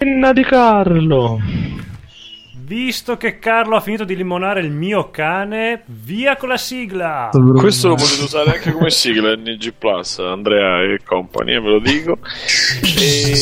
[0.00, 1.38] Penna di Carlo.
[2.64, 7.28] Visto che Carlo ha finito di limonare il mio cane, via con la sigla!
[7.58, 12.16] Questo lo potete usare anche come sigla NG Plus, Andrea e compagnia, ve lo dico.
[12.82, 13.34] E...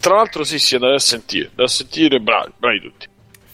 [0.00, 3.06] Tra l'altro sì, sì, andate a sentire, da sentire, bravi, bravi tutti.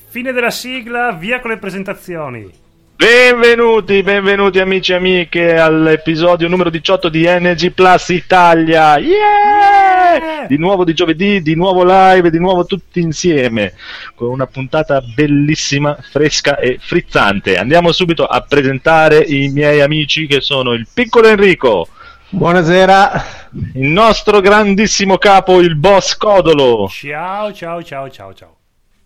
[0.09, 2.49] Fine della sigla, via con le presentazioni.
[2.95, 8.97] Benvenuti, benvenuti amici e amiche all'episodio numero 18 di NG Plus Italia.
[8.97, 10.47] Yeah!
[10.47, 13.75] Di nuovo di giovedì, di nuovo live, di nuovo tutti insieme
[14.15, 17.57] con una puntata bellissima, fresca e frizzante.
[17.57, 21.89] Andiamo subito a presentare i miei amici che sono il piccolo Enrico.
[22.29, 23.25] Buonasera.
[23.75, 26.89] Il nostro grandissimo capo, il boss Codolo.
[26.89, 28.57] Ciao, ciao, ciao, ciao, ciao.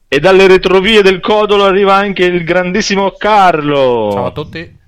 [0.09, 4.11] E dalle retrovie del Codolo arriva anche il grandissimo Carlo.
[4.13, 4.79] Ciao a tutti.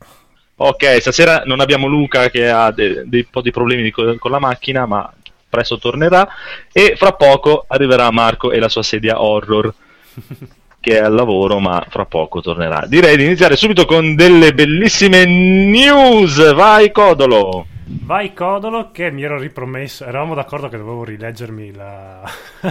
[0.57, 4.39] Ok, stasera non abbiamo Luca che ha de- dei po' di problemi co- con la
[4.39, 5.13] macchina, ma
[5.49, 6.27] presto tornerà.
[6.73, 9.73] E fra poco arriverà Marco e la sua sedia horror,
[10.81, 12.85] che è al lavoro, ma fra poco tornerà.
[12.87, 16.55] Direi di iniziare subito con delle bellissime news.
[16.55, 17.67] Vai, Codolo.
[17.85, 22.23] Vai Codolo che mi ero ripromesso, eravamo d'accordo che dovevo rileggermi la,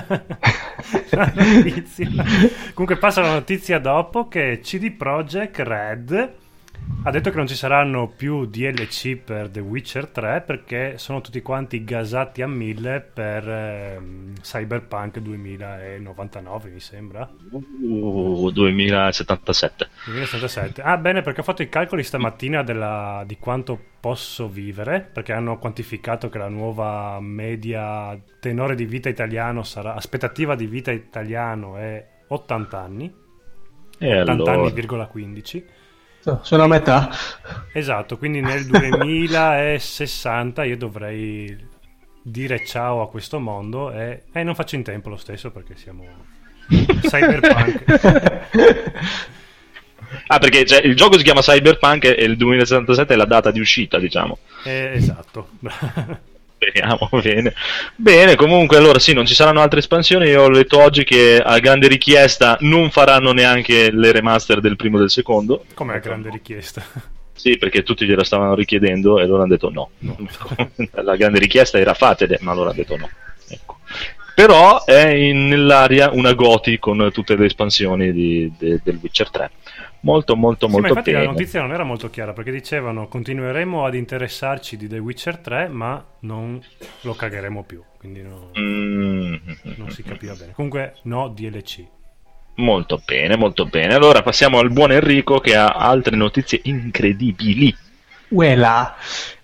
[1.12, 2.08] la notizia.
[2.74, 6.34] Comunque passa la notizia dopo che CD Projekt Red
[7.04, 11.42] ha detto che non ci saranno più DLC per The Witcher 3 perché sono tutti
[11.42, 17.28] quanti gasati a mille per ehm, Cyberpunk 2099 mi sembra.
[17.52, 19.90] Uh, 2077.
[20.06, 20.82] 2077.
[20.84, 25.58] Ah, bene, perché ho fatto i calcoli stamattina della- di quanto posso vivere, perché hanno
[25.58, 32.06] quantificato che la nuova media tenore di vita italiano sarà, aspettativa di vita italiano è
[32.28, 33.12] 80 anni,
[33.98, 34.68] E 80 allora?
[34.70, 35.64] anni,15.
[36.24, 36.46] 15.
[36.46, 37.10] Sono a metà.
[37.74, 41.70] Esatto, quindi nel 2060 io dovrei
[42.24, 46.06] dire ciao a questo mondo e, e non faccio in tempo lo stesso perché siamo
[46.68, 48.40] cyberpunk.
[50.28, 53.60] Ah, perché cioè, il gioco si chiama Cyberpunk e il 2077 è la data di
[53.60, 54.40] uscita, diciamo.
[54.64, 55.50] Eh, esatto.
[56.64, 57.56] Speriamo, bene.
[57.96, 60.28] Bene, comunque, allora sì, non ci saranno altre espansioni.
[60.28, 64.98] Io ho letto oggi che a grande richiesta non faranno neanche le remaster del primo
[64.98, 65.66] e del secondo.
[65.74, 66.84] Com'è grande richiesta?
[67.34, 69.90] Sì, perché tutti glielo stavano richiedendo e loro hanno detto no.
[71.02, 73.10] La grande richiesta era fatele, ma loro hanno detto no.
[73.48, 73.80] Ecco.
[74.36, 79.50] Però è in- nell'aria una Goti con tutte le espansioni di- de- del Witcher 3.
[80.04, 81.32] Molto, molto, Sì, ma molto infatti la bene.
[81.32, 86.04] notizia non era molto chiara perché dicevano continueremo ad interessarci di The Witcher 3 ma
[86.22, 86.60] non
[87.02, 89.36] lo cagheremo più, quindi no- Mm.
[89.78, 90.54] non si capiva bene.
[90.54, 91.86] Comunque no DLC.
[92.56, 93.94] Molto bene, molto bene.
[93.94, 97.74] Allora passiamo al buon Enrico che ha altre notizie incredibili.
[98.30, 98.96] Uela.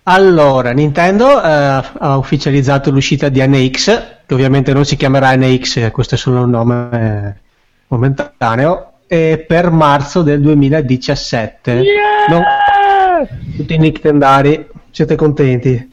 [0.04, 6.14] Allora, Nintendo eh, ha ufficializzato l'uscita di NX, che ovviamente non si chiamerà NX, questo
[6.14, 6.88] è solo un nome
[7.36, 7.40] eh,
[7.88, 11.82] momentaneo, e per marzo del 2017.
[12.28, 12.44] Non-
[13.56, 15.92] Tutti i Nintendari, siete contenti?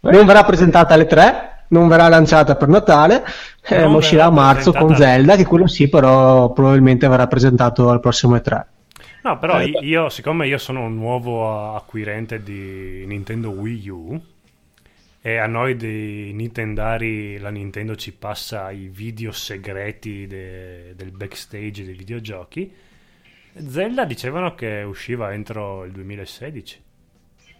[0.00, 3.24] Non verrà presentata alle 3, non verrà lanciata per Natale,
[3.68, 8.00] eh, ma uscirà a marzo con Zelda, che quello sì, però probabilmente verrà presentato al
[8.00, 8.64] prossimo E3.
[9.24, 14.20] No, però Eh, io, siccome io sono un nuovo acquirente di Nintendo Wii U
[15.22, 21.84] e a noi dei Nintendari la Nintendo ci passa i video segreti de- del backstage
[21.84, 22.72] dei videogiochi,
[23.68, 26.82] Zelda dicevano che usciva entro il 2016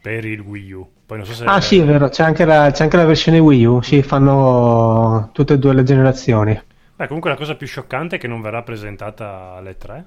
[0.00, 0.92] per il Wii U.
[1.06, 3.38] Poi non so se Ah sì, è vero, c'è anche, la, c'è anche la versione
[3.38, 6.60] Wii U, sì, fanno tutte e due le generazioni.
[6.96, 10.06] Beh, comunque la cosa più scioccante è che non verrà presentata alle 3.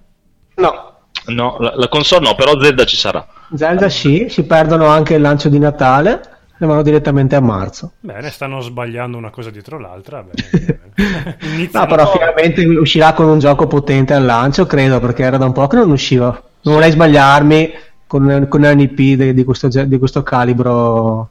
[0.58, 0.94] No,
[1.28, 3.26] No, la, la console no, però Zelda ci sarà.
[3.56, 6.22] Zelda sì, si perdono anche il lancio di Natale
[6.60, 7.94] e vanno direttamente a marzo.
[8.00, 10.24] Bene, stanno sbagliando una cosa dietro l'altra.
[10.24, 11.38] Bene, bene.
[11.72, 15.52] No, però finalmente uscirà con un gioco potente al lancio, credo, perché era da un
[15.52, 16.28] po' che non usciva.
[16.62, 17.74] Non vorrei sbagliarmi
[18.08, 21.29] con, con un IP di, di questo, di questo calibro.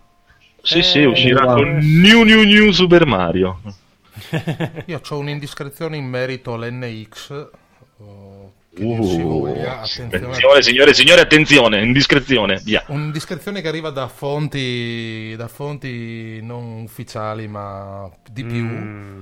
[0.60, 1.54] Sì, Eh, sì, uscirà wow.
[1.54, 3.60] con New New New Super Mario.
[4.87, 7.48] Io ho un'indiscrezione in merito all'NX.
[8.76, 9.54] Uh.
[9.56, 10.06] Attenzione.
[10.08, 12.82] attenzione, signore e signori, attenzione, indiscrezione, via.
[12.88, 18.64] Un'indiscrezione che arriva da fonti, da fonti non ufficiali, ma di più.
[18.64, 19.20] Mm,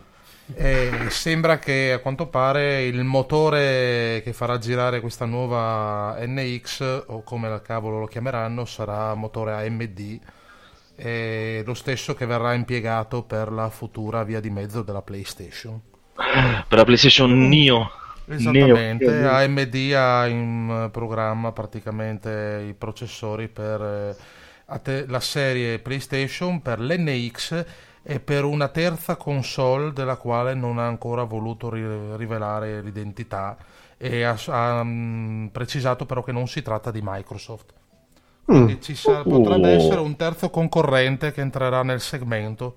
[0.54, 7.22] E sembra che a quanto pare il motore che farà girare questa nuova NX, o
[7.22, 10.20] come la cavolo lo chiameranno, sarà motore AMD.
[11.64, 15.81] lo stesso che verrà impiegato per la futura via di mezzo della PlayStation.
[16.14, 17.90] Per la PlayStation Neo.
[18.37, 19.31] Esattamente, Neo.
[19.31, 24.17] AMD ha in programma praticamente i processori per
[24.84, 27.64] eh, la serie PlayStation, per l'NX
[28.02, 33.56] e per una terza console della quale non ha ancora voluto ri- rivelare l'identità
[33.96, 37.73] e ha, ha, mm, precisato però che non si tratta di Microsoft.
[38.50, 38.55] Mm.
[38.64, 39.76] Quindi ci sa- potrebbe Oh.
[39.76, 42.76] essere un terzo concorrente che entrerà nel segmento.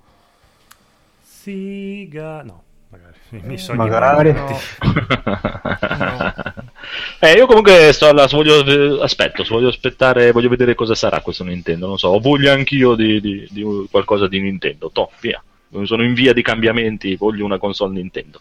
[1.23, 2.43] Siga...
[2.43, 2.63] No.
[3.43, 4.31] I miei sogni Magari.
[4.31, 4.55] malati.
[7.19, 11.87] Eh, io comunque sto alla, voglio, aspetto, voglio aspettare, voglio vedere cosa sarà questo Nintendo,
[11.87, 15.41] non so, ho voglia anch'io di, di- di qualcosa di Nintendo, to, via.
[15.83, 18.39] Sono in via di cambiamenti, voglio una console Nintendo.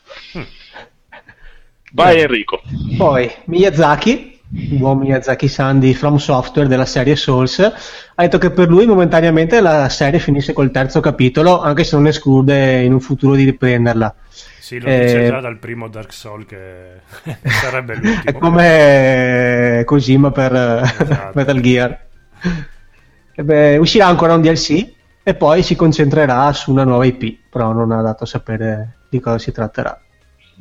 [1.93, 2.61] Vai Enrico.
[2.97, 7.73] Poi Miyazaki, il buon Miyazaki-san di From Software della serie Souls, ha
[8.23, 12.83] detto che per lui momentaneamente la serie finisce col terzo capitolo, anche se non esclude
[12.83, 14.15] in un futuro di riprenderla.
[14.65, 17.03] Sì, lo dice Eh, già dal primo Dark Soul che
[17.61, 18.39] sarebbe l'ultimo.
[18.39, 21.33] È come Kojima per Esatto.
[21.37, 22.07] Metal Gear.
[23.35, 24.91] E beh, uscirà ancora un DLC
[25.23, 29.21] e poi si concentrerà su una nuova IP, però non ha dato a sapere di
[29.21, 30.01] cosa si tratterà.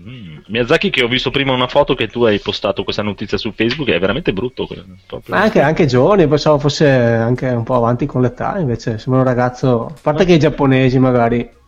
[0.01, 3.53] Mm, Miyazaki che ho visto prima una foto che tu hai postato questa notizia su
[3.53, 4.67] Facebook, è veramente brutto.
[5.07, 5.33] proprio.
[5.33, 9.85] Anche, anche giovane, pensavo fosse anche un po' avanti con l'età, invece sembra un ragazzo,
[9.85, 11.61] a parte che i giapponesi magari.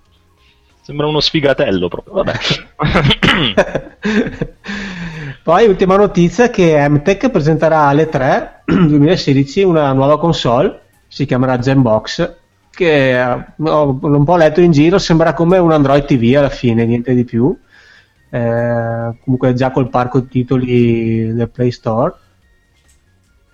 [0.85, 2.13] Sembra uno sfigatello proprio.
[2.13, 2.33] Vabbè.
[5.41, 12.35] Poi ultima notizia che MTech presenterà alle 3 2016 una nuova console, si chiamerà Zenbox,
[12.69, 16.85] che eh, ho un po' letto in giro, sembra come un Android TV alla fine,
[16.85, 17.57] niente di più.
[18.29, 22.13] Eh, comunque già col parco titoli del Play Store.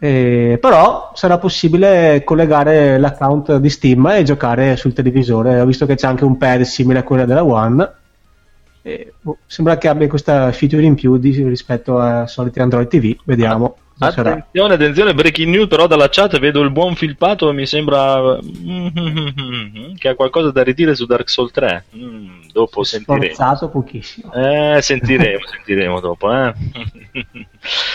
[0.03, 5.62] Eh, però sarà possibile collegare l'account di Steam e giocare sul televisore.
[5.62, 7.92] Ho visto che c'è anche un pad simile a quello della One.
[8.81, 13.15] E, boh, sembra che abbia questa feature in più di- rispetto a soliti Android TV.
[13.25, 13.75] Vediamo.
[13.95, 14.31] cosa sarà.
[14.31, 18.39] Attenzione, attenzione, breaking news, però dalla chat vedo il buon filpato mi sembra
[20.00, 21.83] che ha qualcosa da ridire su Dark Souls 3.
[21.95, 23.24] Mm, dopo sentiremo.
[23.36, 24.33] Sforzato pochissimo.
[24.33, 26.33] Eh, sentiremo, sentiremo dopo.
[26.33, 26.53] Eh.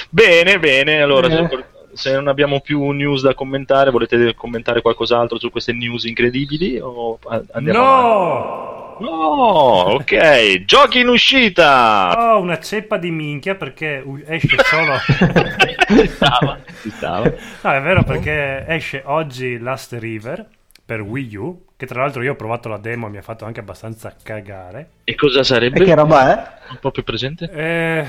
[0.09, 1.75] bene, bene, allora Bene.
[1.97, 6.79] Se, non abbiamo più news da commentare, volete commentare qualcos'altro su queste news incredibili?
[6.79, 7.19] O
[7.53, 8.13] andiamo avanti?
[8.13, 8.75] No!
[8.99, 12.15] No, ok, giochi in uscita!
[12.17, 14.97] Oh, una ceppa di minchia perché esce solo...
[16.01, 17.31] ci stava, ci stava.
[17.63, 20.49] No, è vero perché esce oggi Last River
[20.85, 23.45] per Wii U, che tra l'altro io ho provato la demo e mi ha fatto
[23.45, 24.91] anche abbastanza cagare.
[25.05, 25.85] E cosa E sarebbe?
[25.85, 26.71] che roba è?
[26.71, 27.51] Un po' più presente?
[27.53, 28.07] Eh,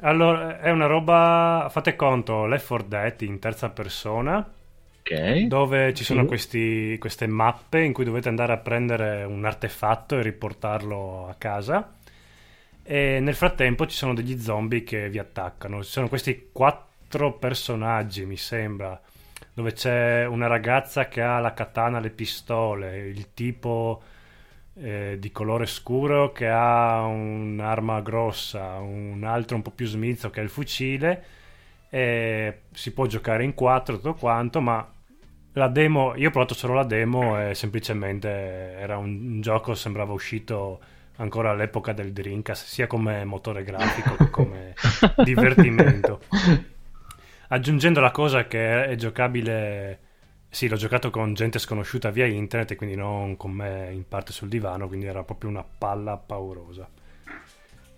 [0.00, 4.38] allora, è una roba, fate conto, Left 4 Dead in terza persona,
[5.00, 5.40] Ok.
[5.46, 6.26] dove ci sono Sì.
[6.26, 11.92] questi- queste mappe in cui dovete andare a prendere un artefatto e riportarlo a casa.
[12.82, 15.82] E nel frattempo ci sono degli zombie che vi attaccano.
[15.84, 18.98] Ci sono questi quattro personaggi, mi sembra,
[19.52, 24.02] dove c'è una ragazza che ha la katana, le pistole, il tipo
[24.80, 30.40] eh, di colore scuro che ha un'arma grossa, un altro un po' più smizzo che
[30.40, 31.24] ha il fucile.
[31.90, 34.86] E si può giocare in quattro tutto quanto, ma
[35.52, 40.12] la demo, io ho provato solo la demo e semplicemente era un, un gioco, sembrava
[40.12, 40.80] uscito
[41.16, 44.74] ancora all'epoca del Dreamcast, sia come motore grafico che come
[45.24, 46.20] divertimento.
[47.48, 49.98] Aggiungendo la cosa che è giocabile,
[50.48, 54.32] sì, l'ho giocato con gente sconosciuta via internet e quindi non con me in parte
[54.32, 56.88] sul divano, quindi era proprio una palla paurosa.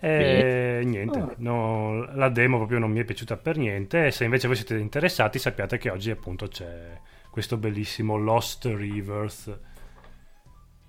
[0.02, 4.10] E niente, no, la demo proprio non mi è piaciuta per niente.
[4.10, 6.98] Se invece voi siete interessati, sappiate che oggi appunto c'è
[7.30, 9.58] questo bellissimo Lost Rivers.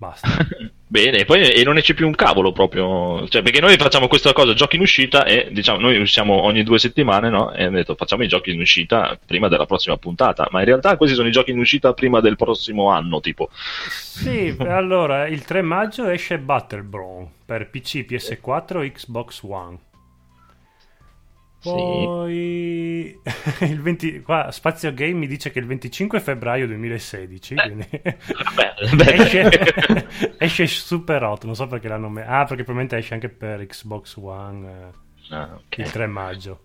[0.02, 0.28] Basta.
[0.92, 4.08] Bene, e poi e non ne c'è più un cavolo proprio, cioè perché noi facciamo
[4.08, 7.52] questa cosa, giochi in uscita e diciamo noi usciamo ogni due settimane, no?
[7.52, 10.96] E hanno detto facciamo i giochi in uscita prima della prossima puntata, ma in realtà
[10.96, 13.48] questi sono i giochi in uscita prima del prossimo anno, tipo.
[13.52, 19.78] Sì, allora il 3 maggio esce Battleborn per PC, PS4 e Xbox One.
[21.62, 23.20] Poi
[23.60, 29.12] il 20, qua Spazio Game mi dice che il 25 febbraio 2016 quindi Vabbè, beh.
[29.14, 30.06] esce,
[30.38, 32.28] esce Super Hot, non so perché l'hanno messo.
[32.28, 35.78] Ah, perché probabilmente esce anche per Xbox One eh, Ah, ok.
[35.78, 36.60] il 3 maggio.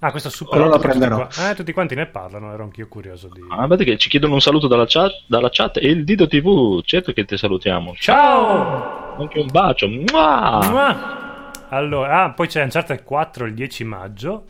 [0.00, 1.26] Ah, questo Super Allora Hot, lo tutti prenderò.
[1.28, 3.40] qua- eh, tutti quanti ne parlano, ero anch'io curioso di...
[3.50, 6.82] Ah, guardate che ci chiedono un saluto dalla chat, dalla chat e il Dito TV,
[6.84, 7.94] certo che ti salutiamo.
[7.94, 9.16] Ciao!
[9.16, 9.88] Anche un bacio.
[9.88, 10.58] Mua!
[10.68, 11.21] Mua!
[11.72, 14.46] Allora, ah, poi c'è Uncharted 4 il 10 maggio.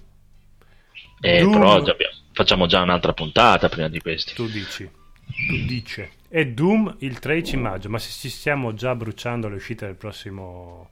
[1.21, 1.53] Eh, Doom.
[1.53, 4.35] però già abbiamo- facciamo già un'altra puntata prima di questi.
[4.35, 4.85] Tu dici.
[5.25, 6.11] Tu dice.
[6.29, 10.91] E Doom il 13 maggio, ma se ci stiamo già bruciando le uscite del prossimo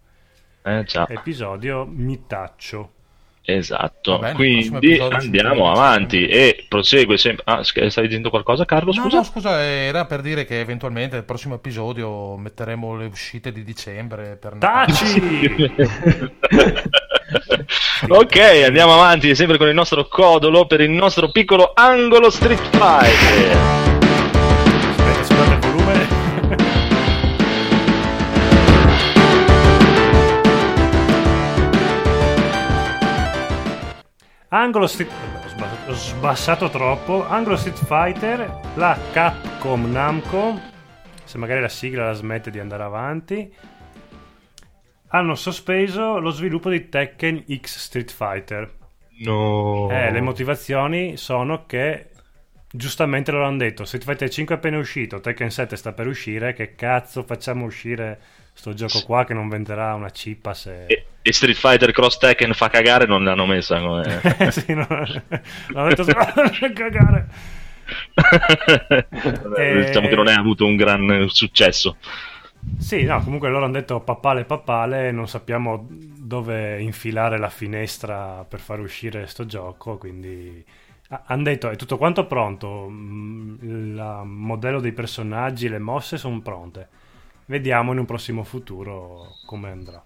[0.63, 2.93] Eh già, episodio, mi taccio.
[3.55, 4.19] Esatto.
[4.19, 7.45] Bene, Quindi andiamo avanti e prosegue sempre.
[7.47, 8.93] Ah, stai dicendo qualcosa, Carlo?
[8.93, 9.17] No, Scusa.
[9.17, 14.37] no, scusa, era per dire che eventualmente nel prossimo episodio metteremo le uscite di dicembre
[14.41, 14.57] per.
[14.59, 15.69] Taci!
[18.09, 23.90] ok, andiamo avanti sempre con il nostro codolo per il nostro piccolo angolo Street Fighter.
[34.53, 35.09] Angolo Street...
[35.87, 37.25] Ho sbassato, troppo.
[37.25, 40.59] Angolo Street Fighter, la Capcom Namco,
[41.23, 43.55] se magari la sigla la smette di andare avanti,
[45.09, 48.75] hanno sospeso lo sviluppo di Tekken X Street Fighter.
[49.21, 49.89] No.
[49.89, 52.09] Eh, le motivazioni sono che
[52.69, 56.55] giustamente loro hanno detto Street Fighter 5 è appena uscito, Tekken 7 sta per uscire,
[56.55, 58.19] che cazzo facciamo uscire
[58.53, 60.87] sto gioco qua che non venderà una cippa se...
[60.87, 64.21] E, e Street Fighter Cross Tekken fa cagare non l'hanno messa come...
[64.51, 66.19] sì, no, l'hanno detto solo
[66.75, 67.29] cagare.
[69.57, 71.97] Eh, diciamo che non è avuto un gran successo.
[72.79, 78.61] Sì, no, comunque loro hanno detto papale papale, non sappiamo dove infilare la finestra per
[78.61, 80.63] far uscire sto gioco, quindi
[81.27, 86.89] hanno detto è tutto quanto pronto, mm, il modello dei personaggi, le mosse sono pronte.
[87.47, 90.01] Vediamo in un prossimo futuro come andrà.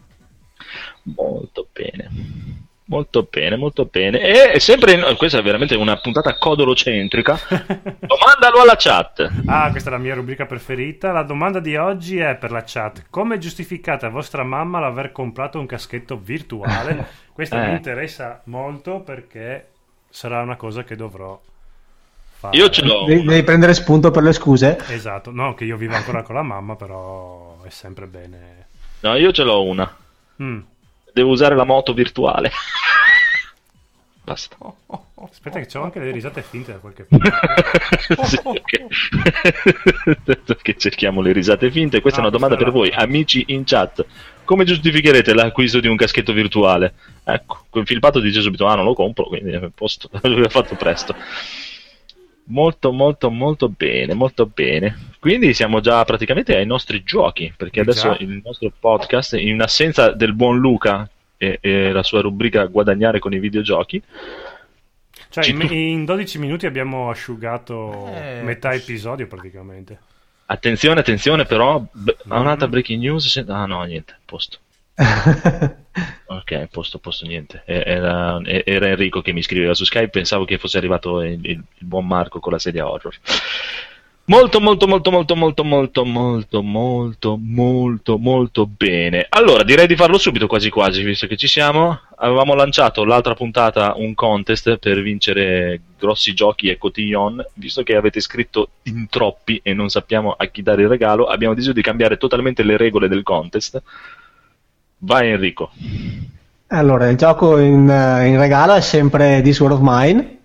[1.15, 2.11] Molto bene.
[2.87, 4.53] Molto bene, molto bene.
[4.55, 7.39] E sempre, in- questa è veramente una puntata codolocentrica.
[7.99, 9.27] Domandalo alla chat.
[9.47, 11.11] Ah, questa è la mia rubrica preferita.
[11.11, 15.59] La domanda di oggi è per la chat: come giustificate a vostra mamma l'aver comprato
[15.59, 17.07] un caschetto virtuale?
[17.33, 17.69] Questa Eh.
[17.69, 19.69] mi interessa molto perché
[20.11, 21.41] sarà una cosa che dovrò
[22.39, 22.55] fare.
[22.55, 23.05] Io ce l'ho.
[23.07, 24.79] Devi, devi prendere spunto per le scuse.
[24.89, 28.67] Esatto, no, che io vivo ancora con la mamma, però è sempre bene.
[29.01, 29.97] No, io ce l'ho una.
[30.43, 30.61] Mm.
[31.13, 32.51] Devo usare la moto virtuale.
[34.25, 34.57] Basta.
[35.17, 38.25] Aspetta, che c'ho anche le risate finte da qualche parte.
[38.25, 38.39] Sì.
[40.25, 42.01] Perché cerchiamo le risate finte.
[42.01, 44.05] Questa Ah, è una domanda per questa voi, amici in chat.
[44.45, 46.95] Come giustificherete l'acquisto di un caschetto virtuale?
[47.23, 50.09] Ecco, quel filpato dice subito: Ah, non lo compro, quindi posto.
[50.23, 51.15] L'ho fatto presto.
[52.47, 55.14] Molto, molto, molto bene, molto bene.
[55.25, 58.17] Quindi siamo già praticamente ai nostri giochi, perché adesso già.
[58.21, 63.33] il nostro podcast, in assenza del buon Luca e, e la sua rubrica Guadagnare con
[63.33, 64.03] i videogiochi,
[65.31, 69.99] Cioè, in, in 12 minuti abbiamo asciugato Eh, metà episodio praticamente.
[70.45, 71.79] Attenzione, attenzione, però.
[71.91, 73.27] b- No, un'altra breaking news.
[73.27, 74.59] se- Ah, no, niente, posto.
[76.27, 77.63] Ok, posto, posto, niente.
[77.65, 80.09] Era, era Enrico che mi scriveva su Skype.
[80.11, 83.15] Pensavo che fosse arrivato il, il- il buon Marco con la sedia horror.
[84.27, 89.27] Molto, molto, molto, molto, molto, molto, molto, molto, molto, molto bene.
[89.29, 92.01] Allora, direi di farlo subito, quasi quasi, visto che ci siamo.
[92.17, 97.45] Avevamo lanciato l'altra puntata un contest per vincere grossi giochi e cotillon.
[97.53, 101.53] Visto che avete scritto in troppi e non sappiamo a chi dare il regalo, abbiamo
[101.53, 103.83] deciso di cambiare totalmente le regole del contest.
[105.01, 105.71] Vai Enrico.
[106.69, 110.39] Allora, il gioco in, eh, in regalo è sempre This War of Mine.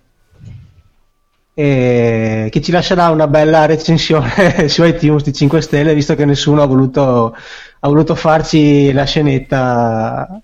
[1.60, 6.62] E che ci lascerà una bella recensione su iTunes di 5 stelle, visto che nessuno
[6.62, 7.36] ha voluto,
[7.80, 10.40] ha voluto farci la scenetta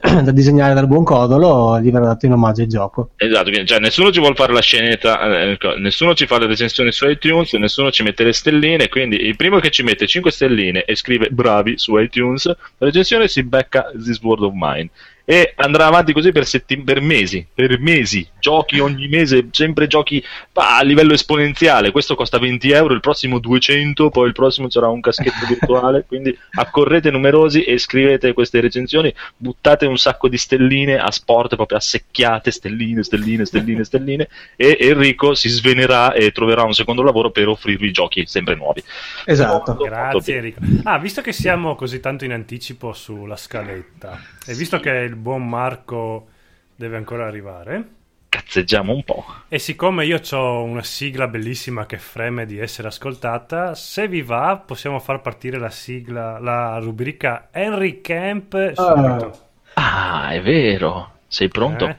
[0.22, 3.10] da disegnare dal buon Codolo, gli verrà dato in omaggio il gioco.
[3.16, 6.92] Esatto, cioè, nessuno ci vuole fare la scenetta, eh, ecco, nessuno ci fa le recensioni
[6.92, 10.84] su iTunes, nessuno ci mette le stelline, quindi il primo che ci mette 5 stelline
[10.84, 14.90] e scrive bravi su iTunes, la recensione si becca This World of Mine.
[15.24, 20.22] E andrà avanti così per, setti- per mesi, per mesi, giochi ogni mese, sempre giochi
[20.52, 21.92] bah, a livello esponenziale.
[21.92, 26.04] Questo costa 20 euro, il prossimo 200, poi il prossimo sarà un caschetto virtuale.
[26.06, 31.78] Quindi accorrete numerosi e scrivete queste recensioni, buttate un sacco di stelline a sport, proprio
[31.78, 34.28] a secchiate, stelline, stelline, stelline, stelline.
[34.56, 38.82] E Enrico si svenerà e troverà un secondo lavoro per offrirvi giochi sempre nuovi.
[39.24, 39.74] Esatto.
[39.74, 40.54] Molto Grazie bene.
[40.56, 40.88] Enrico.
[40.88, 45.48] Ah, visto che siamo così tanto in anticipo sulla scaletta e visto che il buon
[45.48, 46.28] Marco
[46.74, 47.98] deve ancora arrivare
[48.30, 49.24] Cazzeggiamo un po'.
[49.48, 54.56] e siccome io ho una sigla bellissima che freme di essere ascoltata, se vi va
[54.64, 59.48] possiamo far partire la sigla, la rubrica Henry Camp subito.
[59.74, 61.20] Ah, è vero.
[61.26, 61.86] Sei pronto?
[61.86, 61.98] Eh?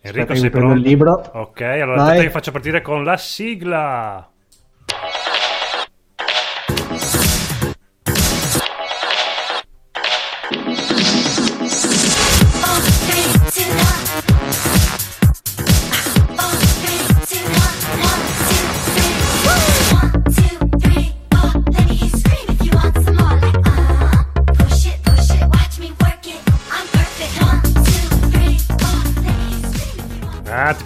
[0.00, 0.82] Enrico Aspetta sei mi prendo il pronto?
[0.82, 1.30] libro.
[1.34, 2.02] Ok, allora Vai.
[2.02, 4.27] aspetta che faccio partire con la sigla.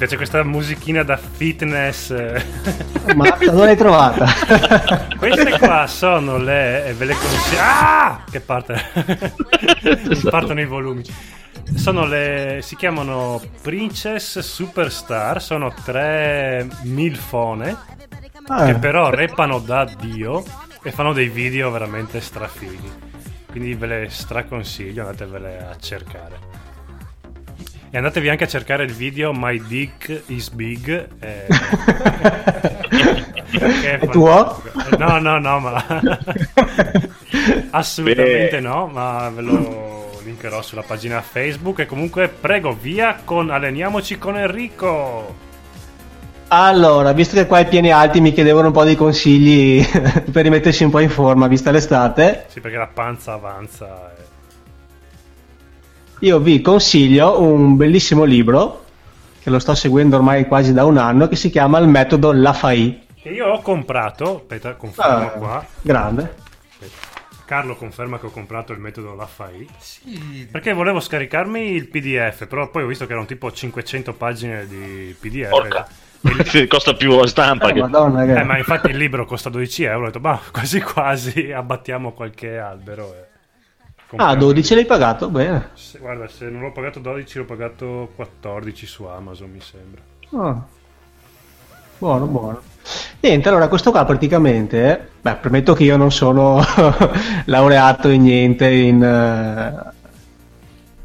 [0.03, 2.11] Ti piace questa musichina da fitness?
[3.15, 4.27] Ma dove l'hai trovata?
[5.17, 6.87] Queste qua sono le.
[6.87, 7.61] e ve le consiglio.
[7.61, 8.25] Ah!
[8.29, 8.83] Che parte.
[10.29, 11.05] Partono i volumi.
[11.77, 12.59] Sono le.
[12.63, 15.41] si chiamano Princess Superstar.
[15.41, 17.77] Sono tre milfone.
[18.49, 20.43] Ah, Che però repano da Dio
[20.83, 22.91] e fanno dei video veramente strafighi.
[23.49, 26.62] Quindi ve le straconsiglio, andatevele a cercare.
[27.95, 31.09] E andatevi anche a cercare il video My Dick is Big.
[31.21, 31.45] eh,
[33.83, 34.63] che È tuo?
[34.97, 35.85] No, no, no, ma
[37.71, 38.61] assolutamente Beh.
[38.61, 44.39] no, ma ve lo linkerò sulla pagina Facebook e comunque prego via con alleniamoci con
[44.39, 45.35] Enrico.
[46.49, 49.85] Allora, visto che qua i pieni alti mi chiedevano un po' di consigli
[50.33, 54.15] per rimettersi un po' in forma, vista l'estate, Sì, perché la panza avanza.
[54.17, 54.31] e-
[56.23, 58.85] io vi consiglio un bellissimo libro
[59.43, 63.07] che lo sto seguendo ormai quasi da un anno che si chiama Il metodo Lafay.
[63.21, 65.67] Che io ho comprato, aspetta, confermo Ah, qua.
[65.81, 66.35] grande.
[66.71, 67.11] Aspetta.
[67.45, 72.71] Carlo conferma che ho comprato il metodo Lafay Sì, perché volevo scaricarmi il PDF, però
[72.71, 75.49] poi ho visto che erano tipo 500 pagine di PDF.
[75.49, 75.89] Porca.
[76.45, 77.81] Sì, costa più la stampa Eh, che...
[77.81, 78.39] Madonna, che...
[78.39, 80.03] Eh, ma infatti il libro costa 12 euro.
[80.03, 83.13] Ho detto, ma quasi quasi abbattiamo qualche albero.
[83.13, 83.27] E
[84.17, 85.29] Ah, compriamo 12 l'hai pagato?
[85.29, 85.69] Bene.
[85.75, 90.01] Se- guarda, se non l'ho pagato 12, l'ho pagato 14 su Amazon, mi sembra.
[90.51, 90.61] Ah.
[91.99, 92.61] Buono, buono.
[93.21, 96.61] Niente, allora questo qua praticamente, beh, premetto che io non sono
[97.47, 99.91] laureato in niente, in, eh,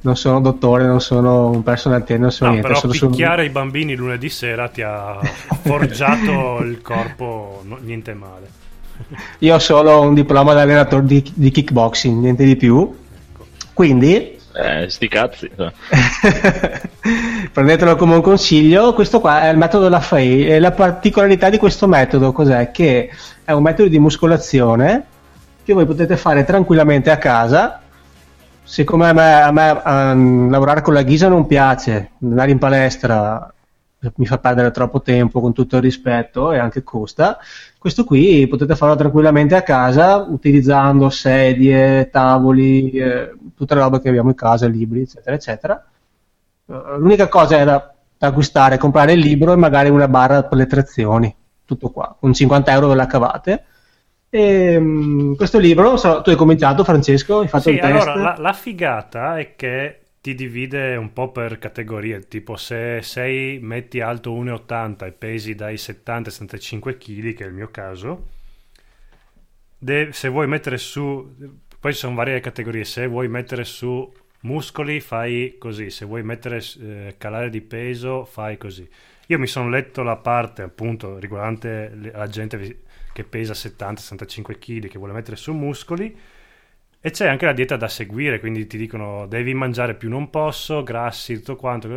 [0.01, 2.69] non sono dottore, non sono un personal trainer, non sono No, niente.
[2.69, 5.19] però sono solo- picchiare i bambini lunedì sera ti ha
[5.61, 8.56] forgiato il corpo, no- niente male.
[9.39, 12.95] Io ho solo un diploma da allenatore di, di kickboxing, niente di più.
[13.73, 15.49] Quindi, Eh, sti cazzi.
[17.53, 18.93] prendetelo come un consiglio.
[18.93, 22.71] Questo qua è il metodo Lafay la particolarità di questo metodo cos'è?
[22.71, 23.09] Che
[23.43, 25.05] è un metodo di muscolazione
[25.63, 27.81] che voi potete fare tranquillamente a casa.
[28.63, 33.51] Siccome a me, a me, ehm, lavorare con la ghisa non piace, andare in palestra
[34.15, 37.37] mi fa perdere troppo tempo con tutto il rispetto e anche costa.
[37.77, 44.09] Questo qui potete farlo tranquillamente a casa utilizzando sedie, tavoli, eh, tutte le robe che
[44.09, 45.85] abbiamo in casa, libri, eccetera, eccetera.
[46.67, 50.65] Eh, L'unica cosa era da acquistare, comprare il libro e magari una barra per le
[50.65, 51.33] trazioni,
[51.65, 53.65] tutto qua, con 50 euro ve la cavate.
[54.29, 58.07] E, mm, questo libro, tu hai cominciato Francesco, hai fatto Sì, il test?
[58.07, 63.59] allora la, la figata è che ti divide un po' per categorie, tipo se sei
[63.59, 68.27] metti alto 1,80 e pesi dai 70 ai 75 kg, che è il mio caso,
[69.77, 71.33] de- se vuoi mettere su,
[71.79, 74.11] poi ci sono varie categorie, se vuoi mettere su
[74.41, 78.85] muscoli fai così, se vuoi mettere eh, calare di peso fai così.
[79.27, 82.81] Io mi sono letto la parte appunto riguardante la gente
[83.13, 86.13] che pesa 70-65 kg che vuole mettere su muscoli
[86.99, 90.83] e c'è anche la dieta da seguire, quindi ti dicono devi mangiare più non posso,
[90.83, 91.87] grassi, tutto quanto.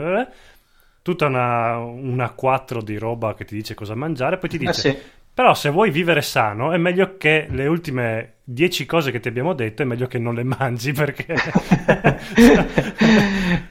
[1.03, 4.73] Tutta una, una 4 di roba che ti dice cosa mangiare, poi ti Eh, dice
[4.73, 4.99] sì.
[5.33, 9.55] però se vuoi vivere sano è meglio che le ultime 10 cose che ti abbiamo
[9.55, 11.27] detto è meglio che non le mangi perché...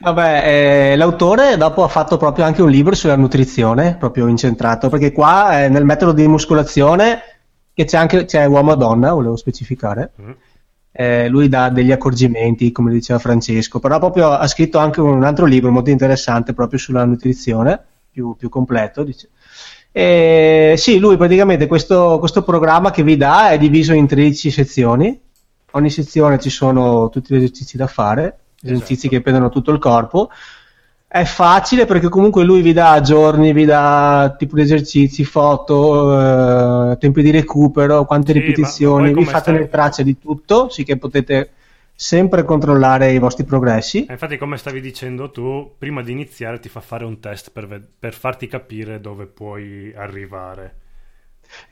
[0.00, 5.12] Vabbè, eh, l'autore dopo ha fatto proprio anche un libro sulla nutrizione, proprio incentrato, perché
[5.12, 7.20] qua eh, nel metodo di muscolazione,
[7.72, 10.30] che c'è anche c'è uomo-donna, volevo specificare, Mm.
[10.92, 15.46] Eh, lui dà degli accorgimenti, come diceva Francesco, però proprio ha scritto anche un altro
[15.46, 19.30] libro molto interessante proprio sulla nutrizione, più, più completo, dice.
[19.92, 25.20] E sì, lui praticamente questo, questo programma che vi dà è diviso in 13 sezioni,
[25.72, 29.08] ogni sezione ci sono tutti gli esercizi da fare, esercizi Esatto.
[29.08, 30.30] che prendono tutto il corpo.
[31.12, 36.98] È facile perché comunque lui vi dà giorni, vi dà tipo di esercizi, foto, eh,
[36.98, 40.98] tempi di recupero, quante Sì, ripetizioni, vi fate stai- le tracce di tutto, sì che
[40.98, 41.50] potete
[41.92, 44.06] sempre controllare i vostri progressi.
[44.06, 47.66] E infatti come stavi dicendo tu, prima di iniziare ti fa fare un test per,
[47.66, 50.79] ve- per farti capire dove puoi arrivare.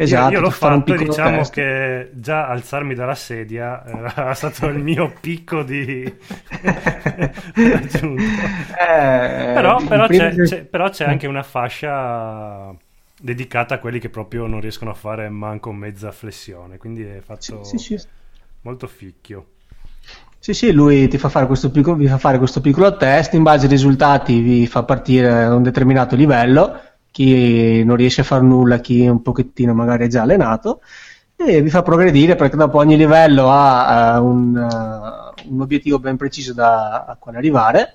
[0.01, 1.51] Io- Esatto, io, l'ho fa un fatto diciamo test.
[1.51, 6.05] che già alzarmi dalla sedia era stato il mio picco di
[7.55, 8.51] raggiunto.
[8.75, 12.75] Eh, Però, però c'è, c'è- però c'è anche una fascia
[13.21, 17.59] dedicata a quelli che proprio non riescono a fare manco mezza flessione, quindi è fatto
[17.63, 18.09] Sì, sì, sì.
[18.63, 19.47] molto ficchio.
[20.41, 23.43] Sì, sì, lui ti fa fare questo piccolo, vi fa fare questo piccolo test, in
[23.43, 28.43] base ai risultati vi fa partire a un determinato livello, chi non riesce a fare
[28.45, 30.81] nulla, chi è un pochettino magari già allenato,
[31.37, 36.17] e vi fa progredire perché dopo ogni livello ha eh, un, eh, un obiettivo ben
[36.17, 37.95] preciso da, a quale arrivare,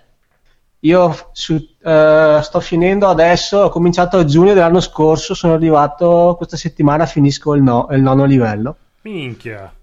[0.84, 6.58] Io su, eh, sto finendo adesso, ho cominciato a giugno dell'anno scorso, sono arrivato questa
[6.58, 8.78] settimana, finisco il, no- il nono livello.
[9.02, 9.74] Minchia.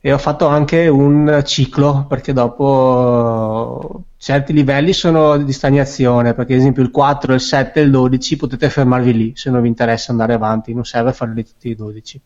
[0.00, 6.60] E ho fatto anche un ciclo, perché dopo certi livelli sono di stagnazione, perché ad
[6.60, 10.10] esempio il 4, il 7 e il 12 potete fermarvi lì se non vi interessa
[10.12, 12.20] andare avanti, non serve farli tutti i 12.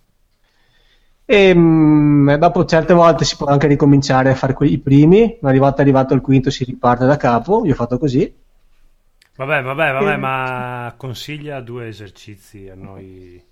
[1.25, 5.81] E mh, dopo certe volte si può anche ricominciare a fare i primi, una volta
[5.83, 8.33] arrivato al quinto si riparte da capo, io ho fatto così.
[9.37, 13.45] Vabbè, vabbè, vabbè, E- ma consiglia due esercizi a noi.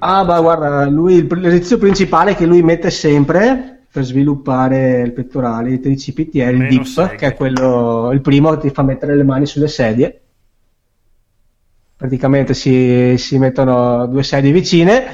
[0.00, 5.72] Ah, ma guarda, lui il l'esercizio principale che lui mette sempre per sviluppare il pettorale,
[5.72, 7.16] i tricipiti è il dip, seghe.
[7.16, 10.20] che è quello, il primo che ti fa mettere le mani sulle sedie.
[11.96, 15.04] Praticamente si, si mettono due sedie vicine,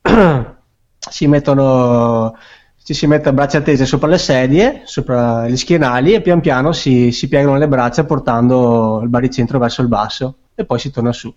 [0.98, 2.36] si mettono,
[2.82, 6.72] ci si mette a braccia tese sopra le sedie, sopra gli schienali e pian piano
[6.72, 11.12] si, si piegano le braccia portando il baricentro verso il basso e poi si torna
[11.12, 11.32] su.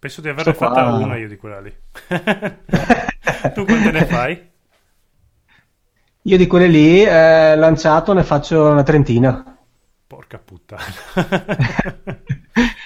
[0.00, 1.70] Penso di averne Sto qua- fatta una io di quella lì.
[3.52, 4.48] tu quante ne fai?
[6.22, 9.58] Io di quelle lì, eh, lanciato, ne faccio una trentina.
[10.06, 10.82] Porca puttana.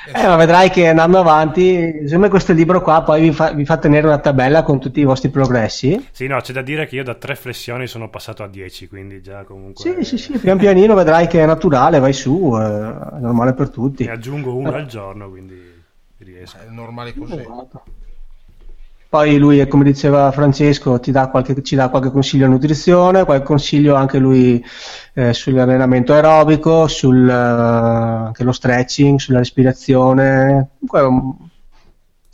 [0.07, 3.79] Eh, ma vedrai che andando avanti, me questo libro qua poi vi fa, vi fa
[3.79, 6.09] tenere una tabella con tutti i vostri progressi.
[6.13, 9.23] sì, no, c'è da dire che io da tre flessioni sono passato a 10, quindi
[9.23, 9.83] già comunque...
[9.83, 13.71] Sì, sì, sì, pian pianino vedrai che è naturale, vai su, eh, è normale per
[13.71, 14.05] tutti.
[14.05, 15.74] Ne aggiungo uno al giorno, quindi.
[16.45, 17.41] È normale così.
[17.41, 17.83] Esatto.
[19.15, 23.45] Poi lui, come diceva Francesco, ti dà qualche, ci dà qualche consiglio a nutrizione, qualche
[23.45, 24.61] consiglio anche lui
[25.13, 30.71] eh, sull'allenamento aerobico, sul, eh, anche lo stretching, sulla respirazione.
[30.81, 31.49] Comunque,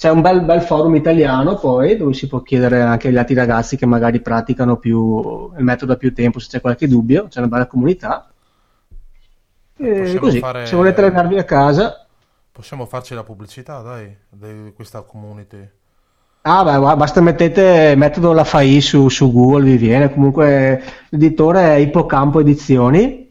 [0.00, 3.76] c'è un bel, bel forum italiano poi dove si può chiedere anche agli altri ragazzi
[3.76, 7.48] che magari praticano più il metodo da più tempo se c'è qualche dubbio, c'è una
[7.48, 8.26] bella comunità.
[9.76, 12.06] E Possiamo così, fare- se volete allenarvi a casa,
[12.52, 15.68] Possiamo farci la pubblicità, dai, di questa community.
[16.42, 20.12] Ah, beh, basta mettete metodo La Fai su, su Google, vi viene.
[20.12, 23.30] Comunque l'editore è Ippocampo Edizioni,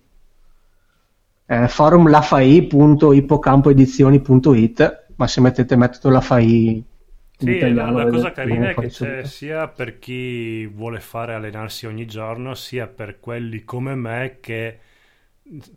[1.48, 6.84] eh, forum lafai.ippocampoedizioni.it, ma se mettete metodo La Fai
[7.36, 11.86] Sì, italiano, la, la cosa carina è che c'è sia per chi vuole fare allenarsi
[11.86, 14.80] ogni giorno, sia per quelli come me che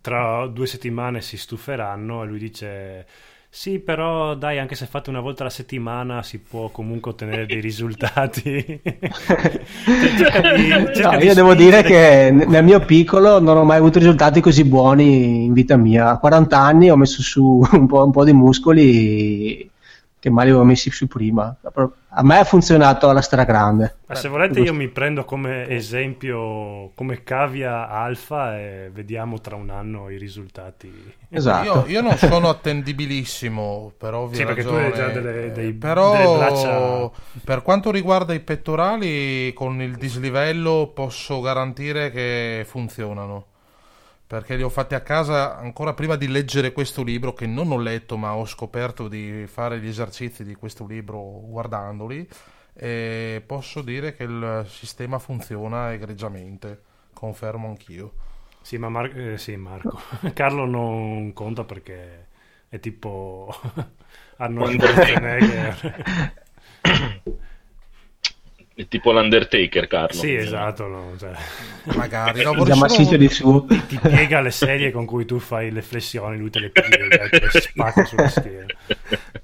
[0.00, 3.06] tra due settimane si stuferanno e lui dice
[3.54, 7.60] sì, però dai, anche se fate una volta alla settimana si può comunque ottenere dei
[7.60, 8.80] risultati.
[10.16, 13.98] Cerca di- cerca No, io devo dire che nel mio piccolo non ho mai avuto
[13.98, 16.08] risultati così buoni in vita mia.
[16.12, 19.70] A 40 anni ho messo su un po', un po' di muscoli
[20.18, 21.54] che mai li avevo messi su prima.
[22.14, 23.96] A me ha funzionato alla stragrande.
[24.06, 29.70] Ma se volete io mi prendo come esempio, come cavia alfa e vediamo tra un
[29.70, 30.92] anno i risultati.
[31.30, 31.64] Esatto.
[31.64, 34.84] Io, io non sono attendibilissimo, per ovvie Sì, perché tu ragioni.
[34.86, 37.10] hai già delle- dei- Eh, però delle braccia-
[37.44, 43.46] per quanto riguarda i pettorali, con il dislivello posso garantire che funzionano.
[44.32, 47.76] Perché li ho fatti a casa ancora prima di leggere questo libro, che non ho
[47.76, 52.26] letto, ma ho scoperto di fare gli esercizi di questo libro guardandoli.
[52.72, 56.80] E posso dire che il sistema funziona egregiamente.
[57.12, 58.14] Confermo anch'io.
[58.62, 60.00] Sì, ma Mar- eh, sì, Marco.
[60.32, 62.28] Carlo non conta perché
[62.70, 63.54] è tipo
[64.38, 66.34] Arnold Schwarzenegger.
[68.74, 70.18] È tipo l'Undertaker, Carlo.
[70.18, 70.86] sì, esatto.
[70.86, 71.32] no, cioè,
[71.94, 72.52] Magari no,
[72.88, 73.66] solo- di su.
[73.86, 77.28] ti piega le serie con cui tu fai le flessioni, lui te le piega e
[77.28, 78.66] te le spacca sulla schiena.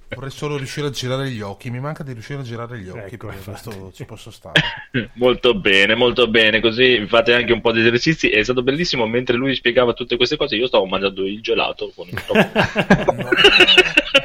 [0.09, 1.71] Vorrei solo riuscire a girare gli occhi.
[1.71, 3.15] Mi manca di riuscire a girare gli occhi.
[3.15, 4.61] Ecco, questo ci posso stare.
[5.15, 6.61] Molto bene, molto bene.
[6.61, 8.29] Così fate anche un po' di esercizi.
[8.31, 10.57] È stato bellissimo mentre lui spiegava tutte queste cose.
[10.57, 13.29] Io stavo mangiando il gelato con il troppo.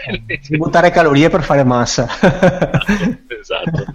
[0.26, 2.08] Devi buttare calorie per fare massa.
[3.28, 3.86] esatto.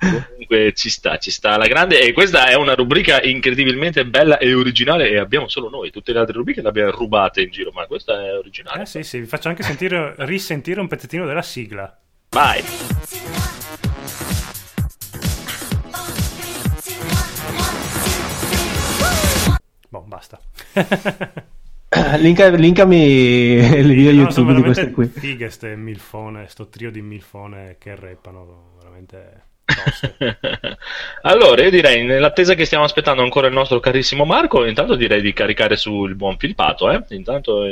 [0.00, 2.00] Comunque ci sta, ci sta alla grande.
[2.00, 5.10] E questa è una rubrica incredibilmente bella e originale.
[5.10, 5.90] E abbiamo solo noi.
[5.90, 8.82] Tutte le altre rubriche le abbiamo rubate in giro, ma questa è originale.
[8.82, 11.94] Eh sì, sì, vi faccio anche sentire, risentire un pezzettino della sigla.
[12.30, 12.62] Vai.
[19.88, 20.38] Boh, basta.
[22.18, 25.06] Linka- linkami il video No, YouTube di queste qui.
[25.08, 29.48] fighe ste milfone, sto trio di milfone che rappano, veramente.
[31.22, 35.32] allora, io direi, nell'attesa che stiamo aspettando ancora il nostro carissimo Marco, intanto direi di
[35.32, 36.90] caricare sul buon Filpato.
[36.90, 37.02] Eh?
[37.10, 37.64] Intanto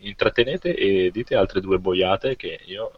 [0.00, 2.90] intrattenete e dite altre due boiate che io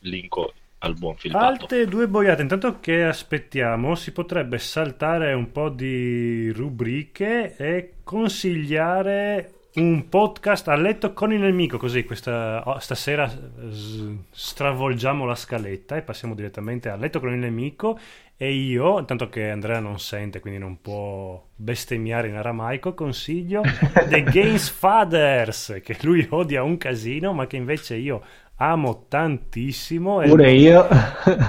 [0.00, 1.62] linko al buon Filpato.
[1.62, 9.52] Altre due boiate, intanto che aspettiamo si potrebbe saltare un po' di rubriche e consigliare
[9.78, 15.96] un podcast a letto con il nemico, così questa, oh, stasera s- stravolgiamo la scaletta
[15.96, 17.98] e passiamo direttamente a letto con il nemico
[18.36, 23.62] e io, tanto che Andrea non sente, quindi non può bestemmiare in aramaico, consiglio
[24.08, 28.22] The Games Fathers, che lui odia un casino, ma che invece io
[28.60, 30.20] amo tantissimo.
[30.20, 30.86] È Pure il- io.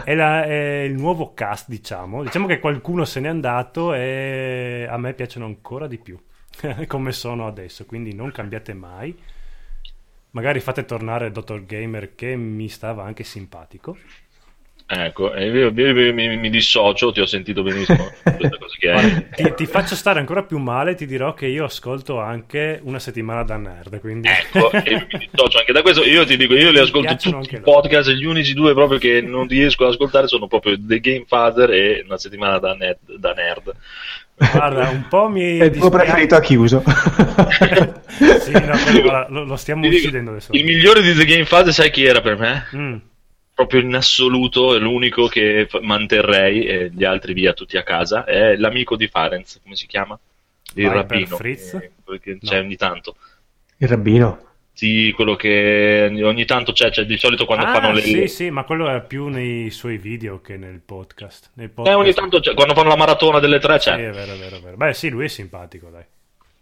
[0.04, 2.24] È, la- è il nuovo cast, diciamo.
[2.24, 6.18] Diciamo che qualcuno se n'è andato e a me piacciono ancora di più
[6.88, 9.16] come sono adesso, quindi non cambiate mai.
[10.32, 13.98] Magari fate tornare Dottor Gamer che mi stava anche simpatico.
[14.92, 18.10] Ecco, io, io- io mi, mi dissocio, ti ho sentito benissimo
[19.36, 23.44] ti, ti faccio stare ancora più male, ti dirò che io ascolto anche una settimana
[23.44, 26.04] da nerd, quindi Ecco, e mi dissocio anche da questo.
[26.04, 29.48] Io ti dico, io li ascolto tutti i podcast, gli unici due proprio che non
[29.48, 33.72] riesco ad ascoltare sono proprio The Game Father e Una settimana da, net- da nerd.
[34.52, 36.84] Guarda, un po' mi È il tuo preferito ha chiuso.
[38.20, 40.52] Sì, no, guarda, lo, lo stiamo Ti dico, uccidendo adesso.
[40.54, 42.66] Il migliore di The Game Father, sai chi era per me?
[42.76, 42.96] Mm.
[43.54, 48.56] proprio in assoluto è l'unico che manterrei e gli altri via tutti a casa è
[48.56, 50.18] l'amico di Farenz come si chiama?
[50.76, 51.74] il Viper rabbino Fritz?
[51.74, 52.50] eh, quello che No.
[52.50, 53.16] c'è ogni tanto
[53.78, 54.40] Il rabbino.
[54.80, 58.50] Sì quello che ogni tanto c'è, c'è di solito quando Ah, fanno le sì, sì,
[58.50, 61.52] ma quello è più nei suoi video che nel podcast.
[61.56, 64.12] Nei eh, podcast ogni tanto c'è, quando fanno la maratona delle tre Sì, c'è è
[64.12, 64.78] vero, è vero, è vero.
[64.78, 66.06] Beh, sì, lui è simpatico, dai.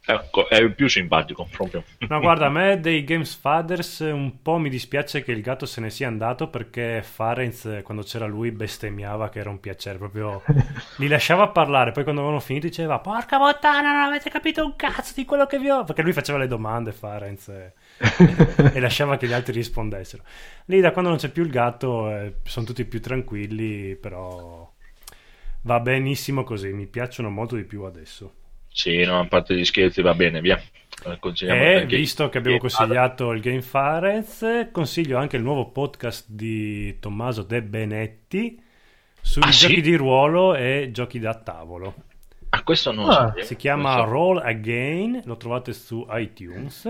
[0.09, 4.57] ecco è il più simpatico proprio No, guarda, a me dei Games Fathers un po'
[4.57, 8.49] mi dispiace che il gatto se ne sia andato perché Farenz, eh, quando c'era lui,
[8.51, 10.41] bestemmiava che era un piacere, proprio
[10.97, 15.13] li lasciava parlare, poi quando avevano finito diceva porca puttana, non avete capito un cazzo
[15.15, 15.83] di quello che vi ho...
[15.83, 17.73] Perché lui faceva le domande, Farenz, e,
[18.73, 20.23] e lasciava che gli altri rispondessero.
[20.65, 24.71] Lì da quando non c'è più il gatto eh, sono tutti più tranquilli, però
[25.61, 28.33] va benissimo così, mi piacciono molto di più adesso.
[28.67, 30.61] sì no a parte gli scherzi va bene via
[31.05, 31.19] Eh,
[31.81, 37.43] E visto che abbiamo consigliato il Game Farenz, consiglio anche il nuovo podcast di Tommaso
[37.43, 38.61] De Benetti
[39.21, 39.59] sui Ah, sì?
[39.59, 41.95] giochi di ruolo e giochi da tavolo.
[42.49, 44.03] ah questo non Ah, so Si chiama so.
[44.03, 46.85] Roll Again, lo trovate su iTunes.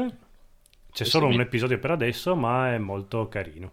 [1.03, 3.71] C'è solo mi- un episodio per adesso, ma è molto carino.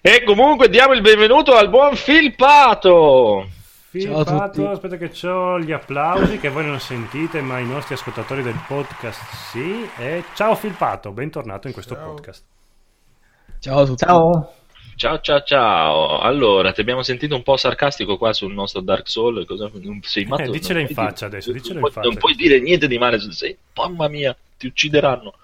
[0.00, 3.48] e comunque diamo il benvenuto al buon Filpato
[3.92, 4.66] Ciao a Filpato, tutti.
[4.72, 9.20] aspetta che ho gli applausi che voi non sentite, ma i nostri ascoltatori del podcast
[9.50, 9.88] sì.
[9.98, 12.10] E ciao Filpato, bentornato in questo Ciao.
[12.14, 12.44] podcast.
[13.58, 14.04] Ciao a tutti.
[14.04, 14.54] Ciao.
[14.94, 19.44] Ciao ciao ciao, allora ti abbiamo sentito un po' sarcastico qua sul nostro Dark Soul,
[19.46, 19.68] cosa...
[19.72, 20.42] non sei matto?
[20.42, 22.20] Eh, dicela Non in puoi faccia dire- adesso, dicela non in puoi- Non faccia.
[22.20, 23.56] puoi dire niente di male, su- sei...
[23.74, 25.34] mamma mia, ti uccideranno.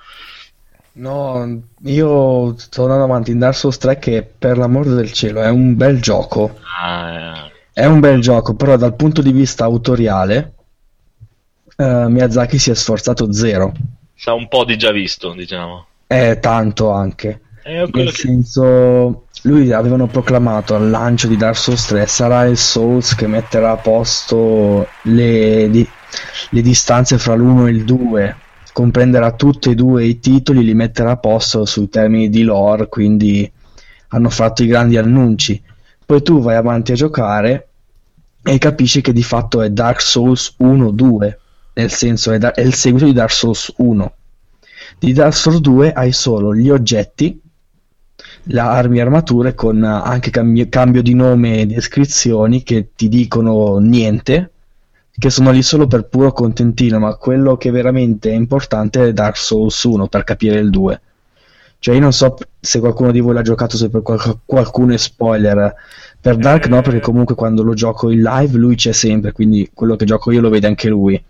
[0.99, 5.49] No, io sto andando avanti in Dark Souls 3 che per l'amor del cielo è
[5.49, 6.59] un bel gioco.
[6.81, 10.55] Ah, È un bel gioco, però dal punto di vista autoriale
[11.77, 13.73] eh, Miyazaki si è sforzato zero.
[14.15, 15.87] sa un po' di già visto, diciamo.
[16.07, 17.41] È tanto anche.
[17.63, 18.13] Quello Nel che...
[18.13, 23.73] senso, lui avevano proclamato al lancio di Dark Souls 3 sarà il Souls che metterà
[23.73, 25.89] a posto le, di-
[26.51, 28.37] le distanze fra l'1 e il 2,
[28.77, 33.51] comprenderà tutti e due i titoli, li metterà a posto sui termini di lore, quindi
[34.09, 35.63] hanno fatto i grandi annunci.
[36.05, 37.69] Poi tu vai avanti a giocare
[38.43, 41.39] e capisci che di fatto è Dark Souls 1-2,
[41.73, 44.13] nel senso è, da- è il seguito di Dark Souls 1.
[44.99, 47.41] Di Dark Souls 2 hai solo gli oggetti,
[48.43, 53.79] le armi e armature con anche cambi- cambio di nome e descrizioni che ti dicono
[53.79, 54.51] niente,
[55.19, 59.37] che sono lì solo per puro contentino, ma quello che veramente è importante è Dark
[59.37, 61.01] Souls 1 per capire il 2.
[61.79, 64.97] Cioè io non so se qualcuno di voi l'ha giocato, se per qual- qualcuno è
[64.99, 65.75] spoiler.
[66.21, 66.83] Per Dark no, Eh.
[66.83, 70.41] perché comunque quando lo gioco in live lui c'è sempre, quindi quello che gioco io
[70.41, 71.23] lo vede anche lui.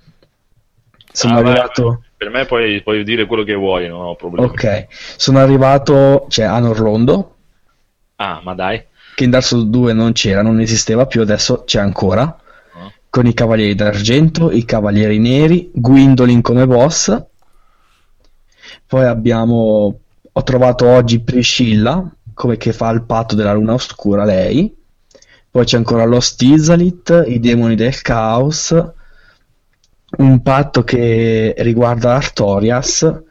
[1.13, 2.03] Sono Ah, arrivato...
[2.17, 4.47] Per me puoi, puoi dire quello che vuoi, non ho problemi.
[4.47, 7.35] Ok, sono arrivato, cioè a Norlondo,
[8.17, 8.83] Ah, ma dai.
[9.15, 12.35] che in Dark Souls 2 non c'era, non esisteva più, adesso c'è ancora.
[13.17, 17.19] Con i Cavalieri d'Argento, i Cavalieri Neri, Gwendolyn come boss,
[18.87, 20.01] poi abbiamo,
[20.31, 24.71] ho trovato oggi Priscilla, come che fa il patto della luna oscura lei,
[25.51, 28.77] poi c'è ancora lo Stizalit, i demoni del caos,
[30.19, 33.23] un patto che riguarda Artorias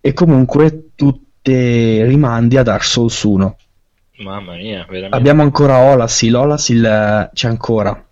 [0.00, 3.56] e comunque tutte rimandi a Dark Souls 1.
[4.16, 5.16] Mamma mia, veramente.
[5.16, 8.06] Abbiamo ancora Olasil, Olasil eh, c'è ancora.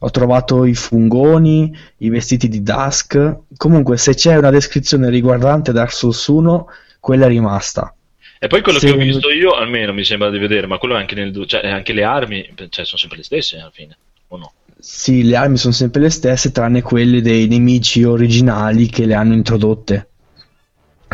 [0.00, 3.38] Ho trovato i fungoni, i vestiti di Dusk.
[3.56, 6.66] Comunque, se c'è una descrizione riguardante Dark Souls 1,
[7.00, 7.94] quella è rimasta.
[8.38, 10.94] E poi quello Se- che ho visto io, almeno mi sembra di vedere, ma quello
[10.94, 13.96] anche nel cioè anche le armi, cioè, sono sempre le stesse alla fine,
[14.28, 14.52] o no?
[14.78, 19.32] Sì, le armi sono sempre le stesse, tranne quelle dei nemici originali che le hanno
[19.32, 20.08] introdotte.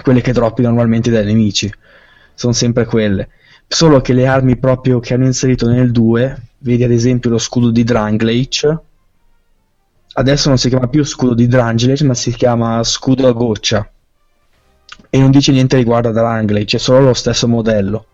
[0.03, 1.73] quelle che droppi normalmente dai nemici.
[2.35, 3.29] Sono sempre quelle.
[3.73, 7.71] Solo che le armi proprio che hanno inserito nel 2, vedi ad esempio lo scudo
[7.71, 8.79] di Drangleic,
[10.13, 13.91] adesso non si chiama più scudo di Drangleic, ma si chiama scudo a goccia.
[15.09, 18.07] E non dice niente riguardo a Drangleic, è solo lo stesso modello.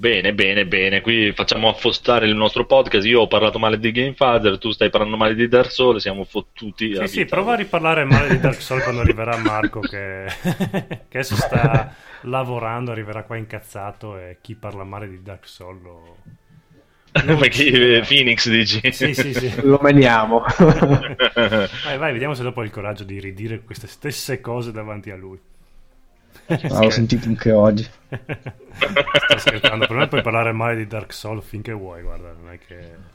[0.00, 1.02] Bene, bene, bene.
[1.02, 3.04] Qui facciamo affostare il nostro podcast.
[3.04, 6.24] Io ho parlato male di Game Father, tu stai parlando male di Dark Souls, siamo
[6.24, 6.96] fottuti.
[6.96, 10.24] Sì, sì, prova a riparlare male di Dark Souls quando arriverà Marco che,
[11.06, 16.16] che adesso sta lavorando, arriverà qua incazzato e chi parla male di Dark Souls lo...
[17.12, 18.80] Perché eh, Phoenix dici?
[18.92, 19.52] Sì, sì, sì.
[19.68, 20.42] Lo meniamo.
[20.56, 25.16] Vai, vai, vediamo se dopo ha il coraggio di ridire queste stesse cose davanti a
[25.16, 25.38] lui.
[26.70, 27.86] Ah, l'ho sentito anche oggi.
[28.10, 32.58] Sto scherzando, per me puoi parlare male di Dark Souls finché vuoi, guarda, non è
[32.58, 33.08] che...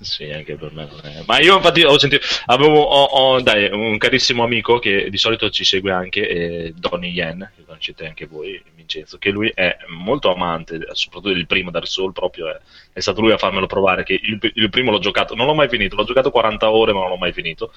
[0.00, 1.22] Sì, anche per me non è.
[1.26, 2.26] Ma io infatti ho sentito.
[2.46, 7.10] Avevo ho- ho- dai, un carissimo amico che di solito ci segue anche, eh, Donny
[7.10, 11.86] Yen, che conoscete anche voi, Vincenzo, che lui è molto amante, soprattutto del primo Dark
[11.86, 12.58] Souls, proprio è,
[12.92, 14.02] è stato lui a farmelo provare.
[14.02, 17.00] Che il, il primo l'ho giocato, non l'ho mai finito, l'ho giocato 40 ore, ma
[17.00, 17.72] non l'ho mai finito.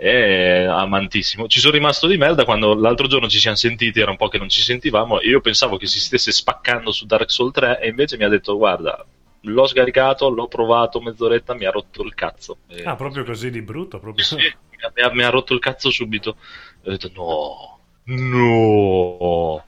[0.00, 1.46] È amantissimo.
[1.46, 4.38] Ci sono rimasto di merda quando l'altro giorno ci siamo sentiti, era un po' che
[4.38, 5.20] non ci sentivamo.
[5.20, 8.28] E io pensavo che si stesse spaccando su Dark Souls 3, e invece mi ha
[8.28, 9.04] detto: Guarda,
[9.42, 12.58] l'ho scaricato, l'ho provato mezz'oretta, mi ha rotto il cazzo.
[12.68, 14.24] E- Ah, proprio così di brutto, proprio...
[14.24, 16.36] sì, mi ha, mi ha rotto il cazzo subito.
[16.82, 17.80] E ho detto: No,
[18.16, 19.64] no.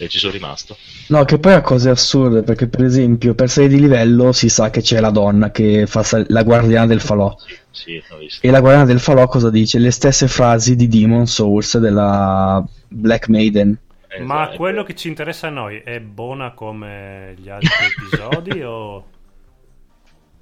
[0.00, 0.76] E ci sono rimasto.
[1.08, 4.70] No, che poi ha cose assurde, perché per esempio per salire di livello si sa
[4.70, 7.34] che c'è la donna che fa sal- la guardiana del falò.
[7.70, 8.46] Sì, visto.
[8.46, 9.78] E la guardiana del falò cosa dice?
[9.78, 13.76] Le stesse frasi di Demon Souls della Black Maiden.
[14.20, 14.56] Ma Esatto.
[14.56, 17.68] quello che ci interessa a noi è buona come gli altri
[18.08, 19.04] episodi o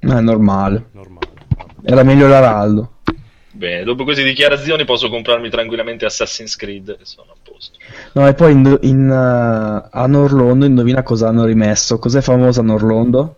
[0.00, 0.86] Ma è normale.
[0.92, 1.28] normale?
[1.82, 2.92] Era meglio l'Araldo.
[3.52, 7.78] Bene, dopo queste dichiarazioni posso comprarmi tranquillamente Assassin's Creed sono posto.
[8.14, 11.98] No, e poi in, in, eh, a Norlondo, indovina cosa hanno rimesso?
[11.98, 13.36] Cos'è famoso a Norlondo?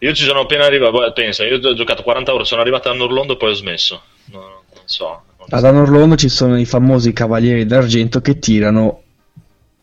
[0.00, 2.94] Io ci sono appena arrivato, boh, pensa, io ho giocato 40 ore, sono arrivato a
[2.94, 4.02] Norlondo e poi ho smesso.
[4.26, 5.22] No, non so.
[5.38, 5.64] non Ad.
[5.64, 9.02] Anorlondo ci sono i famosi cavalieri d'argento che tirano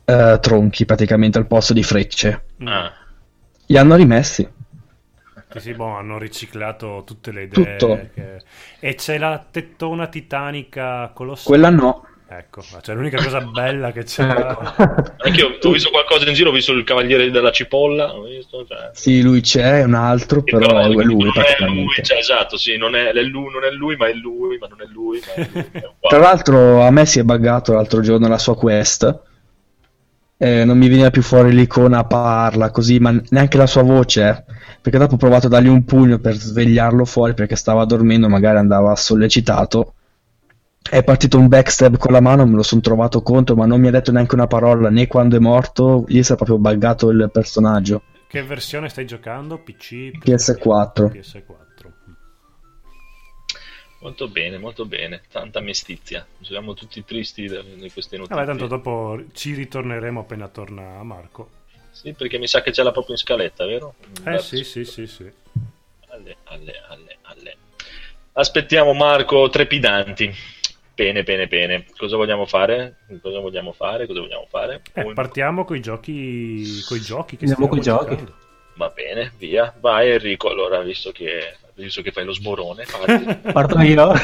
[0.06, 2.44] eh, tronchi praticamente al posto di frecce.
[2.66, 2.94] Ah,
[3.68, 4.48] Li hanno rimessi.
[5.50, 7.78] Sì, sì, boh, hanno riciclato tutte le idee.
[7.78, 8.10] Tutto.
[8.14, 8.42] che-
[8.80, 11.48] E c'è la tettona titanica colossale.
[11.50, 12.06] Quella no.
[12.36, 14.28] Ecco, c'è l'unica cosa bella che c'è.
[14.28, 14.74] Ecco.
[15.18, 18.66] anche io ho visto qualcosa in giro, ho visto il cavaliere della cipolla, ho visto,
[18.68, 18.90] cioè...
[18.94, 22.76] Sì, lui c'è, è un altro, però è non lui è lui, cioè, esatto, sì,
[22.76, 25.34] non è, è lui, non è lui, ma è lui, ma non è lui, ma
[25.34, 25.84] è lui.
[26.00, 29.22] Tra l'altro a me si è buggato l'altro giorno la sua quest.
[30.36, 34.28] Eh, non mi veniva più fuori l'icona parla così, ma neanche la sua voce.
[34.28, 34.44] eh.
[34.82, 38.58] Perché dopo ho provato a dargli un pugno per svegliarlo fuori perché stava dormendo, magari
[38.58, 39.94] andava sollecitato.
[40.90, 43.88] È partito un backstab con la mano, me lo sono trovato contro, ma non mi
[43.88, 46.06] ha detto neanche una parola né quando è morto.
[46.08, 48.04] Gli si è proprio buggato il personaggio.
[48.28, 49.58] Che versione stai giocando?
[49.58, 50.12] PC?
[50.24, 51.12] PS4.
[51.12, 51.64] PS4.
[54.02, 56.28] Molto bene, molto bene, tanta mestizia.
[56.42, 58.36] Siamo tutti tristi di queste notizie.
[58.36, 61.62] Vabbè, tanto dopo ci ritorneremo appena torna Marco.
[61.92, 63.94] Sì, perché mi sa che ce l'ha proprio in scaletta, vero?
[64.26, 65.32] Eh sì, sì, sì, sì.
[66.10, 67.58] Alle, alle, alle, alle.
[68.34, 70.34] Aspettiamo Marco trepidanti.
[70.96, 71.86] Bene, bene, bene.
[71.98, 72.98] Cosa vogliamo fare?
[73.22, 74.06] Cosa vogliamo fare?
[74.06, 74.82] Cosa vogliamo fare?
[74.94, 78.10] Eh, Un- partiamo con i giochi, coi giochi che Andiamo stiamo coi giochi.
[78.16, 78.34] giocando.
[78.76, 79.74] Va bene, via.
[79.80, 82.86] Vai Enrico, allora, visto che, visto che fai lo sborone.
[83.52, 84.12] Parto io.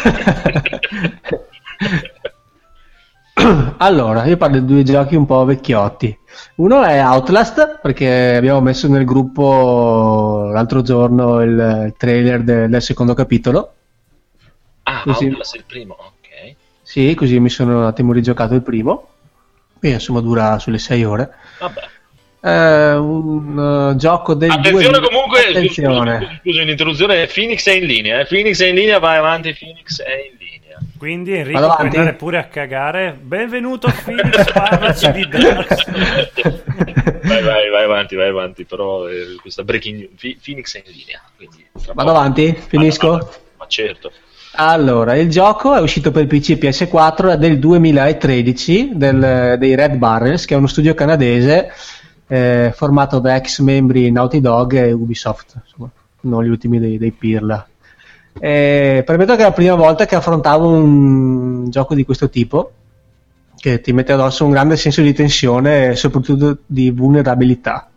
[3.78, 6.18] allora, io parlo di due giochi un po' vecchiotti.
[6.56, 12.82] Uno è Outlast, perché abbiamo messo nel gruppo l'altro giorno il, il trailer de- del
[12.82, 13.74] secondo capitolo.
[14.84, 15.26] Ah, Così.
[15.26, 16.19] Outlast è il primo, ok.
[16.90, 19.10] Sì, così mi sono un attimo rigiocato il primo.
[19.80, 21.30] E insomma dura sulle 6 ore.
[21.60, 21.82] Vabbè.
[22.40, 26.40] È un eh, gioco del Attenzione 2000 comunque, Attenzione.
[26.42, 28.26] scusa, l'interruzione, Phoenix è in linea, eh.
[28.26, 30.80] Phoenix è in linea, vai avanti, Phoenix è in linea.
[30.98, 31.98] Quindi Enrico Vado puoi avanti?
[31.98, 33.16] andare pure a cagare.
[33.22, 36.32] Benvenuto Phoenix, parlaci di Dark Souls.
[37.22, 41.22] vai, vai, vai avanti, vai avanti, però eh, questa breaking news, Phoenix è in linea,
[41.38, 42.52] quindi Vado poco- avanti?
[42.68, 43.10] Finisco?
[43.12, 43.38] Vada, vada.
[43.60, 44.12] Ma certo.
[44.54, 49.96] Allora, il gioco è uscito per PC e PS4 è del 2013 del- dei Red
[49.96, 51.72] Barrels, che è uno studio canadese
[52.28, 55.90] eh, formato da ex membri Naughty Dog e Ubisoft, insomma,
[56.22, 57.66] non gli ultimi dei, dei Pirla.
[58.40, 62.72] Eh, permetto che è la prima volta che affrontavo un gioco di questo tipo,
[63.56, 67.90] che ti mette addosso un grande senso di tensione e soprattutto di vulnerabilità.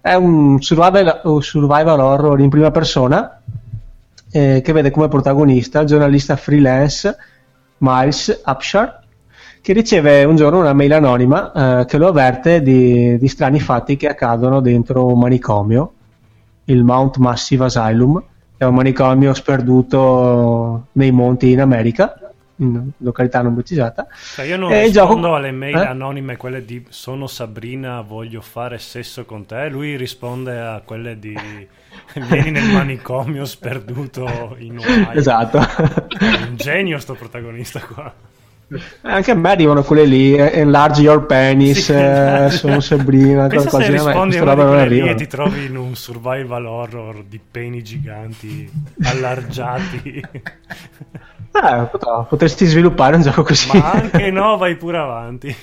[0.00, 3.40] È un survival, un survival horror in prima persona
[4.32, 7.16] eh, che vede come protagonista il giornalista freelance
[7.78, 9.02] Miles Upshar
[9.62, 13.96] che riceve un giorno una mail anonima eh, che lo avverte di, di strani fatti
[13.96, 15.92] che accadono dentro un manicomio,
[16.64, 22.18] il Mount Massive Asylum, che è un manicomio sperduto nei monti in America,
[22.56, 24.08] in località non precisata.
[24.34, 25.86] Cioè io non E rispondo gioco- alle mail eh?
[25.86, 29.68] anonime, quelle di sono Sabrina, voglio fare sesso con te.
[29.68, 31.36] Lui risponde a quelle di
[32.28, 35.10] vieni nel manicomio sperduto in Ohio.
[35.18, 35.58] Esatto.
[35.58, 38.12] È un genio sto protagonista qua.
[39.02, 43.78] Anche a me arrivano quelle lì, eh, enlarge your penis, Sì, eh, sono Sabrina, qualcosa.
[43.78, 48.70] me rispondi a una di e ti trovi in un survival horror di peni giganti
[49.02, 50.24] allargiati.
[51.54, 53.76] Eh, pot- potresti sviluppare un gioco così.
[53.76, 55.54] Ma anche no, vai pure avanti.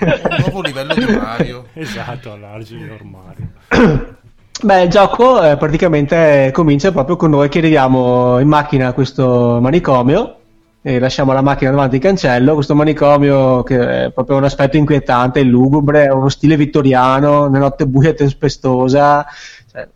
[0.00, 1.66] Un nuovo livello di Mario.
[1.74, 4.14] Esatto, allargi l'armadio.
[4.62, 9.58] Beh, il gioco eh, praticamente comincia proprio con noi che arriviamo in macchina a questo
[9.60, 10.36] manicomio
[10.80, 12.54] e lasciamo la macchina davanti al cancello.
[12.54, 18.10] Questo manicomio che è proprio un aspetto inquietante, lugubre, uno stile vittoriano, una notte buia
[18.10, 19.26] e tempestosa,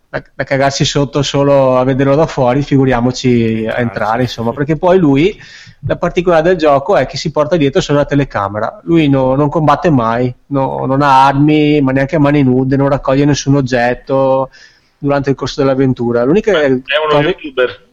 [0.09, 4.97] da, da cagarsi sotto solo a vederlo da fuori, figuriamoci a entrare, insomma, perché poi
[4.99, 5.39] lui,
[5.87, 8.79] la particolarità del gioco è che si porta dietro solo la telecamera.
[8.83, 12.89] Lui no- non combatte mai, no- non ha armi, ma neanche a mani nude, non
[12.89, 14.51] raccoglie nessun oggetto
[14.99, 16.23] durante il corso dell'avventura.
[16.23, 17.87] L'unica È uno cosa- youtuber.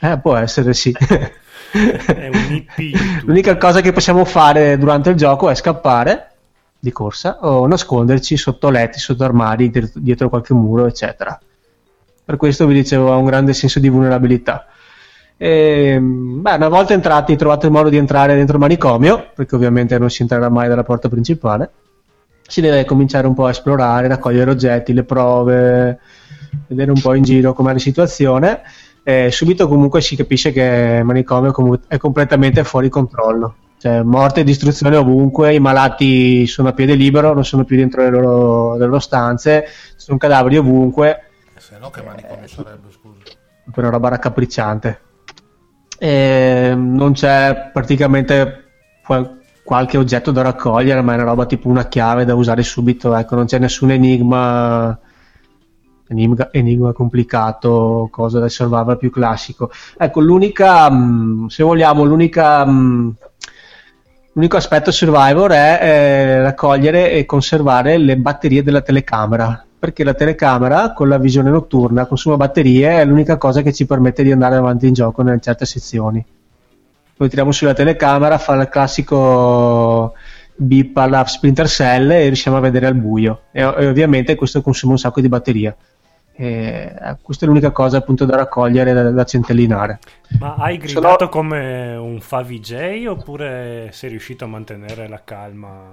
[0.00, 0.92] eh, può essere sì.
[3.24, 6.33] L'unica cosa che possiamo fare durante il gioco è scappare
[6.84, 11.36] di corsa o nasconderci sotto letti, sotto armadi, dietro, qualche muro, eccetera.
[12.24, 14.66] Per questo vi dicevo ha un grande senso di vulnerabilità.
[15.36, 19.98] E, beh, una volta entrati, trovate il modo di entrare dentro il manicomio, perché ovviamente
[19.98, 21.70] non si entrerà mai dalla porta principale.
[22.46, 25.98] Si deve cominciare un po' a esplorare, raccogliere oggetti, le prove,
[26.66, 28.60] vedere un po' in giro com'è la situazione.
[29.02, 33.54] E subito comunque si capisce che il manicomio è completamente fuori controllo.
[33.84, 38.00] Cioè, morte e distruzione ovunque, i malati sono a piede libero, non sono più dentro
[38.00, 41.24] le loro, le loro stanze, ci sono cadaveri ovunque,
[41.58, 43.18] Se no che manicomio sarebbe, scusa.
[43.70, 45.00] per una roba raccapricciante.
[45.98, 48.64] E non c'è praticamente
[49.04, 53.14] qual- qualche oggetto da raccogliere, ma è una roba tipo una chiave da usare subito.
[53.14, 54.98] Ecco, non c'è nessun enigma,
[56.08, 59.70] enigma, enigma complicato, cosa del survival più classico.
[59.98, 62.64] Ecco, l'unica, mh, se vogliamo, l'unica.
[64.36, 70.92] L'unico aspetto survivor è eh, raccogliere e conservare le batterie della telecamera, perché la telecamera
[70.92, 74.88] con la visione notturna consuma batterie, è l'unica cosa che ci permette di andare avanti
[74.88, 76.24] in gioco in certe sezioni.
[77.16, 80.14] Poi tiriamo sulla telecamera, fa il classico
[80.56, 83.42] beep alla Splinter Cell e riusciamo a vedere al buio.
[83.52, 85.76] E, e ovviamente questo consuma un sacco di batteria.
[86.36, 90.00] E, eh, questa è l'unica cosa appunto da raccogliere, da, da centellinare.
[90.38, 95.90] Ma hai gridato come un fa VJ oppure sei riuscito a mantenere la calma?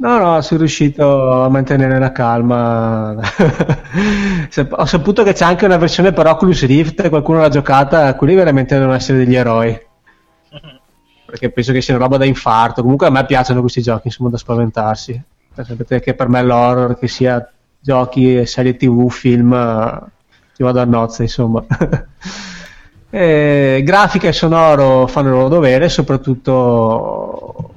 [0.00, 3.16] No, no, sono riuscito a mantenere la calma.
[4.70, 8.76] Ho saputo che c'è anche una versione per Oculus Rift, qualcuno l'ha giocata, quelli veramente
[8.76, 9.86] devono essere degli eroi.
[11.26, 12.80] Perché penso che sia una roba da infarto.
[12.80, 15.20] Comunque a me piacciono questi giochi, insomma, da spaventarsi.
[15.52, 17.46] Sapete che per me l'horror, che sia
[17.80, 20.00] giochi, serie tv, film, eh,
[20.54, 21.64] ci vado a nozze, insomma.
[23.10, 27.72] Eh, grafica e sonoro fanno il loro dovere, soprattutto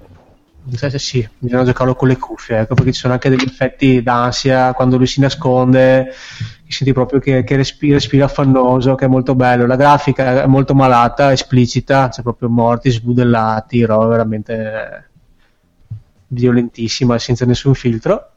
[0.75, 4.73] se sì, bisogna giocarlo con le cuffie, ecco, perché ci sono anche degli effetti d'ansia
[4.73, 6.13] quando lui si nasconde,
[6.65, 9.65] che senti proprio che, che respira, respira affannoso, che è molto bello.
[9.65, 15.09] La grafica è molto malata, esplicita, c'è proprio morti, sbudellati, roba veramente
[16.27, 18.30] violentissima, senza nessun filtro.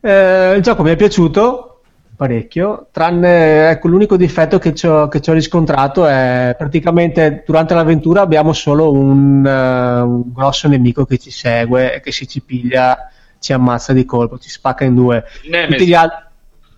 [0.00, 1.76] Eh, il gioco mi è piaciuto
[2.16, 7.74] parecchio, tranne ecco, l'unico difetto che ci ho, che ci ho riscontrato è praticamente durante
[7.74, 12.40] l'avventura abbiamo solo un, eh, un grosso nemico che ci segue e che se ci
[12.40, 15.24] piglia ci ammazza di colpo, ci spacca in due.
[15.48, 15.76] Nemesis.
[15.76, 16.24] Tutti gli altri...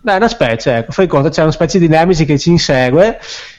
[0.00, 3.18] Beh, è una specie, ecco, fai conto, c'è una specie di Nemesi che ci insegue,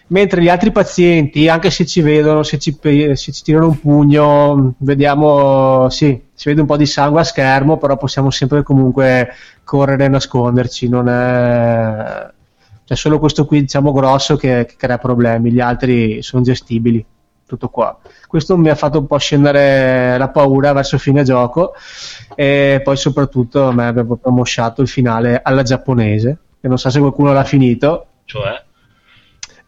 [0.09, 4.73] mentre gli altri pazienti, anche se ci vedono, se ci, se ci tirano un pugno,
[4.79, 9.29] vediamo, sì, si vede un po' di sangue a schermo, però possiamo sempre comunque
[9.63, 12.37] correre e nasconderci, non è...
[12.85, 17.05] C'è solo questo qui, diciamo, grosso che, che crea problemi, gli altri sono gestibili,
[17.45, 17.95] tutto qua.
[18.27, 21.73] Questo mi ha fatto un po' scendere la paura verso fine gioco
[22.33, 24.43] e poi soprattutto a me aveva proprio
[24.77, 28.63] il finale alla giapponese, che non so se qualcuno l'ha finito, Cioè?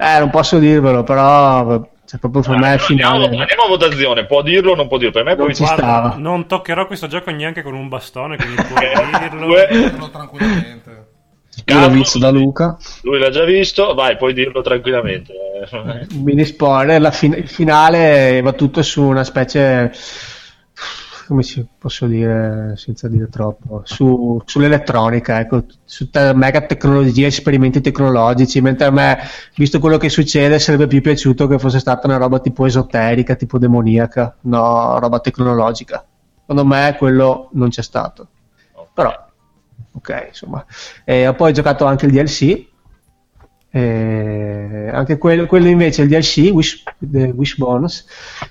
[0.01, 4.25] Eh, non posso dirvelo, però cioè, proprio per me il andiamo, finale andiamo a votazione,
[4.25, 5.13] può dirlo o non può dirlo?
[5.13, 6.15] Per me Non poi ci Guarda, stava.
[6.17, 9.47] non toccherò questo gioco neanche con un bastone, quindi puoi dirlo.
[9.69, 11.09] Dirlo tranquillamente.
[11.65, 12.77] Io l'ho visto da Luca.
[13.03, 15.33] Lui l'ha già visto, vai, puoi dirlo tranquillamente.
[16.15, 19.91] mini spoiler, la fin- il finale va tutto su una specie
[21.31, 27.79] come si posso dire senza dire troppo, su, sull'elettronica, ecco, su te- mega tecnologie, esperimenti
[27.79, 29.17] tecnologici, mentre a me,
[29.55, 33.57] visto quello che succede, sarebbe più piaciuto che fosse stata una roba tipo esoterica, tipo
[33.57, 36.05] demoniaca, no, roba tecnologica.
[36.41, 38.27] Secondo me quello non c'è stato.
[38.93, 39.27] Però,
[39.93, 40.65] ok, insomma.
[41.05, 42.70] E ho poi giocato anche il DLC,
[43.73, 48.05] eh, anche quello, quello, invece il DLC Wish, Wish Bonus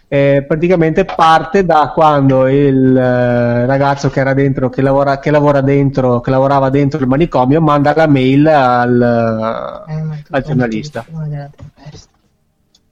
[0.08, 5.60] eh, praticamente parte da quando il eh, ragazzo che era dentro che lavora, che lavora
[5.60, 11.04] dentro che lavorava dentro il manicomio manda la mail al, eh, al giornalista.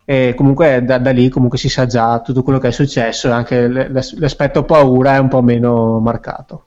[0.04, 3.32] e comunque da, da, lì comunque si sa già tutto quello che è successo e
[3.32, 6.64] anche l'aspetto paura è un po' meno marcato.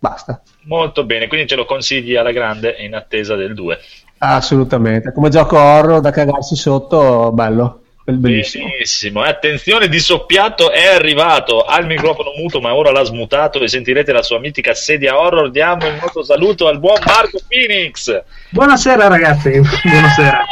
[0.00, 0.42] Basta.
[0.62, 3.78] Molto bene quindi ce lo consigli alla grande in attesa del 2
[4.24, 7.80] Assolutamente, come gioco horror da cagarsi sotto, bello.
[8.04, 8.66] Bellissimo.
[8.68, 9.22] Benissimo.
[9.22, 14.22] Attenzione, di soppiatto è arrivato al microfono muto, ma ora l'ha smutato e sentirete la
[14.22, 15.50] sua mitica sedia horror.
[15.50, 18.22] Diamo il nostro saluto al buon Marco Phoenix.
[18.50, 19.50] Buonasera, ragazzi.
[19.50, 20.44] Buonasera.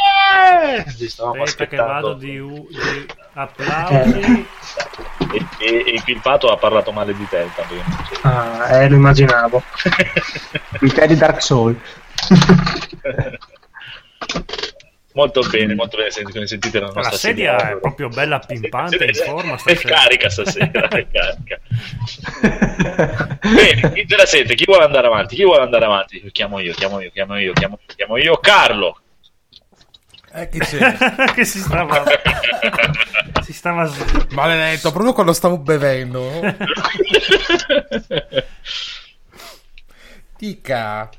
[0.74, 4.46] Eh, stavamo Aspetta che vado di, u- di applausi.
[5.32, 7.46] E, e, e il pato ha parlato male di te.
[8.22, 9.62] Ah, eh, lo immaginavo.
[10.80, 11.78] di te di Dark Souls.
[15.12, 16.10] molto bene, molto bene.
[16.10, 19.58] Senti, come sentite la nostra la sedia, sedia è proprio bella pimpante in forma.
[19.62, 21.60] È carica stasera, è carica.
[23.40, 24.54] bene, chi te la sente?
[24.54, 25.36] Chi vuole andare avanti?
[25.36, 26.30] Chi vuole andare avanti?
[26.32, 28.36] Chiamo io, chiamo io, chiamo io, chiamo io, chiamo io.
[28.38, 29.00] Carlo.
[30.32, 30.96] Eh, che c'è?
[31.34, 32.04] che si stava
[33.42, 33.90] si stava
[34.30, 36.40] maledetto proprio quando stavo bevendo
[40.36, 41.10] Tica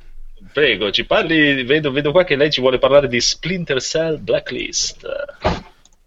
[0.51, 5.07] Prego, ci parli, vedo, vedo qua che lei ci vuole parlare di Splinter Cell Blacklist.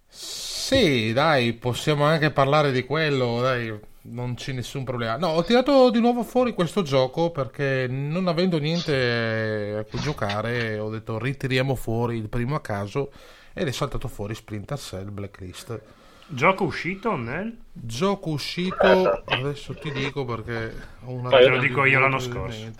[0.08, 3.72] Sì, dai, possiamo anche parlare di quello, dai,
[4.02, 5.16] non c'è nessun problema.
[5.16, 10.78] No, ho tirato di nuovo fuori questo gioco perché non avendo niente a cui giocare,
[10.78, 13.12] ho detto ritiriamo fuori il primo a caso
[13.54, 15.80] ed è saltato fuori Splinter Cell Blacklist.
[16.26, 17.56] Gioco uscito nel?
[17.72, 20.74] Gioco uscito, adesso ti dico perché
[21.04, 21.30] ho una...
[21.30, 22.72] Te lo dico io l'anno scorso.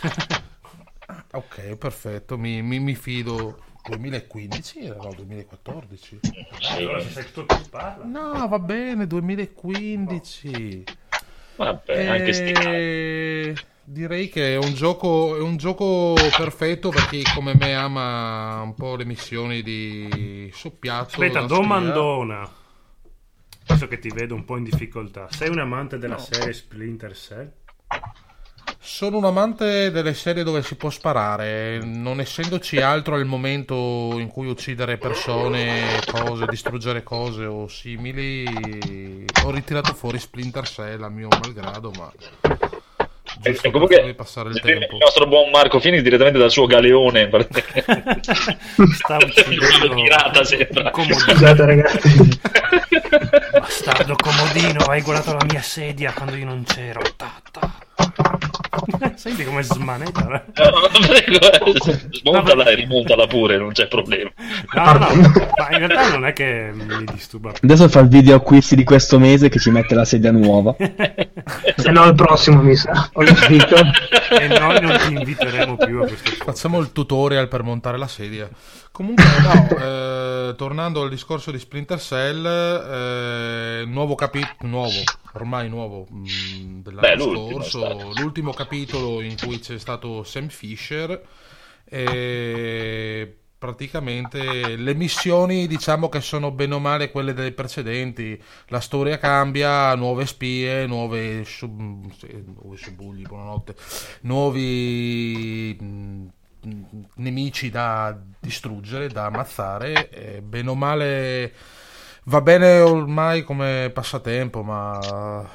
[1.36, 3.62] Ok, perfetto, mi, mi, mi fido.
[3.88, 6.18] 2015 era no 2014
[6.70, 8.04] allora se sei tu che parla.
[8.04, 10.84] No va bene 2015
[11.54, 12.06] vabbè e...
[12.08, 17.76] anche sti direi che è un, gioco, è un gioco perfetto per chi come me
[17.76, 22.50] ama un po' le missioni di soppiatto aspetta domandona.
[23.68, 25.28] Adesso che ti vedo un po' in difficoltà.
[25.30, 26.20] Sei un amante della no.
[26.20, 27.52] serie Splinter Cell
[28.86, 34.28] sono un amante delle serie dove si può sparare, non essendoci altro al momento in
[34.28, 38.46] cui uccidere persone, cose, distruggere cose o simili,
[39.44, 42.12] ho ritirato fuori Splinter Cell a mio malgrado, ma
[43.40, 44.94] giusto comunque passare il, tempo.
[44.94, 47.28] il nostro buon Marco Fini direttamente dal suo galeone
[48.94, 50.92] sta uccidendo pirata sembra.
[50.94, 52.38] scusate ragazzi.
[53.50, 57.02] Bastardo comodino hai guardato la mia sedia quando io non c'ero.
[57.16, 58.45] Ta, ta.
[59.16, 60.44] Senti come smanetta.
[60.56, 61.78] No, prego,
[62.10, 64.30] smontala e rimontala pure, non c'è problema.
[64.74, 67.52] No, no, ma in realtà non è che mi disturba.
[67.60, 70.74] Adesso fa il video acquisti di questo mese che ci mette la sedia nuova.
[71.76, 73.10] Se no, il prossimo mi sa.
[73.12, 73.76] Ho l'invito.
[73.76, 76.44] e noi non ti inviteremo più a questo.
[76.44, 78.48] Facciamo il tutorial per montare la sedia.
[78.96, 85.02] Comunque, no, eh, tornando al discorso di Splinter Cell, eh, nuovo capitolo, nuovo,
[85.36, 91.22] ormai nuovo, mh, mm, dell'anno Beh, scorso, l'ultimo capitolo in cui c'è stato Sam Fisher
[91.84, 98.40] e praticamente le missioni diciamo che sono bene o male quelle delle precedenti.
[98.68, 103.74] La storia cambia nuove spie nuove, sub, nuovi subugli buonanotte.
[104.22, 106.26] Nuovi mm,
[107.16, 111.54] nemici da distruggere, da ammazzare, e bene o male
[112.28, 114.98] va bene ormai come passatempo, ma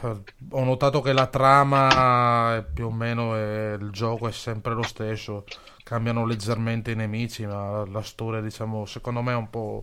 [0.04, 4.84] eh, ho notato che la trama più o meno è, il gioco è sempre lo
[4.84, 5.46] stesso,
[5.84, 9.82] cambiano leggermente i nemici, ma la storia diciamo secondo me è un po'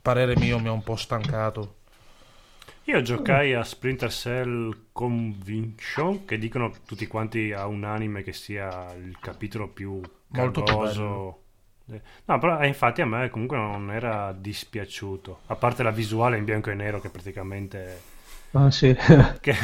[0.00, 1.76] parere mio mi ha un po' stancato.
[2.84, 8.94] Io giocai a Splinter Cell Conviction, che dicono tutti quanti a un anime che sia
[8.94, 11.42] il capitolo più molto cargoso.
[12.26, 16.44] No, però eh, infatti a me comunque non era dispiaciuto, a parte la visuale in
[16.44, 18.16] bianco e nero che praticamente...
[18.52, 18.94] Ah, sì.
[19.40, 19.54] che,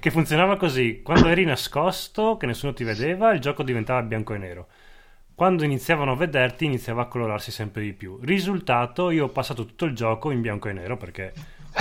[0.00, 4.38] che, funzionava così, quando eri nascosto, che nessuno ti vedeva, il gioco diventava bianco e
[4.38, 4.66] nero.
[5.34, 8.18] Quando iniziavano a vederti, iniziava a colorarsi sempre di più.
[8.22, 11.32] Risultato, io ho passato tutto il gioco in bianco e nero perché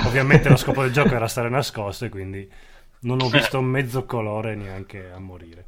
[0.06, 2.50] ovviamente lo scopo del gioco era stare nascosto e quindi
[3.02, 5.66] non ho visto mezzo colore neanche a morire.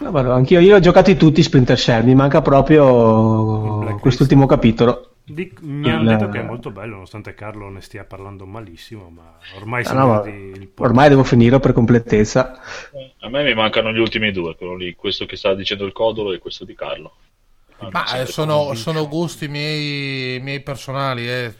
[0.00, 5.12] No, guarda, anch'io io ho giocati tutti Splinter Cell, mi manca proprio quest'ultimo capitolo.
[5.24, 9.36] Dic- mi hanno detto che è molto bello, nonostante Carlo ne stia parlando malissimo, ma
[9.56, 10.22] ormai Ah, no,
[10.74, 12.58] po- ormai devo finire per completezza.
[13.20, 16.32] A me mi mancano gli ultimi due, quello lì, questo che stava dicendo il Codolo
[16.32, 17.12] e questo di Carlo.
[17.80, 21.54] Ma sempre eh, sono, sono gusti miei, miei personali, eh,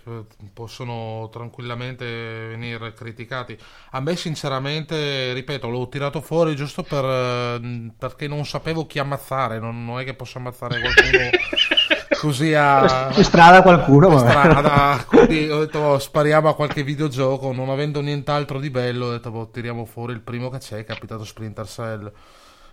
[0.53, 2.05] possono tranquillamente
[2.49, 3.57] venire criticati.
[3.93, 9.61] A me, sinceramente, ripeto, l'ho tirato fuori giusto per, eh, perché non sapevo chi ammazzare.
[9.61, 11.31] Non, non è che posso ammazzare qualcuno
[12.19, 14.19] così a, Per strada qualcuno, ma...
[14.19, 15.05] strada.
[15.07, 17.53] Quindi ho detto, boh, spariamo a qualche videogioco.
[17.53, 20.79] Non avendo nient'altro di bello, ho detto, boh, tiriamo fuori il primo che c'è.
[20.79, 22.13] È capitato Splinter Cell.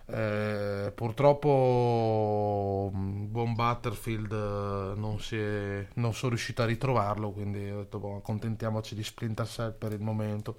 [0.08, 7.68] Eh, purtroppo mh, buon Battlefield eh, non, si è- non sono riuscito a ritrovarlo quindi
[7.68, 10.56] ho detto boh, accontentiamoci di Splinter Cell per il momento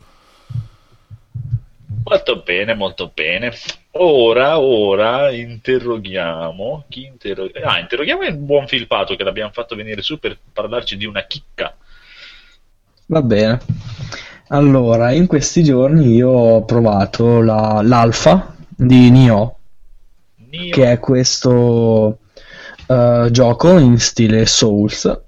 [2.04, 3.52] Molto bene, molto bene.
[3.91, 6.86] Ora, ora interroghiamo.
[6.89, 11.06] Chi interro- Ah, interroghiamo il buon Filpato che l'abbiamo fatto venire su per parlarci di
[11.06, 11.76] una chicca.
[13.08, 13.60] Va bene.
[14.50, 19.58] Allora, in questi giorni io ho provato la- l'alfa di Nioh,
[20.50, 22.20] Nio- che è questo
[22.86, 25.20] eh, gioco in stile Souls,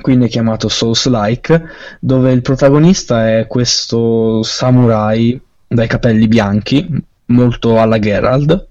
[0.00, 1.62] quindi chiamato Souls-like,
[2.00, 6.88] dove il protagonista è questo samurai dai capelli bianchi,
[7.26, 8.66] molto alla Geralt.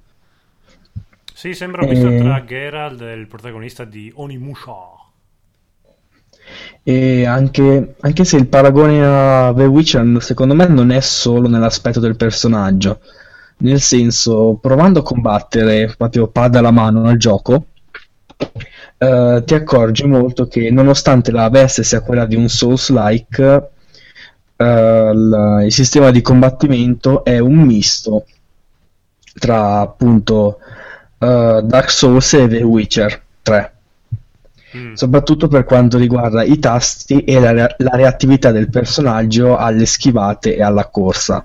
[1.33, 4.97] Sì, sembra un misto tra Geralt e il protagonista di Onimusha.
[6.81, 11.99] E anche, anche se il paragone a The Witcher secondo me non è solo nell'aspetto
[11.99, 12.99] del personaggio,
[13.59, 17.65] nel senso, provando a combattere proprio pada alla mano al gioco,
[18.97, 23.69] eh, ti accorgi molto che nonostante la veste sia quella di un Souls-like,
[24.55, 28.25] eh, il, il sistema di combattimento è un misto
[29.37, 30.59] tra appunto
[31.17, 33.73] eh, Dark Souls e The Witcher 3
[34.77, 34.93] Mm.
[34.93, 40.55] soprattutto per quanto riguarda i tasti e la, re- la reattività del personaggio alle schivate
[40.55, 41.43] e alla corsa.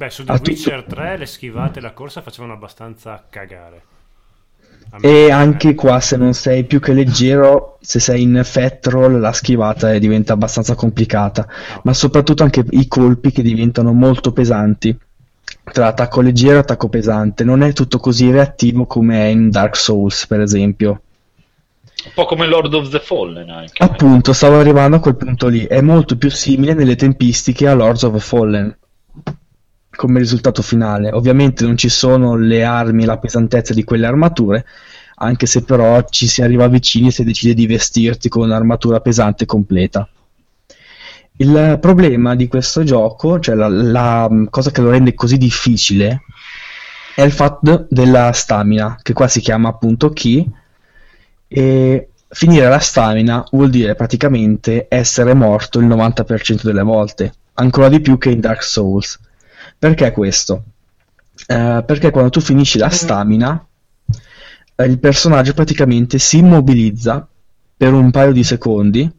[0.00, 3.82] Beh, su The a tutto- Witcher 3 le schivate e la corsa facevano abbastanza cagare.
[5.02, 9.92] E anche qua, se non sei più che leggero, se sei in Fettrol, la schivata
[9.92, 11.46] eh, diventa abbastanza complicata,
[11.82, 14.98] ma soprattutto anche i colpi che diventano molto pesanti.
[15.70, 19.76] Tra attacco leggero e attacco pesante, non è tutto così reattivo come è in Dark
[19.76, 21.02] Souls, per esempio.
[22.06, 23.84] Un po' come Lord of the Fallen anche.
[23.84, 25.66] Appunto, stavo arrivando a quel punto lì.
[25.66, 28.78] È molto più simile nelle tempistiche a Lords of the Fallen
[30.00, 31.10] come risultato finale.
[31.12, 34.64] Ovviamente non ci sono le armi e la pesantezza di quelle armature,
[35.16, 40.08] anche se però ci si arriva vicini se decidi di vestirti con un'armatura pesante completa.
[41.36, 46.22] Il problema di questo gioco, cioè la, la cosa che lo rende così difficile,
[47.14, 50.50] è il fatto della stamina, che qua si chiama appunto Ki,
[51.46, 58.00] e finire la stamina vuol dire praticamente essere morto il 90% delle volte, ancora di
[58.00, 59.18] più che in Dark Souls.
[59.80, 60.62] Perché questo?
[61.46, 63.66] Eh, perché quando tu finisci la stamina,
[64.76, 67.26] eh, il personaggio praticamente si immobilizza
[67.78, 69.10] per un paio di secondi,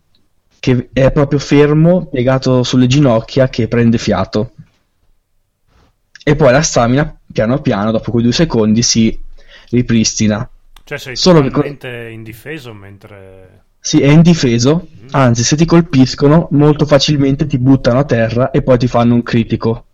[0.59, 4.51] che è proprio fermo, piegato sulle ginocchia, che prende fiato.
[6.24, 9.20] E poi la stamina, piano piano, dopo quei due secondi, si
[9.72, 10.47] ripristina.
[10.84, 13.64] Cioè sei Solo che- totalmente indifeso mentre...
[13.80, 18.78] Sì, è indifeso, anzi, se ti colpiscono, molto facilmente ti buttano a terra e poi
[18.78, 19.86] ti fanno un critico.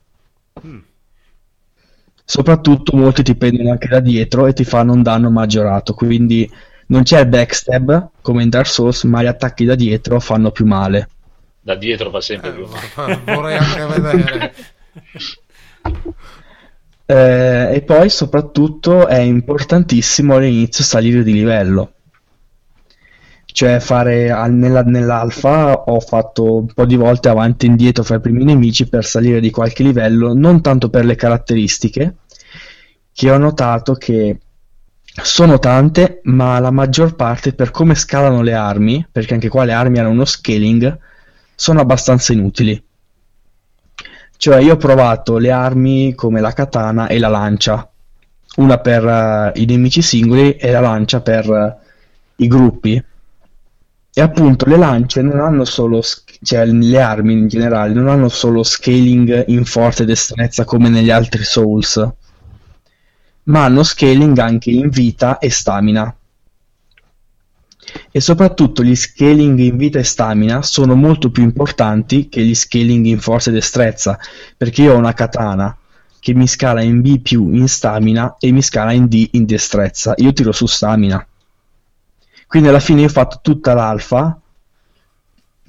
[0.65, 0.79] Mm.
[2.23, 6.49] Soprattutto molti ti prendono anche da dietro e ti fanno un danno maggiorato, quindi
[6.87, 10.65] non c'è il backstab come in Dark Souls, ma gli attacchi da dietro fanno più
[10.65, 11.09] male.
[11.61, 13.21] Da dietro fa sempre Eh, più male.
[13.25, 14.53] vorrei anche vedere
[17.05, 21.93] Eh, e poi soprattutto è importantissimo all'inizio salire di livello.
[23.57, 28.17] Cioè fare al- nella- nell'alfa ho fatto un po' di volte avanti e indietro fra
[28.17, 32.17] i primi nemici per salire di qualche livello, non tanto per le caratteristiche,
[33.11, 34.37] che ho notato che
[35.23, 39.73] sono tante, ma la maggior parte per come scalano le armi, perché anche qua le
[39.73, 40.95] armi hanno uno scaling,
[41.55, 42.79] sono abbastanza inutili.
[44.37, 47.89] Cioè, io ho provato le armi come la katana e la lancia,
[48.57, 51.75] una per eh, i nemici singoli e la lancia per eh,
[52.43, 53.03] i gruppi.
[54.17, 56.01] E appunto le lance non hanno solo,
[56.41, 61.11] cioè le armi in generale, non hanno solo scaling in forza e destrezza come negli
[61.11, 62.03] altri Souls,
[63.43, 66.15] ma hanno scaling anche in vita e stamina.
[68.11, 73.05] e soprattutto gli scaling in vita e stamina sono molto più importanti che gli scaling
[73.05, 74.19] in forza e destrezza,
[74.55, 75.75] perché io ho una katana
[76.19, 80.13] che mi scala in B più in stamina e mi scala in D in destrezza.
[80.17, 81.25] Io tiro su stamina.
[82.47, 84.39] Quindi alla fine ho fatto tutta l'alfa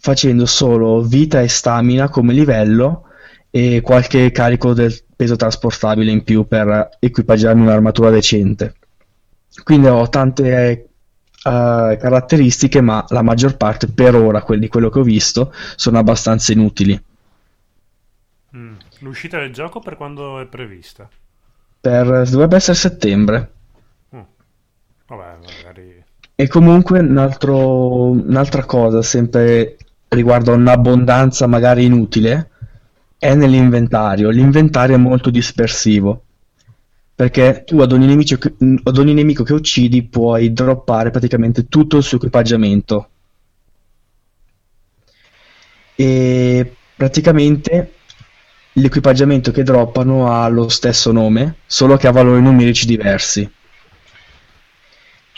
[0.00, 3.04] facendo solo vita e stamina come livello
[3.50, 8.74] e qualche carico del peso trasportabile in più per equipaggiarmi un'armatura decente.
[9.62, 10.84] Quindi ho tante
[11.38, 16.50] Uh, caratteristiche, ma la maggior parte per ora, quelli, quello che ho visto, sono abbastanza
[16.52, 17.00] inutili.
[18.56, 18.74] Mm.
[18.98, 21.08] L'uscita del gioco per quando è prevista?
[21.80, 23.52] Per, dovrebbe essere settembre.
[24.16, 24.20] Mm.
[25.06, 25.67] Vabbè, magari...
[26.40, 29.76] E comunque un altro, un'altra cosa, sempre
[30.06, 32.50] riguardo a un'abbondanza magari inutile,
[33.18, 34.30] è nell'inventario.
[34.30, 36.22] L'inventario è molto dispersivo
[37.12, 41.96] perché tu ad ogni, nemico che, ad ogni nemico che uccidi puoi droppare praticamente tutto
[41.96, 43.08] il suo equipaggiamento.
[45.96, 47.94] E praticamente
[48.74, 53.50] l'equipaggiamento che droppano ha lo stesso nome, solo che ha valori numerici diversi.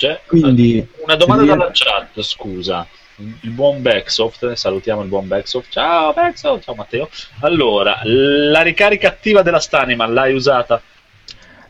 [0.00, 2.86] Cioè, Quindi, una domanda dalla chat, scusa.
[3.16, 5.70] Il buon Backsoft, salutiamo il buon Backsoft.
[5.70, 7.10] Ciao Backsoft, ciao Matteo.
[7.40, 10.80] Allora, la ricarica attiva della Stanima l'hai usata?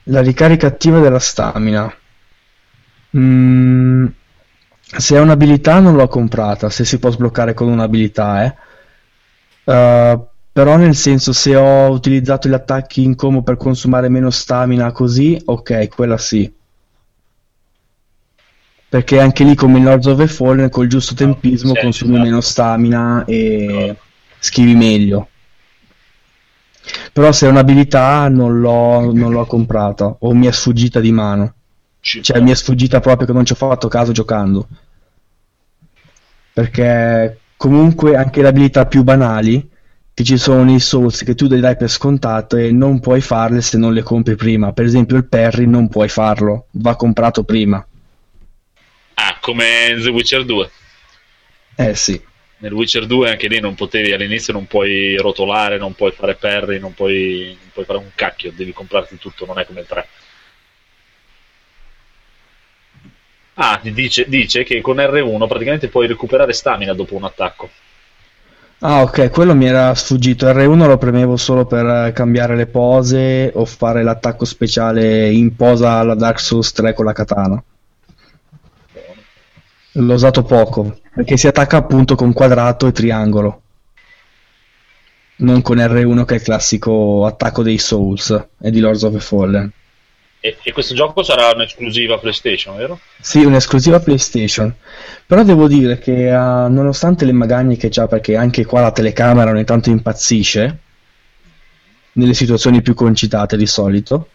[0.04, 1.92] La ricarica attiva della stamina.
[3.16, 4.06] Mm,
[4.80, 8.54] se è un'abilità non l'ho comprata, se si può sbloccare con un'abilità, eh.
[9.64, 14.92] Uh, però nel senso se ho utilizzato gli attacchi in combo per consumare meno stamina
[14.92, 16.58] così, ok, quella sì.
[18.90, 22.24] Perché anche lì come in Lords of the Fallen col giusto tempismo sì, consumi esatto.
[22.26, 23.96] meno stamina e
[24.38, 25.28] schivi meglio.
[27.12, 31.54] Però se è un'abilità non l'ho, non l'ho comprata o mi è sfuggita di mano.
[32.00, 34.68] Ci- Cioè mi è sfuggita proprio che non ci ho fatto caso giocando.
[36.52, 39.68] Perché comunque anche le abilità più banali
[40.12, 43.60] che ci sono nei Souls che tu le dai per scontato e non puoi farle
[43.62, 44.72] se non le compri prima.
[44.72, 47.84] Per esempio il parry non puoi farlo, va comprato prima.
[49.22, 50.70] Ah, come The Witcher 2.
[51.76, 52.20] Eh sì.
[52.58, 56.78] Nel Witcher 2 anche lì non potevi all'inizio non puoi rotolare, non puoi fare parry,
[56.78, 60.08] non puoi, non puoi fare un cacchio, devi comprarti tutto, non è come il 3.
[63.54, 67.68] Ah, dice, dice che con R1 praticamente puoi recuperare stamina dopo un attacco.
[68.80, 70.46] Ah ok, quello mi era sfuggito.
[70.46, 75.92] R1 lo premevo solo per eh, cambiare le pose o fare l'attacco speciale in posa
[75.98, 77.62] alla Dark Souls 3 con la katana.
[79.92, 83.62] L'ho usato poco, perché si attacca appunto con quadrato e triangolo.
[85.36, 89.20] Non con R1 che è il classico attacco dei Souls e di Lords of the
[89.20, 89.72] Fallen.
[90.42, 93.00] E, e questo gioco sarà un'esclusiva PlayStation, vero?
[93.20, 94.74] Sì, un'esclusiva PlayStation.
[95.26, 99.50] Però devo dire che eh, nonostante le magagne che c'ha, perché anche qua la telecamera
[99.50, 100.78] ogni tanto impazzisce,
[102.12, 104.28] nelle situazioni più concitate di solito,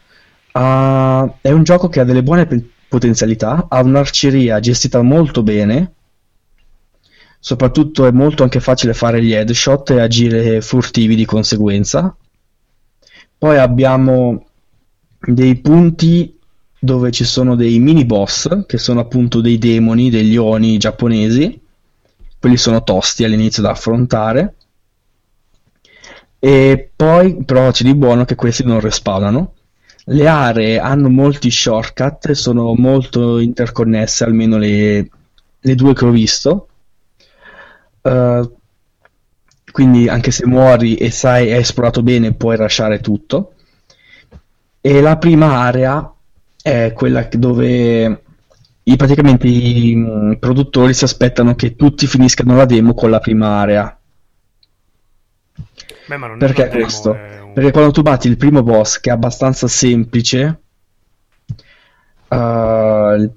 [0.51, 2.45] ah, è un gioco che ha delle buone
[2.87, 5.93] potenzialità, ha un'arceria gestita molto bene,
[7.39, 12.15] soprattutto è molto anche facile fare gli headshot e agire furtivi di conseguenza.
[13.37, 14.45] Poi abbiamo
[15.19, 16.37] dei punti
[16.79, 21.61] dove ci sono dei mini boss che sono appunto dei demoni, degli oni giapponesi.
[22.39, 24.55] Quelli sono tosti all'inizio da affrontare.
[26.39, 29.54] E poi però c'è di buono che questi non respawnano.
[30.07, 35.09] Le aree hanno molti shortcut, sono molto interconnesse, almeno le,
[35.59, 36.67] le due che ho visto.
[38.01, 38.55] Uh,
[39.71, 43.53] quindi anche se muori e sai hai esplorato bene puoi lasciare tutto.
[44.79, 46.13] E la prima area
[46.61, 48.23] è quella dove
[48.83, 53.59] i, praticamente i mm, produttori si aspettano che tutti finiscano la demo con la prima
[53.59, 53.94] area.
[56.07, 57.09] Beh, ma non Perché questo?
[57.09, 60.59] un- Perché quando tu batti il primo boss, che è abbastanza semplice,
[62.29, 63.31] uh, il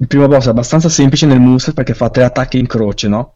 [0.00, 3.34] il primo boss è abbastanza semplice nel moveset perché fa tre attacchi in croce, no?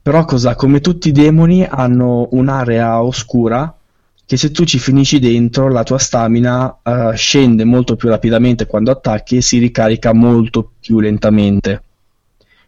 [0.00, 0.54] Però cosa?
[0.54, 3.76] Come tutti i demoni hanno un'area oscura
[4.24, 8.90] che se tu ci finisci dentro la tua stamina uh, scende molto più rapidamente quando
[8.90, 11.82] attacchi e si ricarica molto più lentamente.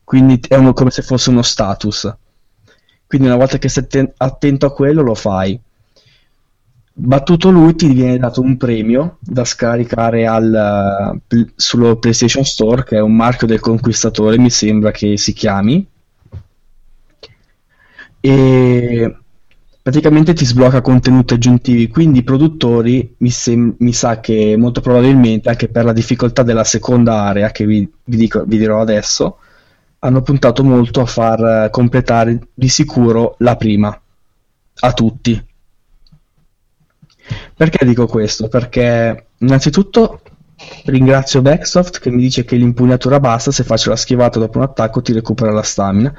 [0.05, 2.15] Quindi è uno- come se fosse uno status.
[3.13, 5.61] Quindi una volta che sei atten- attento a quello lo fai.
[6.95, 12.97] Battuto lui ti viene dato un premio da scaricare al, pl- sullo PlayStation Store, che
[12.97, 15.87] è un marchio del conquistatore, mi sembra che si chiami.
[18.21, 19.17] E
[19.83, 25.49] praticamente ti sblocca contenuti aggiuntivi, quindi i produttori mi, sem- mi sa che molto probabilmente
[25.49, 29.39] anche per la difficoltà della seconda area, che vi, vi dico- vi dirò adesso,
[30.05, 34.01] hanno puntato molto a far eh, completare di sicuro la prima
[34.81, 35.47] a tutti.
[37.55, 38.49] Perché dico questo?
[38.49, 40.21] Perché innanzitutto
[40.87, 45.03] ringrazio Backsoft che mi dice che l'impugnatura bassa, se faccio la schivata dopo un attacco
[45.03, 46.13] ti recupera la stamina,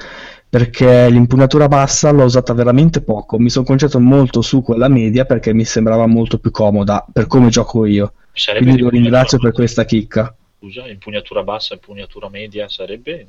[0.49, 5.53] perché l'impugnatura bassa l'ho usata veramente poco, mi sono concentrato molto su quella media perché
[5.53, 8.13] mi sembrava molto più comoda per come gioco io.
[8.31, 10.33] Sarebbe Quindi lo ringrazio per questa chicca.
[10.57, 13.27] Scusa, impugnatura bassa, impugnatura media sarebbe?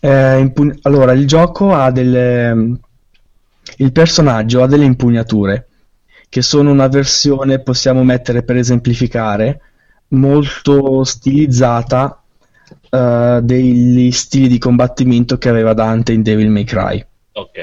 [0.00, 2.78] Eh, impugn- allora, il gioco ha delle...
[3.78, 5.68] Il personaggio ha delle impugnature
[6.28, 9.60] che sono una versione, possiamo mettere per esemplificare,
[10.08, 12.22] molto stilizzata
[12.90, 17.04] eh, degli stili di combattimento che aveva Dante in Devil May Cry.
[17.32, 17.58] Ok.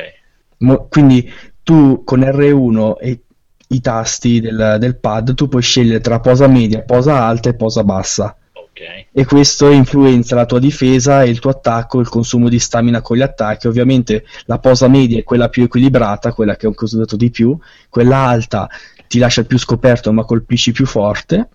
[0.60, 1.30] Mo- quindi
[1.64, 3.22] tu con R1 e
[3.68, 7.84] i tasti del, del pad tu puoi scegliere tra posa media, posa alta e posa
[7.84, 8.36] bassa
[8.82, 9.06] Ok.
[9.12, 13.18] e questo influenza la tua difesa e il tuo attacco, il consumo di stamina con
[13.18, 13.68] gli attacchi.
[13.68, 17.58] Ovviamente la posa media è quella più equilibrata, quella che ho considerato di più,
[17.90, 18.70] quella alta
[19.08, 21.50] ti lascia più scoperto ma colpisci più forte,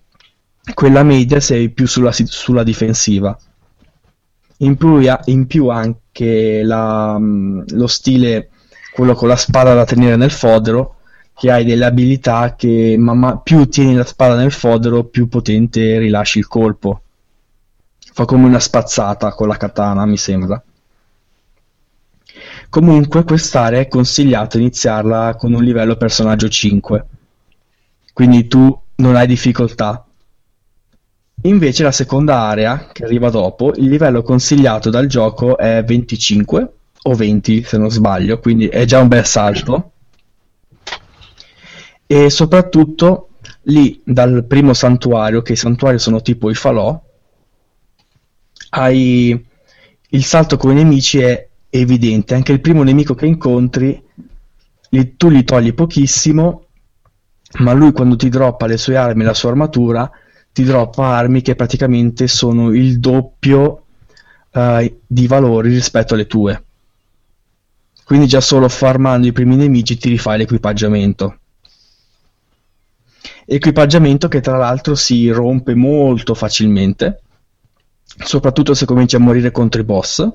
[0.73, 3.37] quella media sei più sulla, sulla difensiva.
[4.59, 8.49] In più, in più anche la- lo stile,
[8.91, 10.95] quello con la spada da tenere nel fodero,
[11.35, 15.99] che hai delle abilità che man ma- più tieni la spada nel fodero, più potente
[15.99, 17.01] rilasci il colpo.
[18.17, 20.59] Fa come una spazzata con la katana, mi sembra.
[22.67, 27.05] Comunque, quest'area è consigliato iniziarla con un livello personaggio 5.
[28.13, 30.03] Quindi tu non hai difficoltà.
[31.43, 37.13] Invece la seconda area, che arriva dopo, il livello consigliato dal gioco è 25 o
[37.13, 39.91] 20 se non sbaglio, quindi è già un bel salto.
[42.07, 43.29] E soprattutto
[43.65, 46.99] lì dal primo santuario, che i santuari sono tipo i falò,
[48.69, 49.45] hai
[50.09, 54.01] il salto con i nemici è evidente, anche il primo nemico che incontri
[54.89, 56.65] li- tu gli togli pochissimo,
[57.59, 60.09] ma lui quando ti droppa le sue armi e la sua armatura,
[60.51, 63.83] ti droppa armi che praticamente sono il doppio
[64.51, 66.63] eh, di valori rispetto alle tue.
[68.03, 71.39] Quindi già solo farmando i primi nemici ti rifai l'equipaggiamento.
[73.45, 77.21] Equipaggiamento che tra l'altro si rompe molto facilmente,
[78.17, 80.27] soprattutto se cominci a morire contro i boss.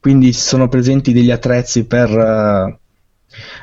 [0.00, 2.78] Quindi sono presenti degli attrezzi per eh,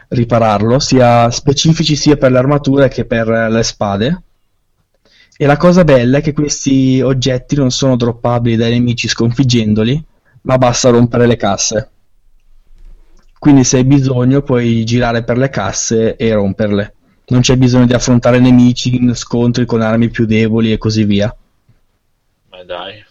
[0.09, 4.21] ripararlo, sia specifici sia per le armature che per eh, le spade.
[5.37, 10.03] E la cosa bella è che questi oggetti non sono droppabili dai nemici sconfiggendoli,
[10.41, 11.89] ma basta rompere le casse.
[13.37, 16.93] Quindi se hai bisogno puoi girare per le casse e romperle.
[17.27, 21.35] Non c'è bisogno di affrontare nemici in scontri con armi più deboli e così via.
[22.55, 23.03] Ma dai.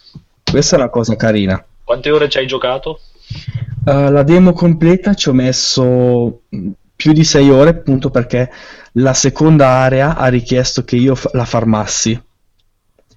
[0.51, 1.62] Questa è una cosa carina.
[1.84, 3.01] Quante ore ci hai giocato?
[3.84, 6.45] Uh, la demo completa ci ho messo
[6.97, 8.51] più di 6 ore appunto perché
[8.92, 12.18] la seconda area ha richiesto che io fa- la farmassi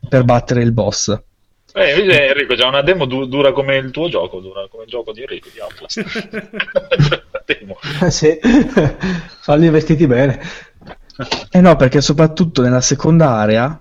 [0.10, 1.18] per battere il boss.
[1.74, 4.90] Eh, invece Enrico, c'è una demo du- dura come il tuo gioco, dura come il
[4.90, 6.04] gioco di Enrico di Outlast.
[7.32, 7.78] La demo.
[8.10, 8.38] sì,
[9.40, 10.42] falli vestiti bene.
[11.52, 13.80] Eh no, perché soprattutto nella seconda area,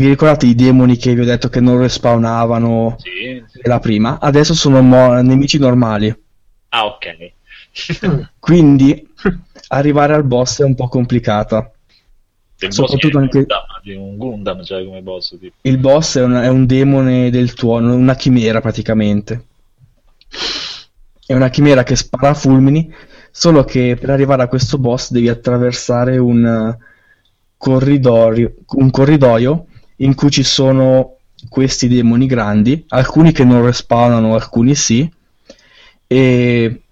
[0.00, 3.60] vi ricordate i demoni che vi ho detto che non respawnavano Sì, sì.
[3.64, 4.18] la prima?
[4.18, 6.08] Adesso sono mo- nemici normali.
[6.70, 7.32] Ah, ok.
[8.40, 9.06] Quindi
[9.68, 11.70] arrivare al boss è un po' complicata.
[12.62, 15.38] Il boss Soprattutto è un anche- Gundam, un Gundam, cioè come boss.
[15.38, 15.54] Tipo.
[15.60, 19.44] Il boss è un, è un demone del tuono, una chimera praticamente.
[21.26, 22.90] È una chimera che spara fulmini,
[23.30, 26.78] solo che per arrivare a questo boss devi attraversare un eh,
[27.56, 29.66] corridoio, un corridoio
[30.00, 31.16] in cui ci sono
[31.48, 35.10] questi demoni grandi, alcuni che non respawnano, alcuni sì,
[36.06, 36.82] e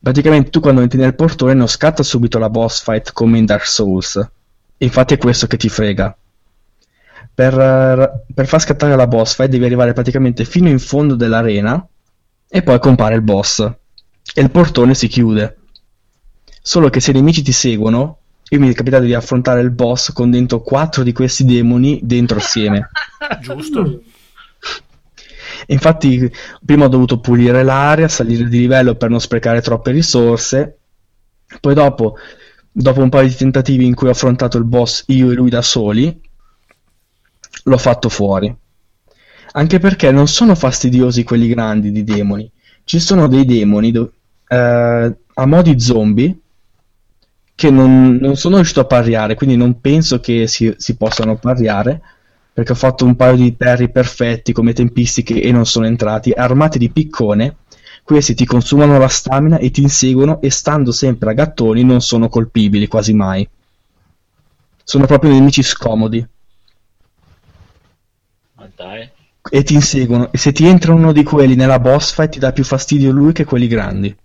[0.00, 3.66] praticamente tu quando entri nel portone non scatta subito la boss fight come in Dark
[3.66, 4.30] Souls.
[4.78, 6.16] Infatti è questo che ti frega.
[7.34, 11.84] Per, per far scattare la boss fight devi arrivare praticamente fino in fondo dell'arena
[12.48, 15.56] e poi compare il boss e il portone si chiude.
[16.60, 18.18] Solo che se i nemici ti seguono,
[18.50, 22.38] io mi è capitato di affrontare il boss con dentro quattro di questi demoni dentro
[22.38, 22.90] assieme.
[23.40, 24.02] Giusto.
[25.68, 26.30] Infatti,
[26.64, 30.78] prima ho dovuto pulire l'area, salire di livello per non sprecare troppe risorse.
[31.60, 32.16] Poi dopo,
[32.70, 35.62] dopo un paio di tentativi in cui ho affrontato il boss io e lui da
[35.62, 36.20] soli,
[37.64, 38.54] l'ho fatto fuori.
[39.52, 42.50] Anche perché non sono fastidiosi quelli grandi di demoni.
[42.84, 44.12] Ci sono dei demoni do-
[44.48, 46.36] eh, a mo' di zombie
[47.54, 52.00] che non, non sono riuscito a parriare, quindi non penso che si, si possano parriare.
[52.52, 56.78] perché ho fatto un paio di perri perfetti come tempistiche e non sono entrati, armati
[56.78, 57.56] di piccone.
[58.02, 62.28] Questi ti consumano la stamina e ti inseguono e stando sempre a gattoni non sono
[62.28, 63.48] colpibili quasi mai.
[64.84, 66.24] Sono proprio nemici scomodi
[68.56, 69.08] Ma dai.
[69.48, 72.52] e ti inseguono e se ti entra uno di quelli nella boss fight ti dà
[72.52, 74.16] più fastidio lui che quelli grandi.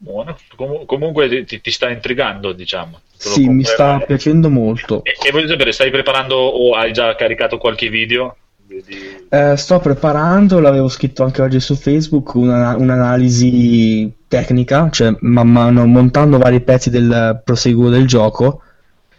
[0.00, 0.36] Buono.
[0.56, 3.00] Com- comunque ti- ti, sta intrigando, diciamo.
[3.16, 5.02] Sì, mi sta piacendo molto.
[5.02, 8.36] E, e voglio sapere, stai preparando o hai già caricato qualche video?
[8.64, 15.48] Di- Eh, sto preparando, l'avevo scritto anche oggi su Facebook, una- un'analisi tecnica, cioè man
[15.48, 18.62] mano montando vari pezzi del proseguo del gioco,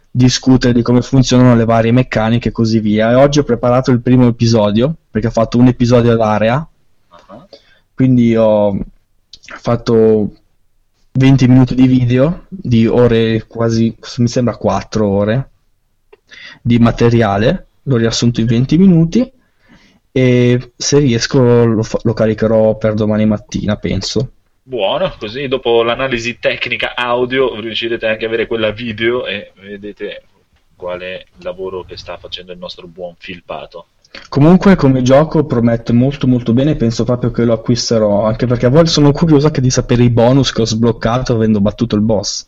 [0.10, 3.12] discutere di come funzionano le varie meccaniche e così via.
[3.12, 6.66] E oggi ho preparato il primo episodio, perché ho fatto un episodio all'area,
[7.28, 7.46] Ah,
[7.94, 8.80] quindi ho
[9.44, 10.32] fatto
[11.12, 15.50] 20 minuti di video, di ore quasi, mi sembra 4 ore
[16.62, 19.32] di materiale, l'ho riassunto in 20 minuti
[20.12, 24.32] e se riesco lo, lo caricherò per domani mattina, penso.
[24.62, 30.24] Buono, così dopo l'analisi tecnica audio riuscirete anche a avere quella video e vedete
[30.76, 33.88] quale lavoro che sta facendo il nostro buon Filpato.
[34.28, 38.70] Comunque come gioco promette molto molto bene, penso proprio che lo acquisterò, anche perché a
[38.70, 42.48] volte sono curioso anche di sapere i bonus che ho sbloccato avendo battuto il boss.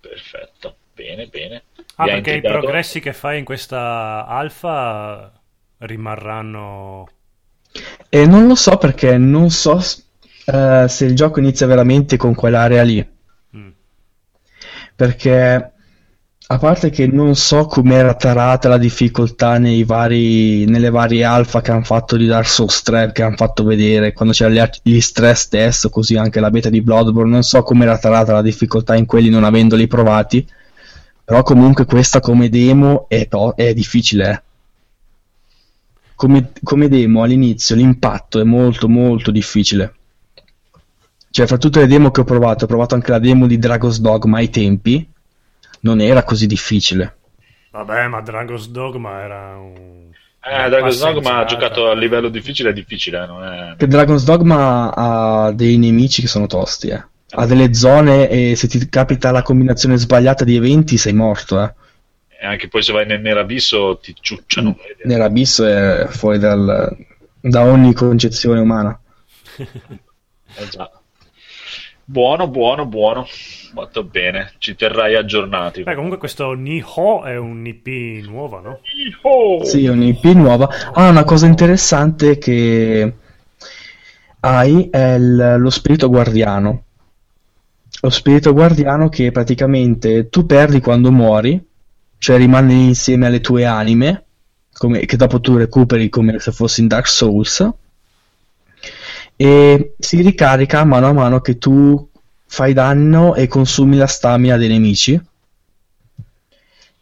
[0.00, 1.62] Perfetto, bene, bene.
[1.96, 5.32] Ah, Vi perché i progressi che fai in questa alfa
[5.78, 7.08] rimarranno...
[8.08, 9.80] E non lo so perché non so
[10.46, 13.08] eh, se il gioco inizia veramente con quell'area lì.
[13.56, 13.68] Mm.
[14.94, 15.73] Perché
[16.54, 21.82] a parte che non so com'era tarata la difficoltà vari, nelle varie alfa che hanno
[21.82, 26.16] fatto di Dark Souls 3, che hanno fatto vedere quando c'erano gli stress test, così
[26.16, 29.88] anche la beta di Bloodborne, non so com'era tarata la difficoltà in quelli non avendoli
[29.88, 30.46] provati.
[31.24, 34.30] Però comunque questa come demo è, to- è difficile.
[34.30, 34.42] eh.
[36.14, 39.92] Come, come demo all'inizio l'impatto è molto molto difficile.
[41.30, 43.98] Cioè, fra tutte le demo che ho provato, ho provato anche la demo di Dragon's
[43.98, 45.06] Dogma ai tempi,
[45.84, 47.16] non era così difficile.
[47.70, 50.10] Vabbè, ma Dragon's Dogma era un...
[50.46, 53.76] Eh, Dragon's Dogma ha giocato a livello difficile, è difficile, eh, non è...
[53.76, 57.04] Che Dragon's Dogma ha dei nemici che sono tosti, eh.
[57.36, 61.74] Ha delle zone e se ti capita la combinazione sbagliata di eventi sei morto, eh.
[62.40, 64.76] E anche poi se vai nel Nerabisso ti ciucciano.
[65.04, 66.96] Nell'abisso è fuori dal-
[67.40, 68.98] da ogni concezione umana.
[70.56, 70.88] Eh già.
[72.06, 73.26] Buono, buono, buono.
[73.72, 74.52] Molto bene.
[74.58, 75.82] Ci terrai aggiornati.
[75.82, 78.80] Beh, comunque questo Niho è un IP nuovo, no?
[79.22, 79.64] Oh!
[79.64, 80.68] Sì, è un'IP nuova.
[80.92, 83.14] Ah, una cosa interessante che
[84.40, 86.82] hai è il- lo spirito guardiano.
[88.02, 91.62] Lo spirito guardiano che praticamente tu perdi quando muori,
[92.18, 94.24] cioè rimani insieme alle tue anime,
[94.72, 97.66] come- che dopo tu recuperi come se fossi in Dark Souls,
[99.36, 102.08] e si ricarica mano a mano che tu
[102.46, 105.20] fai danno e consumi la stamina dei nemici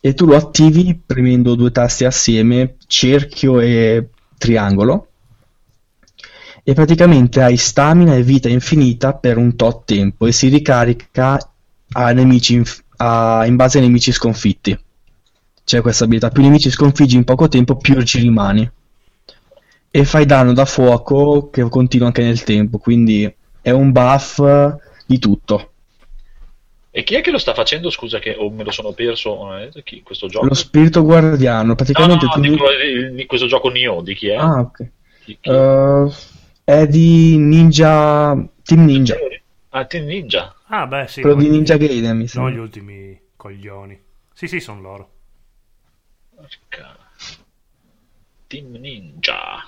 [0.00, 5.06] e tu lo attivi premendo due tasti assieme, cerchio e triangolo,
[6.64, 11.38] e praticamente hai stamina e vita infinita per un tot tempo e si ricarica
[11.94, 14.78] a nemici inf- a- in base ai nemici sconfitti.
[15.64, 18.68] C'è questa abilità, più nemici sconfiggi in poco tempo, più ci rimani.
[19.92, 24.42] E fai danno da fuoco che continua anche nel tempo, quindi è un buff
[25.06, 25.70] di tutto.
[26.94, 27.88] E chi è che lo sta facendo?
[27.90, 29.56] Scusa, che o me lo sono perso.
[29.56, 30.46] eh, Chi, questo gioco?
[30.46, 32.40] Lo spirito guardiano, No, praticamente no, tu...
[32.40, 34.36] dico, il- il- questo gioco Nioh di chi è?
[34.36, 34.90] Ah, ok.
[35.24, 36.12] Chi- chi- Eh,
[36.64, 39.16] è di Ninja Team Ninja,
[39.70, 40.54] Ah, Team Ninja.
[40.68, 41.20] Ah, beh, sì.
[41.22, 42.52] quello di Ninja Gaiden mi Non sembra.
[42.52, 43.98] gli ultimi coglioni.
[44.34, 45.10] Sì, sì, sono loro.
[46.36, 46.96] Porca.
[48.48, 49.64] Team Ninja.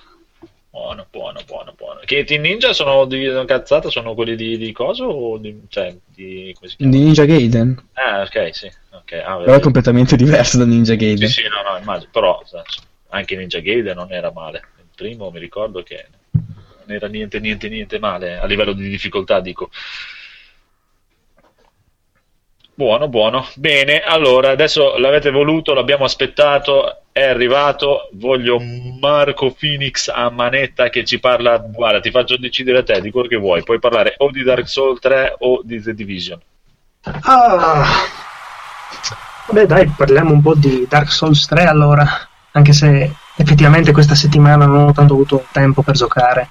[0.75, 2.01] Buono, buono, buono, buono.
[2.03, 3.89] Che Team Ninja sono di cazzata?
[3.89, 5.05] Sono quelli di, di coso?
[5.05, 6.85] O di, cioè, di, Di?
[6.85, 8.69] Ninja Gaiden, Ah, ok, sì.
[8.91, 11.29] Ok, ah, però è completamente diverso da Ninja Sì, Gaiden.
[11.29, 12.09] sì, no, no, immagino.
[12.11, 12.63] Però sai,
[13.11, 14.63] anche Ninja Gaiden non era male.
[14.79, 19.39] Il primo mi ricordo che non era niente, niente, niente male a livello di difficoltà,
[19.39, 19.69] dico.
[22.77, 23.47] Buono, buono.
[23.55, 28.09] Bene, allora adesso l'avete voluto, l'abbiamo aspettato, è arrivato.
[28.15, 28.59] Voglio
[28.99, 31.57] Marco Phoenix a manetta che ci parla.
[31.57, 33.63] Guarda, ti faccio decidere a te di quello che vuoi.
[33.63, 36.37] Puoi parlare o di Dark Souls 3 o di The Division.
[37.21, 37.85] Ah,
[39.47, 42.05] vabbè, dai, parliamo un po' di Dark Souls 3 allora.
[42.51, 46.49] Anche se effettivamente questa settimana non ho tanto avuto tempo per giocare.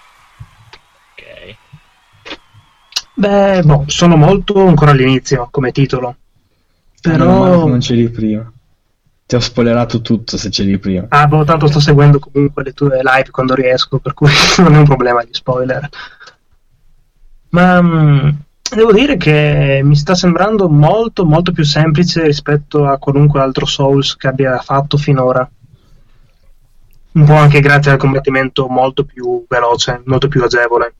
[1.12, 1.56] Ok.
[3.16, 6.16] Beh, boh, sono molto ancora all'inizio come titolo.
[7.00, 8.42] Però, non c'eri prima.
[8.42, 8.50] Ti
[9.26, 11.06] Ti ho spoilerato tutto se c'eri prima.
[11.08, 14.78] Ah, boh, tanto sto seguendo comunque le tue live quando riesco, per cui non è
[14.78, 15.88] un problema gli spoiler.
[17.50, 18.38] Ma mh,
[18.74, 24.16] devo dire che mi sta sembrando molto, molto più semplice rispetto a qualunque altro Souls
[24.16, 25.48] che abbia fatto finora.
[27.12, 30.94] Un po' anche grazie al combattimento molto più veloce, molto più agevole.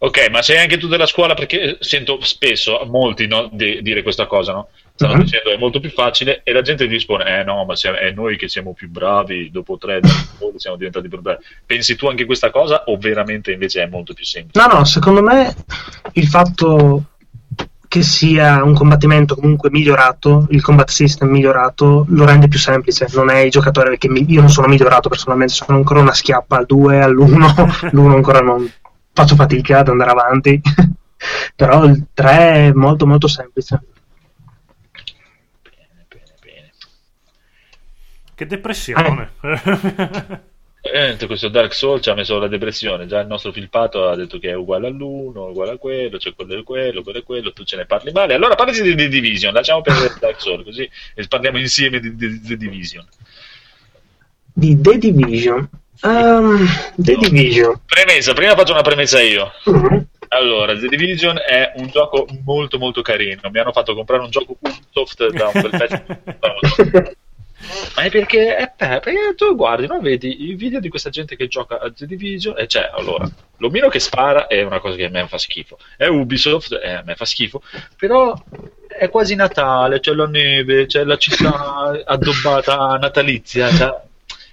[0.00, 4.26] Ok, ma sei anche tu della scuola perché sento spesso molti no, di, dire questa
[4.26, 4.68] cosa, no?
[4.94, 5.22] Stanno Mhm.
[5.22, 8.36] dicendo è molto più facile e la gente risponde, eh no, ma siamo- è noi
[8.36, 10.08] che siamo più bravi, dopo tre anni
[10.56, 11.42] siamo diventati più bravi.
[11.66, 14.60] Pensi tu anche questa cosa o veramente invece è molto più semplice?
[14.68, 15.52] No, no, secondo me
[16.12, 17.02] il fatto
[17.88, 23.06] che sia un combattimento comunque migliorato, il combat system migliorato, lo rende più semplice.
[23.14, 26.56] Non è il giocatore che mi- io non sono migliorato personalmente, sono ancora una schiappa
[26.56, 28.70] al 2, all'1, l'1 ancora non
[29.18, 30.60] faccio fatica ad andare avanti.
[31.56, 33.80] Però il 3 è molto molto semplice.
[35.62, 36.72] Bene, bene, bene.
[38.34, 39.30] Che depressione.
[40.80, 43.06] Eh, questo Dark Souls ci ha messo la depressione.
[43.06, 46.54] Già il nostro filpato ha detto che è uguale all'uno, uguale a quello, c'è quello
[46.54, 48.34] e quello, quello e quello, tu ce ne parli male.
[48.34, 52.56] Allora parlaci di The Division, lasciamo perdere Dark Souls così e parliamo insieme di The
[52.56, 53.04] Division.
[54.52, 55.68] Di The Division.
[56.02, 57.16] Ehm, The.
[57.16, 57.80] Division.
[57.86, 59.50] Premessa, prima faccio una premessa io.
[59.64, 60.06] Mhm.
[60.28, 63.48] Allora, The Division è un gioco molto molto carino.
[63.50, 67.16] Mi hanno fatto comprare un gioco Ubisoft da un bel pezzo.
[67.96, 70.00] Ma è perché, eh, beh, perché tu guardi, no?
[70.00, 73.88] vedi i video di questa gente che gioca a The Division e c'è, allora, l'omino
[73.88, 75.76] che spara è una cosa che a me fa schifo.
[75.96, 77.60] È Ubisoft, e a me fa schifo,
[77.96, 78.32] però
[78.86, 84.06] è quasi Natale, c'è la neve, c'è la città addobbata natalizia, cioè-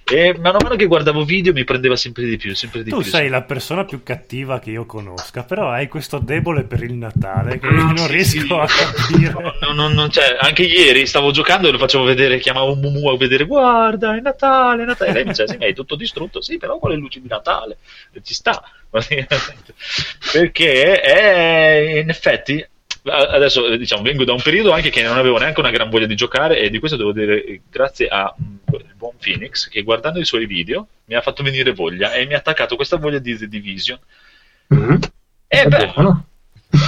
[0.08, 3.00] e mano a mano che guardavo video mi prendeva sempre di più, sempre di tu
[3.00, 3.10] più.
[3.10, 7.58] sei la persona più cattiva che io conosca, però hai questo debole per il Natale
[7.58, 8.52] che Ah, non sì, riesco sì.
[8.52, 9.32] a capire.
[9.62, 13.16] No, no, no, cioè, anche ieri stavo giocando e lo facevo vedere, chiamavo Mumu a
[13.16, 15.10] vedere, guarda, è Natale, è Natale.
[15.10, 17.26] E lei mi diceva, sì, ma hai tutto distrutto, sì, però con le luci di
[17.28, 17.78] Natale,
[18.22, 18.62] ci sta.
[20.32, 22.64] Perché è, in effetti,
[23.10, 26.06] adesso eh, diciamo, vengo da un periodo anche che non avevo neanche una gran voglia
[26.06, 29.82] di giocare e di questo devo dire eh, grazie a mm, il buon Phoenix che
[29.82, 33.18] guardando i suoi video mi ha fatto venire voglia e mi ha attaccato questa voglia
[33.18, 33.98] di The Division.
[34.68, 34.98] Mhm.
[35.48, 36.26] E È beh, buono.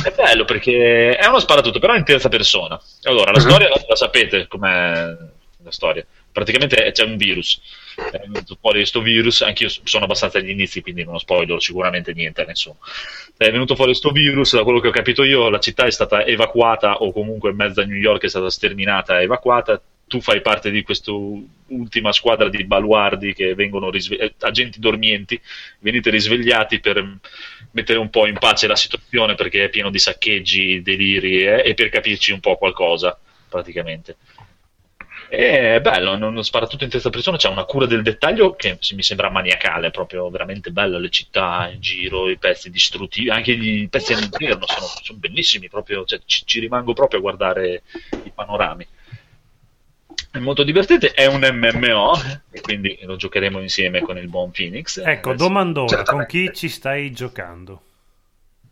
[0.04, 2.80] è bello perché è uno sparatutto, però in terza persona.
[3.02, 3.48] Allora, la Mhm.
[3.48, 5.16] storia la, la sapete com'è
[5.62, 6.04] la storia.
[6.32, 7.60] Praticamente c'è un virus.
[7.96, 12.42] È venuto fuori questo virus, anch'io sono abbastanza agli inizi, quindi non spoiler sicuramente niente
[12.42, 12.78] a nessuno.
[13.38, 16.24] È venuto fuori questo virus, da quello che ho capito io, la città è stata
[16.24, 19.80] evacuata o comunque mezza New York è stata sterminata, evacuata.
[20.08, 25.40] Tu fai parte di questa ultima squadra di baluardi che vengono risve- eh, agenti dormienti,
[25.78, 27.18] venite risvegliati per
[27.70, 31.74] mettere un po' in pace la situazione perché è pieno di saccheggi, deliri eh, e
[31.74, 33.16] per capirci un po' qualcosa,
[33.48, 34.16] praticamente.
[35.30, 38.78] E è bello, non, spara tutto in terza persona, c'è una cura del dettaglio che
[38.92, 43.88] mi sembra maniacale, proprio veramente bella, le città in giro, i pezzi distrutti, anche i
[43.88, 47.82] pezzi all'interno sono, sono bellissimi, proprio, cioè, ci, ci rimango proprio a guardare
[48.24, 48.86] i panorami.
[50.30, 52.12] È molto divertente, è un MMO,
[52.50, 54.98] e quindi lo giocheremo insieme con il buon Phoenix.
[54.98, 56.30] Ecco, Adesso- domandona, con Certamente.
[56.30, 57.82] chi ci stai giocando?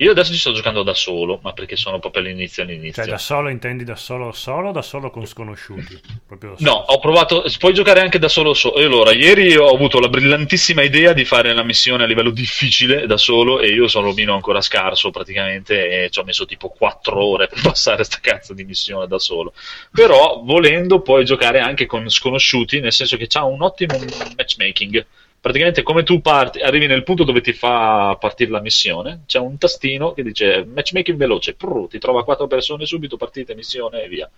[0.00, 3.02] Io adesso ci sto giocando da solo, ma perché sono proprio all'inizio all'inizio.
[3.02, 5.98] Cioè da solo intendi da solo solo o da solo con sconosciuti?
[6.28, 6.74] Da No, solo.
[6.88, 8.52] ho provato, puoi giocare anche da solo.
[8.52, 12.28] So- e allora, ieri ho avuto la brillantissima idea di fare la missione a livello
[12.28, 16.68] difficile da solo e io sono meno ancora scarso praticamente e ci ho messo tipo
[16.68, 19.54] 4 ore per passare sta cazzo di missione da solo.
[19.90, 23.98] Però, volendo, puoi giocare anche con sconosciuti, nel senso che c'ha un ottimo
[24.36, 25.06] matchmaking.
[25.40, 29.58] Praticamente come tu parti, arrivi nel punto dove ti fa partire la missione, c'è un
[29.58, 34.28] tastino che dice matchmaking veloce, prrr, ti trova quattro persone subito, partite, missione e via.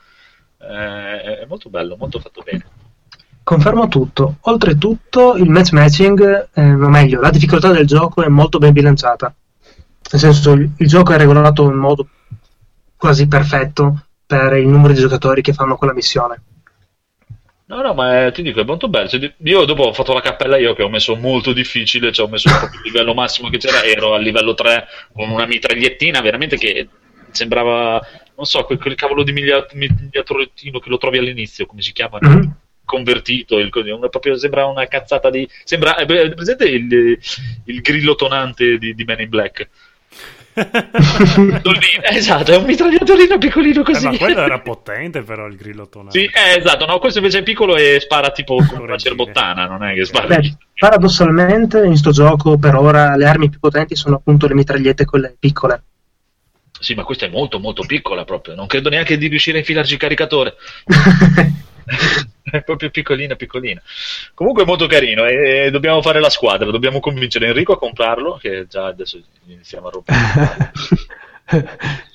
[0.61, 2.66] Eh, è molto bello, molto fatto bene.
[3.43, 4.37] Confermo tutto.
[4.43, 9.35] Oltretutto, il matchmatching, eh, o meglio, la difficoltà del gioco è molto ben bilanciata.
[10.11, 12.07] Nel senso, il, il gioco è regolato in modo
[12.95, 16.43] quasi perfetto per il numero di giocatori che fanno quella missione.
[17.69, 19.09] No, no, ma è- ti dico, è molto bello.
[19.09, 22.31] Cioè, io dopo ho fatto la cappella io che ho messo molto difficile, cioè ho
[22.31, 26.57] messo proprio il livello massimo che c'era, ero al livello 3 con una mitragliettina veramente
[26.57, 26.89] che
[27.31, 28.01] sembrava,
[28.36, 32.19] non so, quel, quel cavolo di miglia- migliatorettino che lo trovi all'inizio, come si chiama?
[32.23, 32.57] Mhm.
[32.86, 35.47] Convertito, il, una- proprio sembra una cazzata di...
[35.65, 37.19] Sembra, è presente il,
[37.66, 39.69] il grillo tonante di, di Men in Black?
[42.11, 44.05] Esatto, è un mitragliatorino piccolino Eh, così.
[44.07, 46.11] ma quello era potente però il grillo tonale.
[46.19, 49.85] Sì, eh, esatto, no, questo invece è piccolo e spara tipo con una cerbottana, non
[49.85, 50.27] è che spara.
[50.27, 55.05] Beh, paradossalmente, in sto gioco, per ora, le armi più potenti sono appunto le mitragliette,
[55.05, 55.83] quelle piccole.
[56.81, 59.93] Sì, ma questa è molto molto piccola proprio, non credo neanche di riuscire a infilarci
[59.95, 60.55] il caricatore.
[62.51, 63.81] è proprio piccolina, piccolina.
[64.35, 68.66] Comunque è molto carino e dobbiamo fare la squadra, dobbiamo convincere Enrico a comprarlo, che
[68.69, 70.73] già adesso iniziamo a rompere.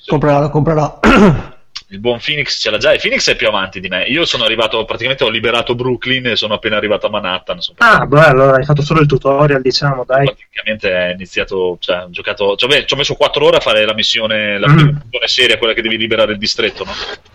[0.06, 1.00] comprerò, comprerò.
[1.88, 4.04] Il buon Phoenix ce l'ha già e Phoenix è più avanti di me.
[4.04, 7.58] Io sono arrivato, praticamente ho liberato Brooklyn e sono appena arrivato a Manhattan.
[7.76, 10.24] Ah, beh, allora hai fatto solo il tutorial, diciamo, dai.
[10.24, 13.84] Praticamente è iniziato, cioè, ho giocato, cioè, beh, ci ho messo 4 ore a fare
[13.84, 14.74] la missione, la mm.
[14.74, 16.92] missione seria, quella che devi liberare il distretto, no?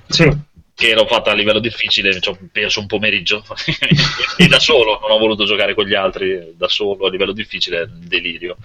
[0.07, 0.47] Sì
[0.79, 3.43] che l'ho fatta a livello difficile, ci ho perso un pomeriggio
[4.37, 7.89] e da solo, non ho voluto giocare con gli altri, da solo a livello difficile,
[7.91, 8.55] delirio.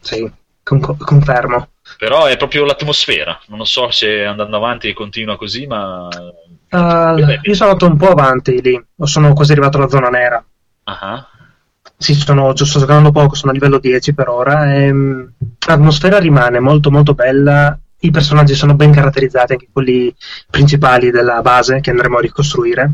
[0.00, 0.28] Sì,
[0.64, 1.68] con- confermo.
[1.96, 6.08] Però è proprio l'atmosfera, non so se andando avanti continua così, ma...
[6.70, 10.44] Uh, io sono andato un po' avanti lì, sono quasi arrivato alla zona nera.
[10.84, 11.24] Uh-huh.
[11.96, 14.74] Sì, sono, sto giocando poco, sono a livello 10 per ora.
[14.74, 15.30] E, um,
[15.66, 20.14] l'atmosfera rimane molto molto bella i personaggi sono ben caratterizzati, anche quelli
[20.50, 22.92] principali della base che andremo a ricostruire.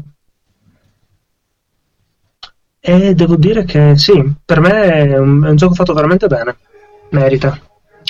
[2.80, 6.56] E devo dire che sì, per me è un, è un gioco fatto veramente bene.
[7.10, 7.60] Merita.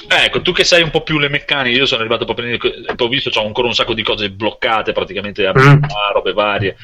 [0.09, 2.59] Ecco, tu che sai un po' più le meccaniche, io sono arrivato proprio
[2.97, 5.85] ho visto c'ho ancora un sacco di cose bloccate, praticamente mm.
[6.12, 6.77] robe varie.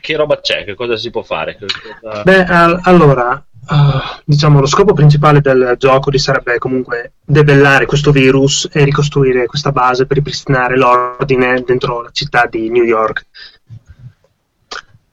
[0.00, 0.64] Che roba c'è?
[0.64, 1.56] Che cosa si può fare?
[1.56, 2.22] Cosa...
[2.22, 8.68] Beh, al- allora, Uh, diciamo, lo scopo principale del gioco sarebbe comunque debellare questo virus
[8.72, 13.26] e ricostruire questa base per ripristinare l'ordine dentro la città di New York.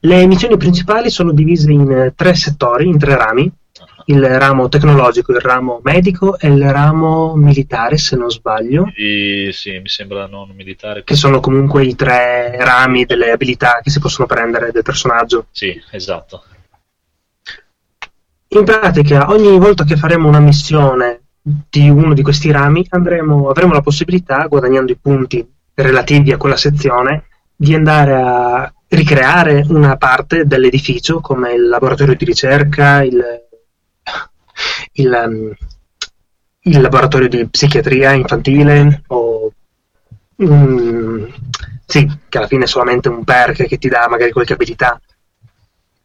[0.02, 3.52] Le missioni principali sono divise in tre settori, in tre rami,
[4.06, 8.92] il ramo tecnologico, il ramo medico e il ramo militare, se non sbaglio.
[8.96, 11.04] E, sì, mi sembra non militare.
[11.04, 15.48] Che sono comunque i tre rami delle abilità che si possono prendere del personaggio.
[15.52, 16.44] Sì, esatto.
[18.56, 23.74] In pratica, ogni volta che faremo una missione di uno di questi rami, andremo, avremo
[23.74, 27.26] la possibilità, guadagnando i punti relativi a quella sezione,
[27.56, 33.24] di andare a ricreare una parte dell'edificio, come il laboratorio di ricerca, il,
[34.94, 35.52] il, um,
[36.62, 39.52] il laboratorio di psichiatria infantile, o
[40.36, 41.28] um,
[41.88, 45.02] sì, che alla fine è solamente un perk che ti dà magari qualche abilità,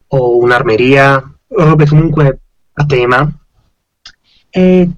[0.07, 1.31] o un'armeria,
[1.63, 2.39] robe comunque
[2.73, 3.31] a tema.
[4.49, 4.89] E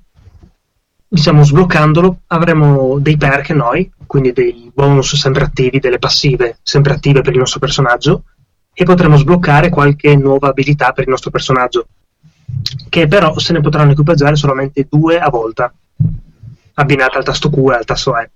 [1.08, 7.22] diciamo sbloccandolo avremo dei perk noi, quindi dei bonus sempre attivi, delle passive sempre attive
[7.22, 8.24] per il nostro personaggio
[8.74, 11.86] e potremo sbloccare qualche nuova abilità per il nostro personaggio
[12.90, 15.74] che però se ne potranno equipaggiare solamente due a volta
[16.74, 18.30] abbinate al tasto Q e al tasto E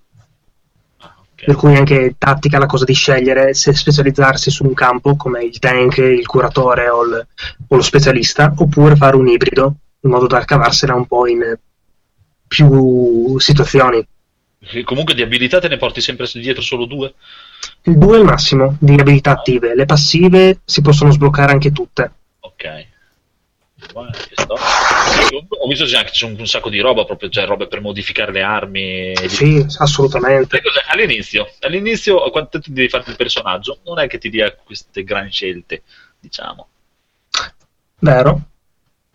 [1.46, 5.60] per cui anche tattica la cosa di scegliere se specializzarsi su un campo come il
[5.60, 7.28] tank, il curatore o, il,
[7.68, 11.58] o lo specialista, oppure fare un ibrido in modo da cavarsela un po' in
[12.48, 14.06] più situazioni.
[14.84, 17.14] Comunque di abilità te ne porti sempre dietro solo due?
[17.84, 22.12] Il 2 è il massimo di abilità attive, le passive si possono sbloccare anche tutte.
[22.40, 22.94] Ok
[23.94, 28.42] ho visto che c'è un, un, sacco di roba, proprio, cioè robe per modificare le
[28.42, 29.14] armi.
[29.28, 30.62] Sì, assolutamente.
[30.88, 35.32] All'inizio, all'inizio, quando ti devi fare il personaggio, non è che ti dia queste grandi
[35.32, 35.84] scelte,
[36.20, 36.68] diciamo.
[38.00, 38.42] Vero,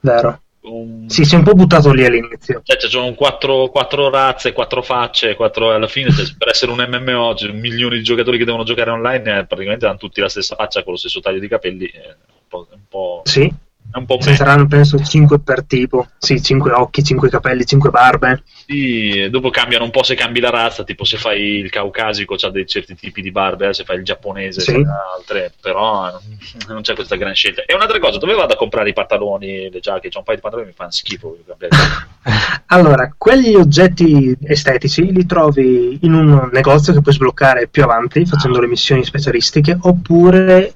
[0.00, 0.42] vero.
[0.62, 1.06] Um...
[1.06, 2.60] Sì, si è un po' buttato lì all'inizio.
[2.62, 5.72] Cioè, ci sono quattro, quattro, razze, quattro facce, quattro...
[5.72, 9.38] alla fine cioè, per essere un MMO, cioè, milioni di giocatori che devono giocare online,
[9.38, 11.86] eh, praticamente hanno tutti la stessa faccia con lo stesso taglio di capelli.
[11.86, 13.22] Eh, un po', un po'...
[13.24, 13.50] Sì,
[13.98, 18.42] un po' Ce saranno penso 5 per tipo, sì, 5 occhi, 5 capelli, 5 barbe.
[18.66, 22.50] Sì, dopo cambiano un po' se cambi la razza, tipo se fai il caucasico c'ha
[22.50, 24.84] dei certi tipi di barbe, eh, se fai il giapponese sì.
[25.16, 26.20] altre, però
[26.68, 27.64] non c'è questa gran scelta.
[27.66, 30.08] E un'altra cosa, dove vado a comprare i pantaloni, le giacche?
[30.08, 31.36] C'è un paio di pantaloni che mi fanno schifo.
[32.66, 38.58] allora, quegli oggetti estetici li trovi in un negozio che puoi sbloccare più avanti facendo
[38.58, 38.60] ah.
[38.60, 40.74] le missioni specialistiche, oppure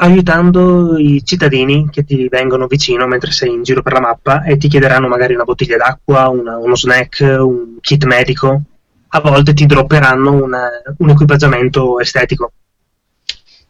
[0.00, 4.56] aiutando i cittadini che ti vengono vicino mentre sei in giro per la mappa e
[4.56, 8.62] ti chiederanno magari una bottiglia d'acqua, una, uno snack, un kit medico.
[9.08, 10.68] A volte ti dropperanno una,
[10.98, 12.52] un equipaggiamento estetico.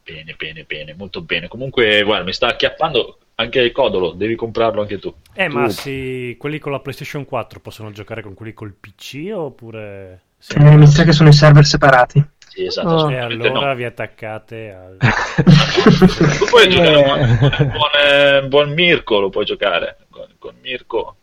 [0.05, 1.49] Bene, bene, bene, molto bene.
[1.49, 5.15] Comunque, guarda, mi sta acchiappando anche il Codolo, devi comprarlo anche tu.
[5.33, 5.57] Eh, tu.
[5.57, 10.23] ma sì, quelli con la PlayStation 4 possono giocare con quelli col PC oppure...
[10.55, 12.25] Eh, mi sa che sono i server separati.
[12.59, 12.89] Sì, esatto.
[12.89, 13.09] Oh.
[13.09, 13.75] E allora no.
[13.77, 14.97] vi attaccate al...
[14.99, 21.15] tu puoi giocare con buon, buon, Mirko, lo puoi giocare con, con Mirko.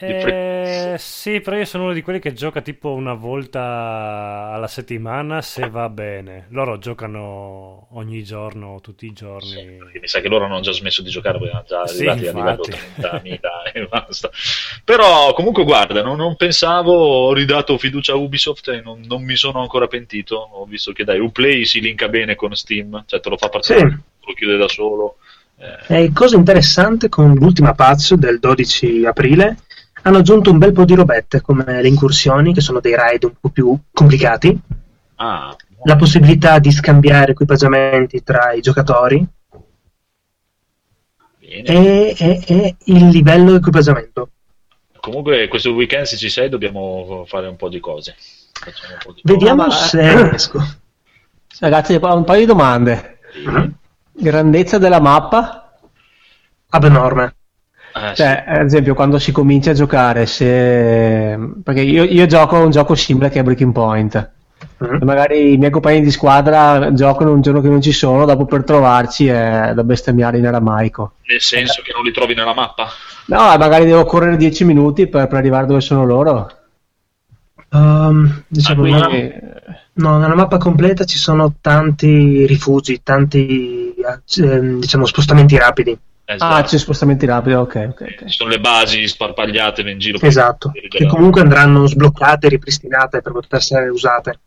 [0.00, 5.42] Eh, sì, però io sono uno di quelli che gioca tipo una volta alla settimana
[5.42, 6.46] se va bene.
[6.50, 9.90] Loro giocano ogni giorno, tutti i giorni.
[9.92, 12.26] Sì, mi sa che loro hanno già smesso di giocare perché erano già Sì, arrivati
[12.28, 12.70] a livello infatti.
[12.70, 14.30] 30.000 e basta.
[14.84, 19.34] Però comunque guarda, non, non pensavo, ho ridato fiducia a Ubisoft e non, non mi
[19.36, 20.36] sono ancora pentito.
[20.36, 23.78] Ho visto che dai, Uplay si linka bene con Steam, cioè te lo fa partire,
[23.80, 23.84] Sì.
[24.26, 25.16] lo chiude da solo.
[25.88, 29.56] Eh, E cosa interessante, con l'ultima patch del 12 aprile
[30.02, 33.32] hanno aggiunto un bel po' di robette come le incursioni, che sono dei raid un
[33.40, 34.58] po' più complicati,
[35.16, 35.54] ah,
[35.84, 39.26] la possibilità di scambiare equipaggiamenti tra i giocatori
[41.40, 41.62] bene.
[41.64, 44.30] e, e- e il livello di equipaggiamento.
[45.00, 48.16] Comunque questo weekend se ci sei dobbiamo fare un po' di cose.
[49.04, 50.60] Po' di Vediamo Ah, ma- se riesco.
[51.60, 53.18] Ragazzi, un paio di domande.
[53.44, 53.72] cose.
[54.12, 55.72] Grandezza della mappa?
[56.70, 57.36] Abnorme.
[57.98, 58.14] Eh, sì.
[58.16, 61.38] Cioè, ad esempio, quando si comincia a giocare, se...
[61.62, 64.30] perché io, io gioco a un gioco simile che è Breaking Point.
[64.78, 64.98] Mhm.
[65.00, 68.44] E magari i miei compagni di squadra giocano un giorno che non ci sono, dopo
[68.44, 71.14] per trovarci è da bestemmiare in aramaico.
[71.26, 72.88] Nel senso che non li trovi nella mappa?
[73.26, 76.50] No, magari devo correre 10 minuti per, per arrivare dove sono loro.
[77.70, 79.52] Um, diciamo, Quindi, nella-
[79.94, 83.94] no, nella mappa completa ci sono tanti rifugi, tanti
[84.36, 85.98] ehm, diciamo, spostamenti rapidi.
[86.30, 86.54] Esatto.
[86.54, 88.00] Ah, c'è spostamenti rapidi, ok, ok.
[88.00, 88.24] ok.
[88.26, 90.18] Ci sono le basi sparpagliate in giro.
[90.18, 94.38] per- Esatto, che comunque andranno sbloccate e ripristinate per poter essere usate.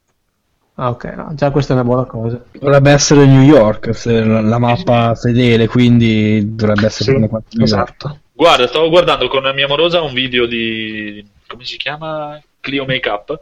[0.76, 2.40] Ah, ok, no, già questa è una buona cosa.
[2.52, 7.48] Dovrebbe essere New York, se la, la mappa fedele, quindi dovrebbe essere Sì, come quanto
[7.54, 7.90] New York.
[7.90, 8.20] esatto.
[8.32, 11.24] Guarda, stavo guardando con la mia amorosa un video di...
[11.48, 12.40] come si chiama?
[12.60, 13.40] Clio Makeup.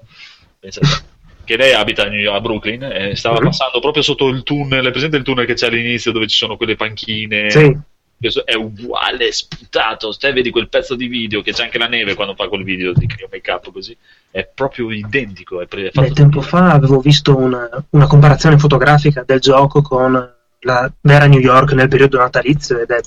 [0.59, 0.87] Pensa te.
[1.49, 3.45] Che lei abita a, New York- a Brooklyn e stava Mhm.
[3.45, 4.85] passando proprio sotto il tunnel.
[4.85, 7.49] È presente il tunnel che c'è all'inizio dove ci sono quelle panchine?
[7.49, 7.75] Sì,
[8.19, 10.13] È uguale, sputato.
[10.17, 12.91] Te vedi quel pezzo di video che c'è anche la neve quando fa quel video
[12.93, 13.95] di Clio Makeup così.
[14.29, 15.61] È proprio identico.
[15.61, 20.91] È pre- Beh, tempo fa avevo visto una, una comparazione fotografica del gioco con la
[21.01, 22.99] vera New York nel periodo natalizio ed è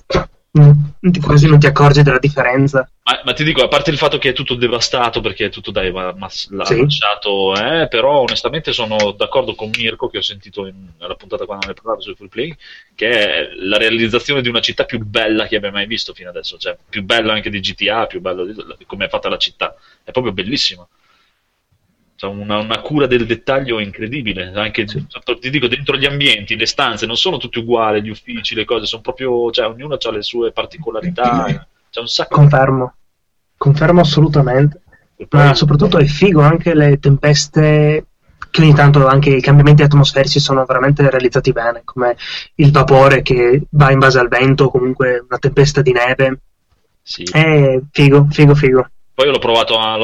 [0.58, 2.88] mm, quasi non ti accorgi della differenza.
[3.04, 5.70] Ma, ma ti dico, a parte il fatto che è tutto devastato perché è tutto
[5.70, 6.80] dai, ma, ma- l'ha Sì.
[6.80, 11.66] lasciato, eh, però onestamente sono d'accordo con Mirko che ho sentito in- nella puntata quando
[11.66, 12.56] ne parlavo su Free Play,
[12.94, 16.56] che è la realizzazizione di una città più bella che abbia mai visto fino adesso,
[16.58, 19.74] cioè più bella anche di GTA, più bella di come è fatta la città,
[20.04, 20.86] è proprio bellissima.
[22.22, 27.04] C'è una, una cura del dettaglio incredibile, anche ti dico dentro gli ambienti, le stanze
[27.04, 30.52] non sono tutte uguali, gli uffici, le cose, sono proprio, cioè ognuno ha le sue
[30.52, 32.94] particolarità, c'è un sacco Confermo,
[33.56, 34.82] confermo assolutamente.
[35.30, 38.06] Ma soprattutto è figo anche le tempeste
[38.52, 42.16] che ogni tanto anche i cambiamenti atmosferici sono veramente realizzati bene, come
[42.54, 46.38] il vapore che va in base al vento, o comunque una tempesta di neve.
[47.02, 47.24] Sì.
[47.24, 48.88] È figo, figo, figo.
[49.12, 49.96] Poi l'ho provato a...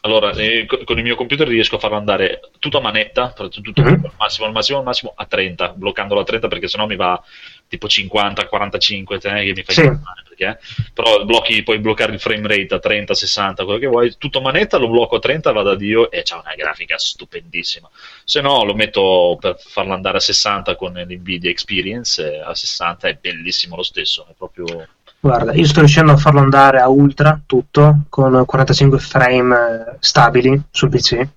[0.00, 3.32] lo- Allora, eh, co- con il mio computer riesco a farlo andare tutto a manetta,
[3.32, 3.86] tutto Mhm.
[4.04, 7.22] al massimo, al massimo, al massimo a 30, bloccandolo a 30 perché sennò mi va
[7.68, 9.80] tipo 50, 45, te, che mi fai Sì.
[9.82, 10.58] incazzare, perché
[10.94, 14.40] però blocchi, puoi bloccare il frame rate a 30, 60, quello che vuoi, tutto a
[14.40, 17.90] manetta, lo blocco a 30, vado a Dio e c'ha una grafica stupendissima.
[18.24, 23.08] Se no lo metto per farlo andare a 60 con l'Nvidia Experience, e a 60
[23.08, 24.88] è bellissimo lo stesso, è proprio...
[25.20, 30.60] Guarda, io sto riuscendo a farlo andare a ultra tutto con 45 frame eh, stabili
[30.70, 31.28] sul PC.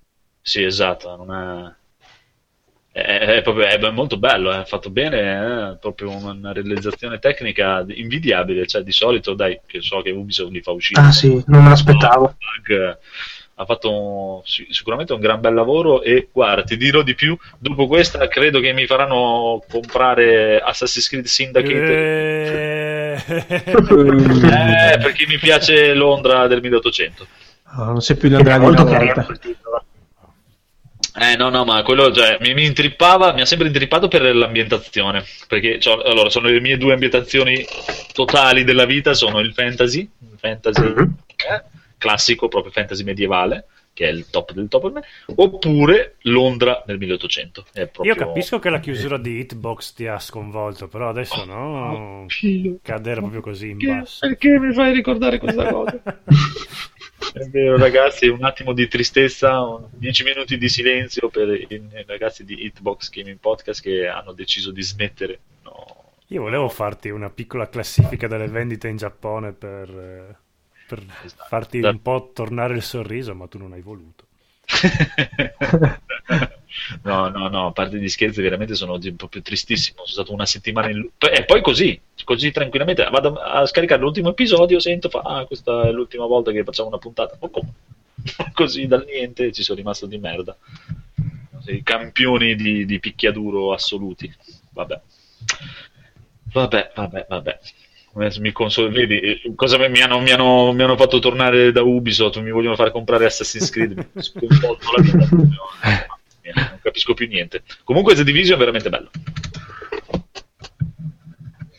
[0.41, 1.79] Sì, esatto, non è...
[2.93, 2.99] È,
[3.37, 8.81] è proprio, è molto bello, è fatto bene, è proprio una realizzazione tecnica invidiabile, cioè
[8.83, 10.99] di solito, dai, che so che Ubisoft li fa uscire.
[11.01, 12.35] Ah sì, non me l'aspettavo.
[12.37, 12.97] Bug,
[13.55, 17.37] ha fatto un- si- sicuramente un gran bel lavoro e guarda, ti dirò di più,
[17.59, 25.93] dopo questa credo che mi faranno comprare Assassin's Creed Syndicate, Eh, eh, perché mi piace
[25.93, 27.27] Londra del 1800.
[27.63, 29.85] Ah, non sei più è l'Andrea di molto una carino volta.
[31.13, 35.23] Eh no, no, ma quello cioè, mi, mi intrippava, mi ha sempre intrippato per l'ambientazione,
[35.47, 37.65] perché cioè, allora, sono le mie due ambientazioni
[38.13, 41.15] totali della vita, sono il fantasy, il fantasy Mhm.
[41.51, 41.63] eh,
[41.97, 44.99] classico, proprio fantasy medievale, che è il top del top
[45.35, 47.65] oppure Londra nel 1800.
[47.71, 48.13] È proprio...
[48.13, 52.25] Io capisco che la chiusura di Hitbox ti ha sconvolto, però adesso no,
[52.81, 54.27] cadere proprio così in basso.
[54.27, 56.01] Perché mi fai ricordare questa cosa?
[57.33, 62.43] È vero, ragazzi, un attimo di tristezza, un- 10 minuti di silenzio per i ragazzi
[62.43, 65.39] di Hitbox Gaming Podcast che hanno deciso di smettere.
[65.63, 65.85] No.
[66.27, 70.35] Io volevo farti una piccola classifica delle vendite in Giappone per, eh,
[70.95, 71.45] per Esatto.
[71.47, 74.25] farti Da- un po' tornare il sorriso, ma tu non hai voluto.
[77.03, 79.97] no, no, no, a parte gli scherzi, veramente sono di- proprio tristissimo.
[80.05, 81.23] Sono stato una settimana in loop.
[81.31, 85.91] E poi così, così tranquillamente, vado a scaricare l'ultimo episodio, sento, fa, ah, questa è
[85.91, 87.37] l'ultima volta che facciamo una puntata.
[87.37, 87.73] Come?
[88.53, 90.55] così dal niente ci sono rimasto di merda.
[91.67, 94.31] I campioni di, di picchiaduro assoluti.
[94.71, 94.99] Vabbè.
[96.53, 97.59] Vabbè, vabbè, vabbè.
[98.13, 101.81] Adesso mi consol- vedi eh, cosa mi hanno, mi, hanno, mi hanno, fatto tornare da
[101.81, 105.29] Ubisoft mi vogliono fare comprare Assassin's Creed la vita
[106.53, 107.63] non capisco più niente.
[107.83, 109.09] Comunque The Division è veramente bello.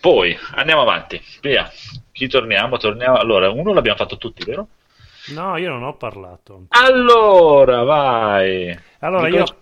[0.00, 1.20] Poi andiamo avanti.
[1.40, 1.70] Via.
[2.10, 2.76] Chi torniamo?
[2.76, 4.68] torniamo allora uno l'abbiamo fatto tutti vero?
[5.28, 6.66] no io non ho parlato.
[6.68, 8.76] Allora vai.
[9.00, 9.36] Allora Dico...
[9.36, 9.56] io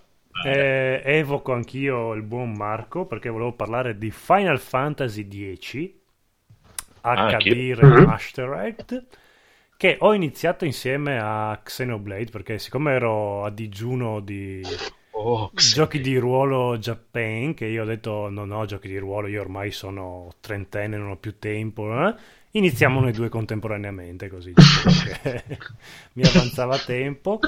[0.45, 5.99] eh, evoco anch'io il buon Marco perché volevo parlare di Final Fantasy X
[7.03, 9.07] HD ah, Remastered
[9.81, 14.63] che ho iniziato insieme a Xenoblade perché siccome ero a digiuno di
[15.13, 19.41] oh, giochi di ruolo Japan che io ho detto non ho giochi di ruolo io
[19.41, 22.15] ormai sono trentenne non ho più tempo eh?
[22.51, 24.53] iniziamo noi due contemporaneamente così
[26.13, 27.41] mi avanzava tempo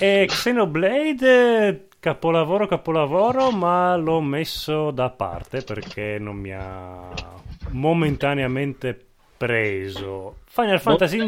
[0.00, 7.42] e Xenoblade capolavoro capolavoro ma l'ho messo da parte perché non mi ha
[7.74, 8.98] momentaneamente
[9.36, 10.38] preso.
[10.46, 11.18] Final Fantasy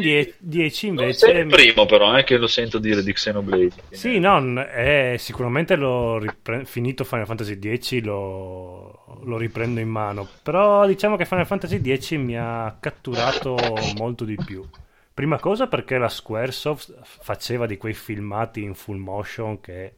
[0.69, 1.31] X invece...
[1.31, 3.73] è il primo però, eh, che lo sento dire di Xenoblade.
[3.89, 10.27] Sì, no, è, sicuramente l'ho ripre- finito Final Fantasy X, lo, lo riprendo in mano,
[10.41, 13.55] però diciamo che Final Fantasy X mi ha catturato
[13.97, 14.65] molto di più.
[15.13, 19.93] Prima cosa perché la Squaresoft faceva di quei filmati in full motion che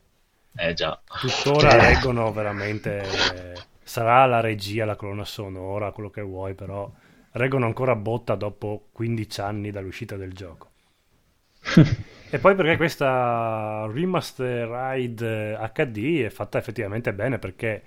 [0.55, 0.99] eh già.
[1.19, 3.03] tuttora reggono veramente
[3.89, 6.91] sarà la regia, la colonna sonora, quello che vuoi, però
[7.31, 10.69] reggono ancora botta dopo 15 anni dall'uscita del gioco.
[12.29, 15.19] e poi perché questa remastered
[15.73, 17.81] HD è fatta effettivamente bene perché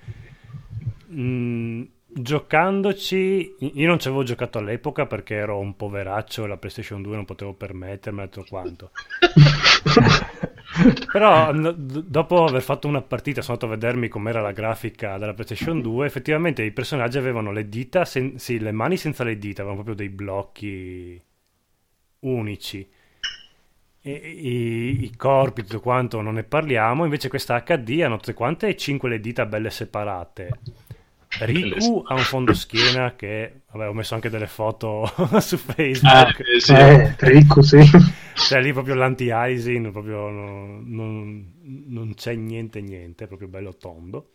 [1.06, 7.00] mh, giocandoci io non ci avevo giocato all'epoca perché ero un poveraccio e la PlayStation
[7.00, 8.90] 2 non potevo permettermi tutto quanto
[11.12, 11.74] Però d-
[12.04, 16.06] dopo aver fatto una partita, sono andato a vedermi com'era la grafica della PlayStation 2.
[16.06, 20.06] Effettivamente i personaggi avevano le dita, sen- sì, le mani senza le dita, avevano proprio
[20.06, 21.22] dei blocchi
[22.20, 22.88] unici.
[24.04, 27.04] E, i, i, corpi, tutto quanto, non ne parliamo.
[27.04, 30.58] Invece questa HD hanno tutte quante 5 le dita belle separate.
[31.40, 35.10] Riku ha un fondo schiena che vabbè, ho messo anche delle foto
[35.40, 36.40] su Facebook.
[36.40, 36.72] Ah, eh, sì.
[36.74, 37.80] eh, Riku, sì.
[38.34, 41.52] Cioè lì proprio l'anti-icing, proprio non, non,
[41.86, 44.28] non, c'è niente niente, proprio bello tondo.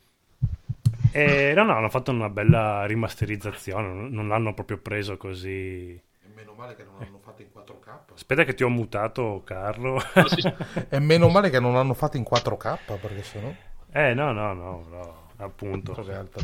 [1.12, 5.94] E no, no, hanno fatto una bella rimasterizzazione, non l'hanno proprio preso così.
[5.94, 8.14] E meno male che non l'hanno fatto in 4K.
[8.14, 10.02] Aspetta che ti ho mutato, Carlo.
[10.90, 13.54] e meno male che non l'hanno fatto in 4K, perché sennò...
[13.92, 15.94] Eh, no, no, no, no appunto.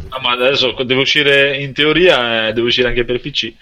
[0.10, 3.54] Ah, ma adesso deve uscire in teoria, eh, deve uscire anche per PC.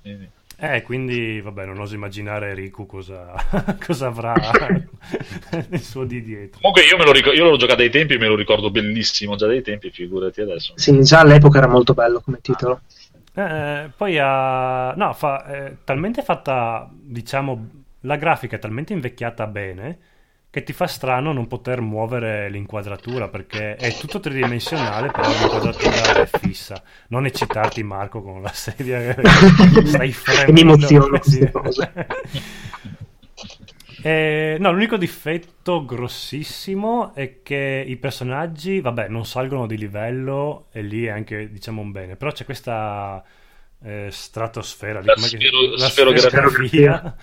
[0.00, 0.28] Quindi.
[0.62, 3.32] Eh, quindi vabbè, non oso immaginare Riku cosa,
[3.82, 4.34] cosa avrà
[5.68, 6.60] nel suo di dietro.
[6.60, 9.46] Comunque io, me lo ricordo, io l'ho giocato ai tempi, me lo ricordo bellissimo già
[9.46, 10.74] dai tempi, figurati adesso.
[10.76, 12.82] Sì, già all'epoca era molto bello come titolo.
[13.32, 14.92] Eh, poi ha...
[14.92, 17.68] No, fa, è talmente fatta, diciamo,
[18.00, 19.98] la grafica è talmente invecchiata bene
[20.50, 26.26] che ti fa strano non poter muovere l'inquadratura perché è tutto tridimensionale però l'inquadratura è
[26.26, 26.82] fissa.
[27.08, 29.14] Non eccitarti Marco con la sedia
[29.84, 31.92] stai fremendo mi cose
[34.02, 40.82] eh, no, l'unico difetto grossissimo è che i personaggi, vabbè, non salgono di livello e
[40.82, 42.16] lì è anche, diciamo, un bene.
[42.16, 43.22] Però c'è questa
[43.82, 47.16] eh, stratosfera, la, sfero, la sferografia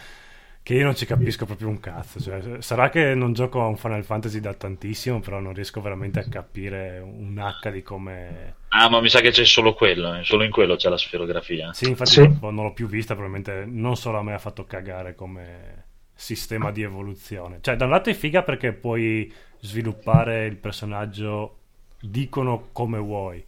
[0.67, 2.19] che io non ci capisco proprio un cazzo.
[2.19, 6.19] Cioè, sarà che non gioco a un Final Fantasy da tantissimo, però non riesco veramente
[6.19, 8.55] a capire un H di come.
[8.67, 10.25] Ah, ma mi sa che c'è solo quello, eh.
[10.25, 11.71] solo in quello c'è la sferografia.
[11.71, 12.37] Sì, infatti sì.
[12.41, 16.69] Non, non l'ho più vista, probabilmente non solo a me ha fatto cagare come sistema
[16.71, 17.59] di evoluzione.
[17.61, 19.31] Cioè, da un lato è figa perché puoi
[19.61, 21.59] sviluppare il personaggio,
[22.01, 23.41] dicono come vuoi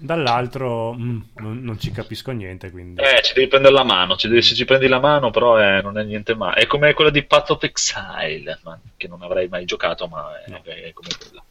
[0.00, 3.00] dall'altro mm, non, non, ci capisco niente quindi.
[3.02, 5.82] Eh ci devi prendere la mano ci devi, se ci prendi la mano però eh,
[5.82, 9.48] non è niente male è come quella di Path of Exile ma, che non avrei
[9.48, 10.60] mai giocato ma è, no.
[10.64, 11.44] è, come quella.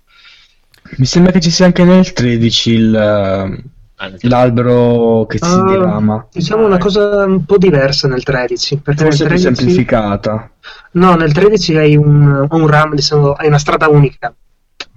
[0.98, 6.28] Mi sembra che ci sia anche nel 13 il, ah, l'albero che si uh, dirama.
[6.32, 9.48] diciamo una cosa un po' diversa nel 13 perché forse nel 13...
[9.48, 10.52] più semplificata.
[10.94, 14.34] No nel 13 hai un, un RAM diciamo, hai una strada unica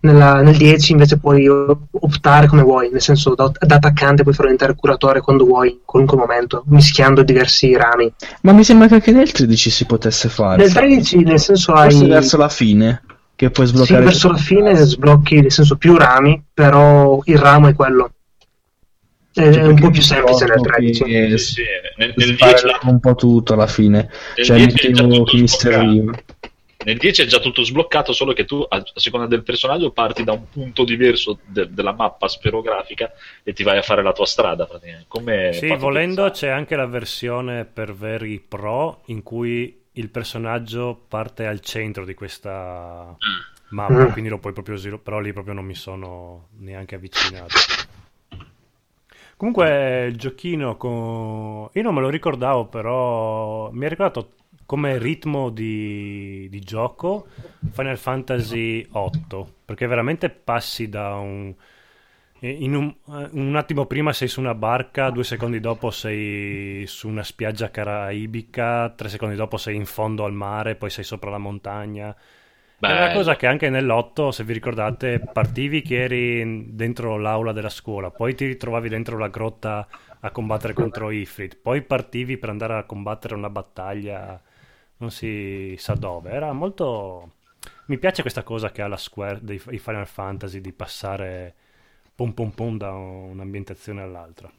[0.02, 4.48] nella, nel 10 invece puoi optare come vuoi, nel senso da, da, attaccante puoi fare
[4.48, 8.12] diventare curatore quando vuoi, in qualunque momento, mischiando diversi rami.
[8.42, 10.62] Ma mi sembra che anche nel 13 si potesse fare.
[10.62, 11.90] Nel 13 nel senso hai...
[11.90, 13.02] Forse verso la fine,
[13.36, 14.00] che puoi sbloccare...
[14.00, 18.10] Sì, verso la fine sblocchi nel senso più rami, però il ramo è quello.
[19.32, 21.04] È, è un po' più semplice nel ricordo 13.
[21.04, 21.62] che Sì, sì,
[21.96, 24.10] nel, nel 10 sparava un po' tutto alla fine.
[24.36, 25.80] Nel Cioè 10 è già mettevo tutto chi mi sbloccato.
[25.80, 26.12] serviva.
[26.84, 30.24] Nel 10 è già tutto sbloccato, solo che tu, a, a seconda del personaggio, parti
[30.24, 34.26] da un punto diverso de- della mappa sferografica e ti vai a fare la tua
[34.26, 34.66] strada.
[34.66, 35.06] praticamente.
[35.08, 36.30] Come Sì, volendo Exile.
[36.30, 42.14] c'è anche la versione per veri pro in cui il personaggio parte al centro di
[42.14, 43.16] questa
[43.68, 44.10] mappa, Mm.
[44.10, 47.54] quindi lo puoi proprio sviluppare, però lì proprio non mi sono neanche avvicinato.
[49.36, 51.68] Comunque il giochino con...
[51.72, 54.34] Io non me lo ricordavo, però mi ha ricordato
[54.72, 57.26] come ritmo di, di gioco
[57.72, 61.54] Final Fantasy VIII, perché veramente passi da un...
[62.38, 62.94] In un,
[63.32, 68.88] un attimo prima sei su una barca, due secondi dopo sei su una spiaggia caraibica,
[68.96, 72.16] tre secondi dopo sei in fondo al mare, poi sei sopra la montagna.
[72.80, 77.68] È una cosa che anche nell'otto, se vi ricordate, partivi che eri dentro l'aula della
[77.68, 79.86] scuola, poi ti ritrovavi dentro la grotta
[80.18, 84.40] a combattere contro Ifrit, poi partivi per andare a combattere una battaglia
[85.02, 86.30] non si sa dove.
[86.30, 87.32] Era molto...
[87.86, 91.54] Mi piace questa cosa che ha la Square dei Final Fantasy di passare
[92.14, 94.50] pom pom pom da un'ambientazione all'altra.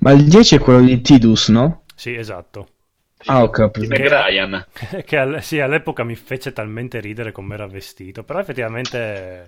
[0.00, 1.82] Ma il 10 è quello di Tidus, no?
[1.94, 2.68] Sì, esatto.
[3.26, 3.88] Ah, ho capito.
[3.88, 4.66] Meg Ryan.
[5.04, 9.46] che al- sì, all'epoca mi fece talmente ridere come era vestito, però effettivamente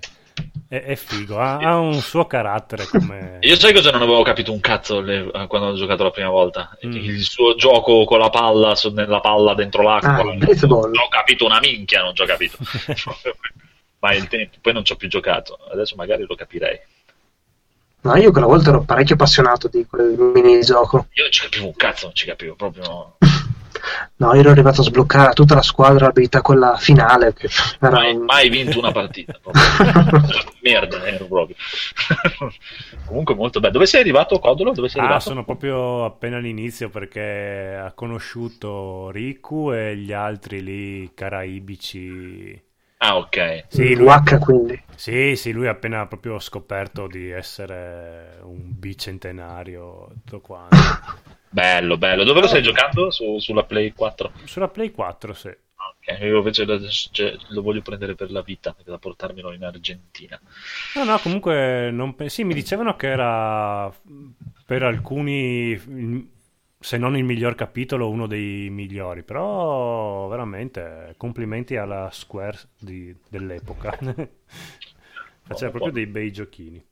[0.68, 3.38] è, è figo, ha, ha un suo carattere come...
[3.42, 6.76] Io sai cosa non avevo capito un cazzo le- quando ho giocato la prima volta?
[6.84, 6.92] Mm.
[6.92, 10.18] Il suo gioco con la palla, su- nella palla dentro l'acqua.
[10.18, 10.22] Ah.
[10.22, 12.56] Non ho capito una minchia, non ci ho capito.
[14.00, 15.58] Ma il tempo, poi non ci ho più giocato.
[15.72, 16.78] Adesso magari lo capirei.
[18.00, 21.08] No, io quella volta ero parecchio appassionato di quel minigioco.
[21.14, 23.16] Io non ci capivo un cazzo, non ci capivo proprio.
[24.16, 27.32] No, io ero arrivato a sbloccare tutta la squadra l'abilità quella finale.
[27.34, 27.48] Che
[27.80, 29.40] era Mai, un- mai vinto una partita.
[30.62, 31.56] Merda, ero proprio.
[33.04, 33.72] Comunque molto bello.
[33.72, 34.72] Dove sei arrivato, Codolo?
[34.72, 35.20] Dove sei Ah, arrivato?
[35.20, 42.60] sono proprio appena all'inizio perché ha conosciuto Riku e gli altri lì caraibici.
[43.00, 43.36] Ah, ok.
[43.66, 44.80] Sì, lui, Waka, quindi.
[44.94, 50.98] sì, sì, lui ha appena proprio scoperto di essere un bicentenario, tutto quanto.
[51.50, 52.24] Bello, bello.
[52.24, 53.10] Dove lo stai giocando?
[53.10, 54.32] Su- sulla Play 4?
[54.44, 55.54] Sulla Play 4, sì.
[55.76, 60.40] Ok, io invece lo, cioè, lo voglio prendere per la vita, da portarmelo in Argentina.
[60.94, 63.92] No, no, comunque non pe- sì, mi dicevano che era
[64.66, 65.78] per alcuni,
[66.78, 73.96] se non il miglior capitolo, uno dei migliori, però veramente complimenti alla Square di- dell'epoca.
[75.46, 76.84] Faceva proprio dei bei giochini.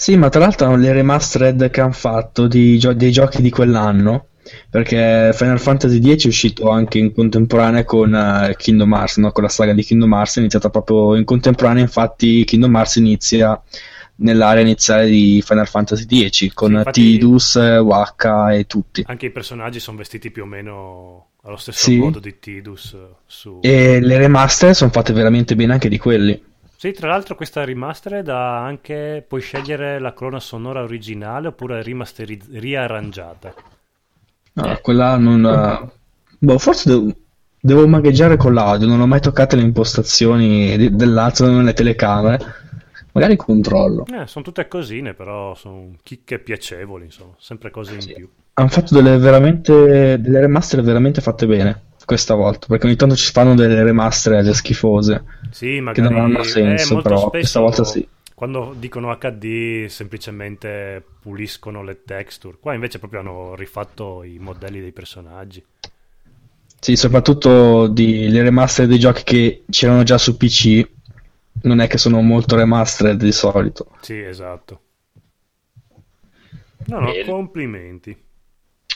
[0.00, 4.28] Sì, ma tra l'altro le remastered che hanno fatto di dei giochi di quell'anno,
[4.70, 9.32] perché Final Fantasy X è uscito anche in contemporanea con eh, Kingdom Hearts, no?
[9.32, 13.60] Con la saga di Kingdom Hearts è iniziata proprio in contemporanea, infatti Kingdom Hearts inizia
[14.20, 19.02] nell'area iniziale di Final Fantasy X con Sì, Tidus, eh, Waka e tutti.
[19.04, 21.98] Anche i personaggi sono vestiti più o meno allo stesso Sì.
[21.98, 22.96] modo di Tidus
[23.26, 23.58] su...
[23.62, 26.40] E le remaster sono fatte veramente bene anche di quelli.
[26.80, 29.24] Sì, tra l'altro questa remastered ha anche...
[29.26, 33.52] puoi scegliere la colonna sonora originale oppure rimasteriz- riarrangiata.
[34.52, 35.90] No, quella non...
[36.38, 37.12] Boh, forse devo,
[37.60, 42.38] devo magheggiare con l'audio, non ho mai toccato le impostazioni di- dell'audio nelle telecamere.
[43.10, 44.06] Magari controllo.
[44.06, 48.30] Eh, sono tutte cosine, però sono chicche piacevoli, insomma, sempre cose in più.
[48.52, 53.30] Hanno fatto delle veramente delle remaster veramente fatte bene questa volta, perché ogni tanto ci
[53.30, 55.24] fanno delle remaster schifose.
[55.50, 58.08] Sì, Che magari non hanno eh, senso, molto però questa volta sì.
[58.32, 62.56] Quando dicono HD semplicemente puliscono le texture.
[62.58, 65.62] Qua invece proprio hanno rifatto i modelli dei personaggi.
[66.80, 70.88] Sì, soprattutto di, le remaster dei giochi che c'erano già su PC,
[71.64, 73.90] non è che sono molto remastered di solito.
[74.00, 74.80] Sì, esatto.
[76.86, 77.24] No, no, Bene.
[77.24, 78.16] complimenti.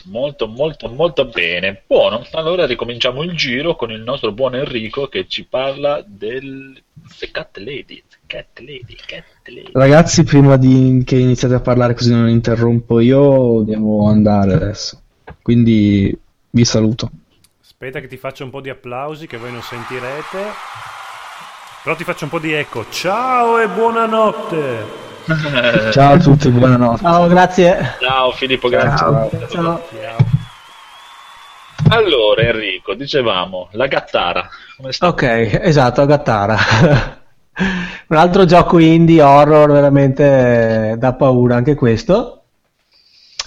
[0.05, 1.83] Molto, molto, molto bene.
[1.87, 6.83] Buono, allora ricominciamo il giro con il nostro buon Enrico che ci parla del
[7.19, 8.03] The Cat Lady.
[8.09, 9.71] The Cat Lady, Cat Lady.
[9.73, 15.01] Ragazzi, prima di che iniziate a parlare così non interrompo io, devo andare adesso.
[15.41, 16.19] Quindi
[16.51, 17.11] vi saluto.
[17.61, 20.39] Aspetta che ti faccio un po' di applausi che voi non sentirete.
[21.83, 22.87] Però ti faccio un po' di eco.
[22.91, 25.11] Ciao e buonanotte.
[25.93, 27.03] Ciao a tutti, buonanotte.
[27.03, 27.97] Ciao, grazie.
[28.01, 28.97] Ciao Filippo, grazie.
[28.97, 29.31] Ciao.
[29.49, 29.83] Ciao.
[31.89, 34.49] Allora Enrico, dicevamo, la gattara.
[35.01, 35.23] Ok,
[35.63, 36.57] esatto, Gattara.
[38.09, 42.45] Un altro gioco indie horror veramente da paura anche questo.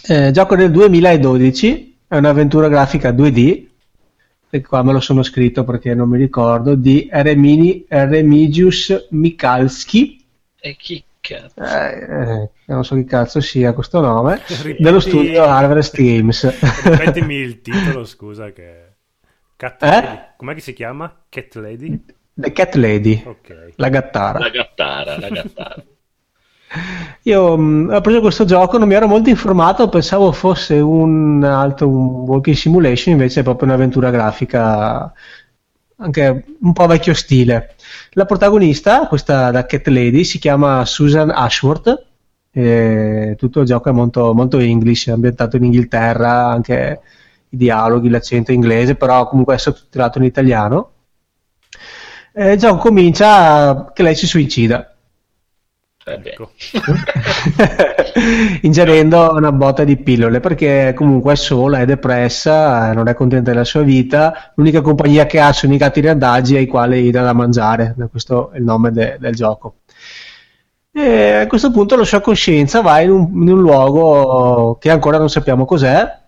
[0.08, 3.66] Eh, gioco del 2012, è un'avventura grafica 2D,
[4.52, 10.24] e qua me lo sono scritto perché non mi ricordo, di Remini, Remigius Mikalski.
[10.60, 11.62] E chi Cazzo.
[11.62, 16.60] eh, eh, non so che cazzo sia questo nome, Ripeti- dello studio Harvest Games.
[16.84, 18.84] Ripetimi il titolo, scusa, che...
[19.56, 19.88] Cat Eh?
[19.88, 20.20] Lady.
[20.38, 21.24] Com'è che si chiama?
[21.30, 22.04] Cat Lady?
[22.34, 23.74] The Cat Lady, Ok.
[23.78, 24.40] la gattara.
[24.40, 25.84] La gattara, la gattara.
[27.24, 31.88] Io mh, ho preso questo gioco, non mi ero molto informato, pensavo fosse un altro
[31.88, 35.12] un walking simulation, invece è proprio un'avventura grafica
[35.98, 37.76] anche un po' vecchio stile.
[38.12, 42.06] La protagonista, questa da Cat Lady, si chiama Susan Ashworth.
[42.52, 47.02] e tutto il gioco è molto, molto English, è ambientato in Inghilterra, anche
[47.50, 50.92] i dialoghi, l'accento inglese, però comunque è sottotitolato in italiano.
[52.34, 54.96] E il gioco comincia che lei si suicida.
[56.06, 56.22] Eh.
[56.24, 56.52] Ecco.
[58.66, 63.64] ingerendo una botta di pillole perché comunque è sola, è depressa, non è contenta della
[63.64, 64.52] sua vita.
[64.56, 67.96] L'unica compagnia che ha sono i gatti randaggi ai quali dà da mangiare.
[68.10, 69.78] Questo è il nome de- del gioco.
[70.92, 75.18] E a questo punto la sua coscienza va in un, in un luogo che ancora
[75.18, 76.24] non sappiamo cos'è.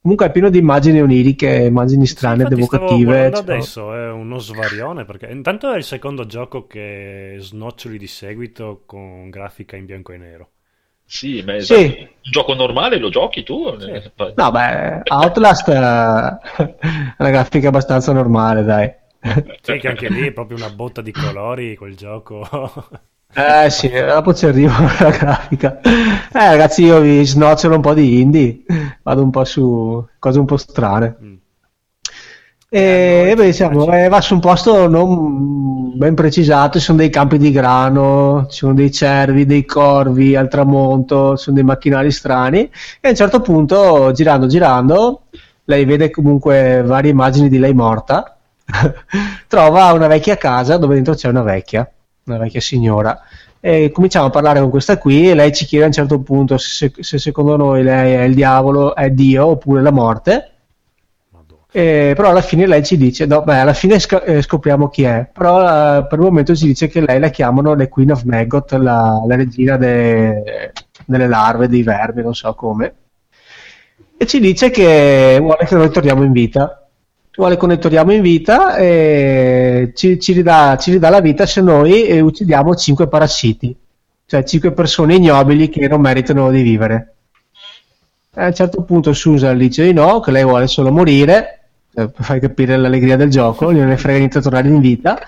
[0.00, 3.30] Comunque è pieno di immagini oniriche, immagini strane, Sì, evocative.
[3.34, 8.82] cioè- adesso è uno svarione perché intanto è il secondo gioco che snoccioli di seguito
[8.86, 10.50] con grafica in bianco e nero.
[11.06, 11.74] Sì, ma è Sì.
[11.74, 12.00] esatto.
[12.00, 13.66] un gioco normale lo giochi tu?
[13.68, 15.76] Eh, No, beh, Outlast è
[17.18, 18.92] una grafica abbastanza normale, dai.
[19.62, 22.46] Sì, che anche lì è proprio una botta di colori quel gioco.
[23.38, 25.80] Eh sì, dopo ci arrivo alla grafica.
[25.82, 28.64] Eh ragazzi, io vi snocciolo un po' di indie,
[29.02, 31.16] vado un po' su cose un po' strane.
[31.22, 31.35] Mm.
[32.68, 37.10] E Eh, beh, diciamo, eh, va su un posto non ben precisato, ci sono dei
[37.10, 42.10] campi di grano, ci sono dei cervi, dei corvi al tramonto, ci sono dei macchinari
[42.10, 42.60] strani
[43.00, 45.22] e a un certo punto, girando, girando,
[45.64, 48.36] lei vede comunque varie immagini di lei morta,
[49.46, 51.88] trova una vecchia casa dove dentro c'è una vecchia,
[52.24, 53.18] una vecchia signora.
[53.60, 56.58] E cominciamo a parlare con questa qui e lei ci chiede a un certo punto
[56.58, 60.50] se, se secondo noi lei è il diavolo, è Dio oppure la morte.
[61.76, 65.02] Eh, però alla fine lei ci dice, no, beh, alla fine sc- eh, scopriamo chi
[65.02, 68.22] è, però eh, per il momento ci dice che lei la chiamano le Queen of
[68.22, 70.72] Maggot, la, la regina de-
[71.04, 72.94] delle larve, dei vermi, non so come,
[74.16, 76.88] e ci dice che vuole che noi torniamo in vita.
[77.36, 81.60] Vuole che noi torniamo in vita e ci, ci ridà, ci ridà la vita se
[81.60, 83.76] noi eh, uccidiamo 5 parassiti,
[84.24, 87.16] cioè 5 persone ignobili che non meritano di vivere.
[88.36, 91.65] A un certo punto Susan dice di no, che lei vuole solo morire,
[91.96, 95.18] per far capire l'allegria del gioco, non ne frega niente di tornare in vita.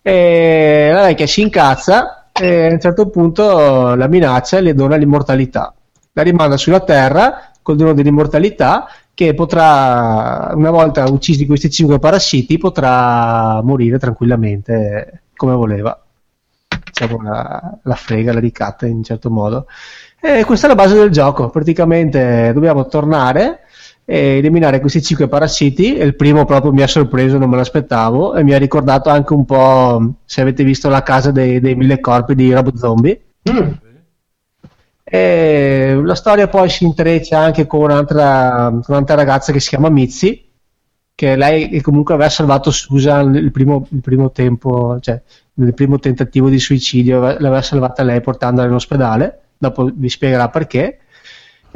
[0.00, 4.96] E la vecchia si incazza e a un certo punto la minaccia e le dona
[4.96, 5.74] l'immortalità.
[6.12, 12.56] La rimanda sulla terra col dono dell'immortalità che potrà, una volta uccisi questi cinque parassiti,
[12.56, 16.00] potrà morire tranquillamente come voleva.
[16.84, 19.66] Diciamo la, la frega, la ricatta in un certo modo.
[20.20, 21.50] E questa è la base del gioco.
[21.50, 23.60] Praticamente dobbiamo tornare
[24.10, 25.96] e eliminare questi cinque parassiti.
[25.96, 28.34] E il primo proprio mi ha sorpreso, non me l'aspettavo.
[28.34, 32.00] E mi ha ricordato anche un po', se avete visto la casa dei, dei mille
[32.00, 33.20] corpi di Robo Zombie.
[33.50, 33.70] Mm.
[35.04, 39.90] E la storia poi si intreccia anche con un'altra, con un'altra ragazza che si chiama
[39.90, 40.42] Mitzi,
[41.14, 45.20] che lei comunque aveva salvato Susan il primo, il primo tempo, cioè
[45.54, 50.48] nel primo tentativo di suicidio, ave- l'aveva salvata lei portandola in ospedale, dopo vi spiegherà
[50.48, 51.00] perché.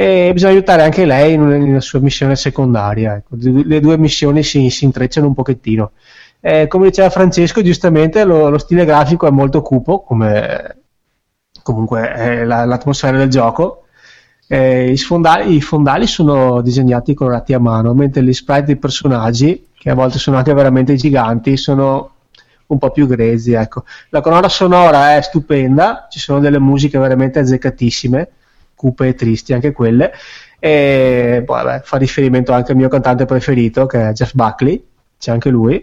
[0.03, 3.15] E bisogna aiutare anche lei in una, in una sua missione secondaria.
[3.15, 3.37] ecco.
[3.39, 5.93] Le due missioni si, si intrecciano un pochettino.
[6.41, 10.79] Eh, come diceva Francesco, giustamente lo, lo stile grafico è molto cupo, come
[11.62, 13.85] comunque la- l'atmosfera del gioco.
[14.49, 19.69] Eh, i, sfondali, I fondali sono disegnati colorati a mano, mentre gli sprite dei personaggi,
[19.79, 22.11] che a volte sono anche veramente giganti, sono
[22.66, 23.53] un po' più grezzi.
[23.53, 23.85] Ecco.
[24.11, 28.29] La colonna sonora è stupenda, ci sono delle musiche veramente azzeccatissime,
[28.82, 30.12] cupe e tristi anche quelle.
[30.59, 34.84] E poi, vabbè, fa riferimento anche al mio cantante preferito, che è Jeff Buckley,
[35.18, 35.74] c'è anche lui.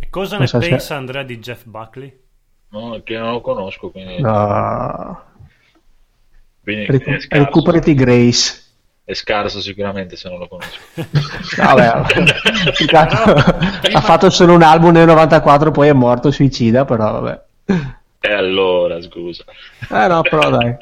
[0.00, 2.18] E cosa Non ne so se- pensa Andrea di Jeff Buckley?
[2.70, 5.22] No, che non lo conosco, quindi, No.
[6.62, 6.86] quindi
[7.28, 8.62] recuperati Grace.
[9.04, 10.78] è scarso sicuramente se non lo conosco.
[11.56, 12.02] Vabbè,
[12.86, 17.42] che altro ha fatto solo un album nel 94, poi è morto suicida, però vabbè.
[18.20, 19.44] E allora, scusa.
[19.90, 20.74] Eh no, però dai.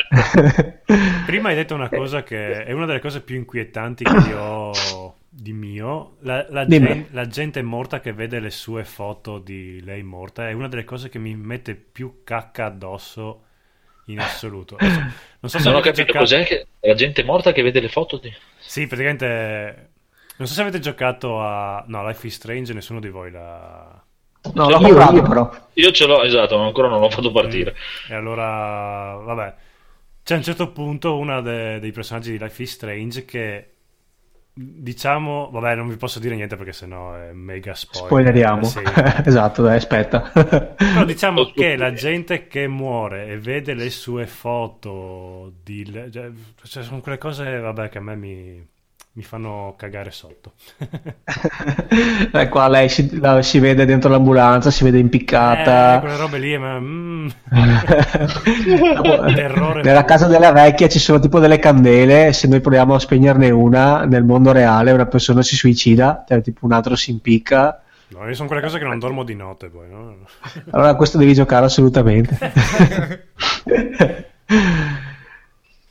[1.26, 5.14] Prima hai detto una cosa che è una delle cose più inquietanti che io ho
[5.28, 6.16] di mio.
[6.20, 10.52] La, la gen- la gente morta che vede le sue foto di lei morta è
[10.52, 13.42] una delle cose che mi mette più cacca addosso
[14.06, 14.76] in assoluto.
[14.80, 17.80] Non so se Non ho avete capito giocato- cos'è che la gente morta che vede
[17.80, 18.32] le foto di...
[18.58, 19.90] Sì, praticamente.
[20.38, 21.84] Non so se avete giocato a.
[21.86, 23.85] No, Life is Strange, nessuno di voi l'ha.
[24.54, 25.50] No, l'ho Io- comprato io- però.
[25.74, 27.74] Io ce l'ho, esatto, ma ancora non l'ho fatto partire.
[28.08, 29.54] E allora, vabbè,
[30.22, 33.70] c'è a un certo punto uno dei personaggi di Life is Strange che,
[34.52, 38.08] diciamo, vabbè, non vi posso dire niente perché sennò è mega spoiler.
[38.08, 38.64] Spoileriamo.
[38.64, 38.80] Sì.
[39.26, 40.20] esatto, dai, aspetta.
[40.32, 46.30] Però diciamo che la gente che muore e vede le sue foto, di, cioè,
[46.64, 48.66] cioè, sono quelle cose, vabbè, che a me mi,
[49.16, 50.52] mi fanno cagare sotto.
[52.32, 56.00] Eh, qua lei si, la- si vede dentro l'ambulanza, si vede Eh, impiccata.
[56.00, 56.78] quelle robe lì, ma...
[56.78, 57.28] mm,
[59.82, 60.04] Nella puro.
[60.04, 64.24] casa della vecchia ci sono tipo delle candele, se noi proviamo a spegnerne una nel
[64.24, 67.80] mondo reale una persona si suicida, cioè tipo un altro si impicca.
[68.08, 70.16] no, io sono quelle cose che non dormo di notte poi, no?
[70.72, 72.36] Allora questo devi giocare assolutamente.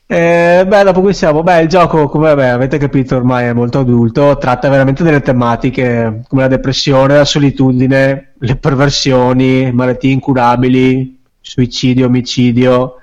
[0.07, 1.41] Eh, beh, dopo qui siamo.
[1.41, 4.37] Beh, il gioco, come vabbè, avete capito, ormai è molto adulto.
[4.37, 12.99] Tratta veramente delle tematiche come la depressione, la solitudine, le perversioni, malattie incurabili, suicidio, omicidio.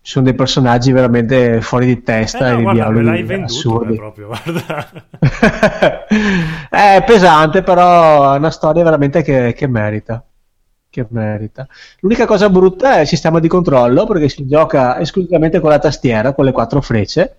[0.00, 3.22] Ci sono dei personaggi veramente fuori di testa Eh, e no, di guarda, me l'hai
[3.22, 3.94] dialoghi venduto eh, assurdi.
[3.94, 4.90] proprio, guarda.
[6.70, 10.24] è pesante, però è una storia veramente che, che merita.
[10.98, 11.68] Che merita.
[12.00, 16.32] L'unica cosa brutta è il sistema di controllo perché si gioca esclusivamente con la tastiera,
[16.32, 17.36] con le quattro frecce.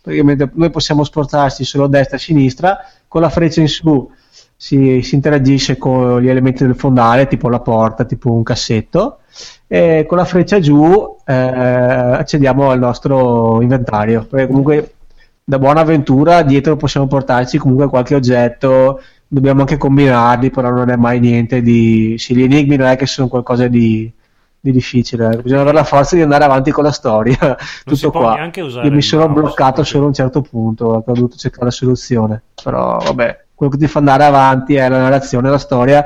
[0.00, 2.78] Praticamente noi possiamo spostarci solo destra e sinistra,
[3.08, 4.08] con la freccia in su
[4.56, 9.18] si, si interagisce con gli elementi del fondale, tipo la porta, tipo un cassetto,
[9.66, 14.24] e con la freccia giù eh, accediamo al nostro inventario.
[14.24, 14.94] Perché comunque
[15.42, 19.00] da buona avventura dietro possiamo portarci comunque qualche oggetto,
[19.32, 22.16] dobbiamo anche combinarli, però non è mai niente di...
[22.18, 24.12] Sì, gli enigmi non è che sono qualcosa di,
[24.58, 28.50] di difficile, bisogna avere la forza di andare avanti con la storia, si tutto qua.
[28.52, 32.98] Io mi sono bloccato solo a un certo punto, ho dovuto cercare la soluzione, però
[32.98, 36.04] vabbè, quello che ti fa andare avanti è la narrazione, la storia,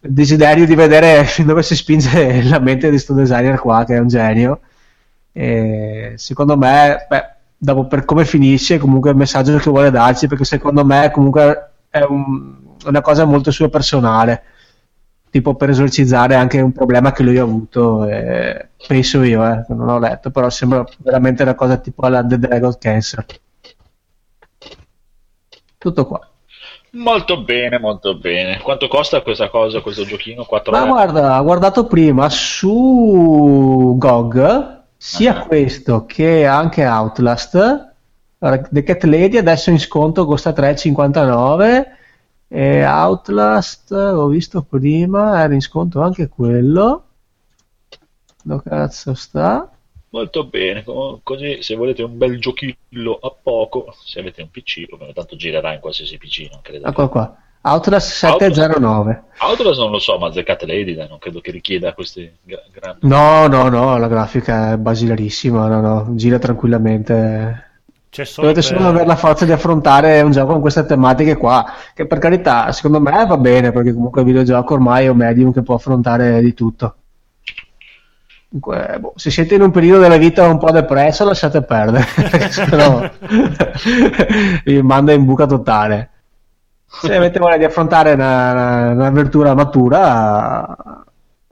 [0.00, 3.94] il desiderio di vedere fin dove si spinge la mente di questo designer qua, che
[3.94, 4.58] è un genio.
[5.30, 10.44] E secondo me, beh, dopo per come finisce, comunque il messaggio che vuole darci, perché
[10.44, 12.56] secondo me comunque è un-
[12.86, 14.42] una cosa molto sua personale,
[15.30, 19.88] tipo per esorcizzare anche un problema che lui ha avuto, eh, penso io, eh, non
[19.88, 23.24] ho letto, però sembra veramente una cosa tipo la The Dragon Cancer.
[25.78, 26.28] Tutto qua.
[26.92, 28.58] Molto bene, molto bene.
[28.60, 30.44] Quanto costa questa cosa, questo giochino?
[30.44, 30.90] 4 Ma euro?
[30.92, 35.46] guarda, ho guardato prima su GOG sia Ah.
[35.46, 37.92] questo che anche Outlast.
[38.44, 41.84] Allora, The Cat Lady adesso in sconto costa 3,59
[42.46, 47.04] e Outlast ho visto prima era in sconto anche quello.
[48.42, 49.70] Dove cazzo sta?
[50.10, 54.90] Molto bene, co- così se volete un bel giochillo a poco, se avete un PC,
[54.90, 56.86] come tanto girerà in qualsiasi PC, non credo.
[56.86, 57.34] Ecco qua.
[57.62, 59.22] Outlast 709.
[59.38, 63.08] Outlast non lo so, ma The Cat Lady non credo che richieda questi gra- grandi...
[63.08, 67.72] No, no, no, la grafica è basilarissima, no, no, gira tranquillamente.
[68.22, 71.64] Solo Dovete per- solo avere la forza di affrontare un gioco con queste tematiche qua,
[71.92, 75.52] che per carità, secondo me va bene, perché comunque il videogioco ormai è un medium
[75.52, 76.94] che può affrontare di tutto.
[78.48, 82.06] Comunque, boh, se siete in un periodo della vita un po' depresso, lasciate perdere,
[82.50, 83.10] sennò
[84.64, 86.10] vi manda in buca totale.
[86.86, 91.04] Se avete voglia di affrontare una- una- un'avventura matura,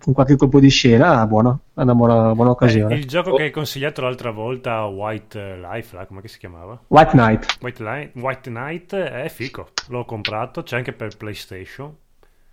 [0.02, 2.94] con qualche colpo di scena, buono, è una buona, buona Eh, occasione.
[2.94, 6.80] il gioco che hai consigliato l'altra volta, White Life, là, come che si chiamava?
[6.90, 7.58] White Knight.
[7.60, 11.94] White, Li- White Knight è fico, l'ho comprato, c'è anche per PlayStation.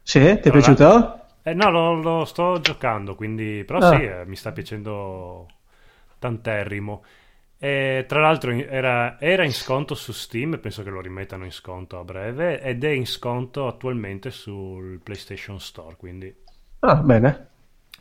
[0.04, 1.22] Sì, ti è piaciuto?
[1.42, 3.92] Eh, no, lo, lo sto giocando, quindi però Ah.
[3.92, 5.48] sì, eh, mi sta piacendo
[6.20, 7.04] tanterrimo.
[7.58, 12.00] E, tra l'altro era, era in sconto su Steam, penso che lo rimettano in sconto
[12.00, 16.34] a breve, ed è in sconto attualmente sul PlayStation Store, quindi
[16.82, 17.48] Ah, bene.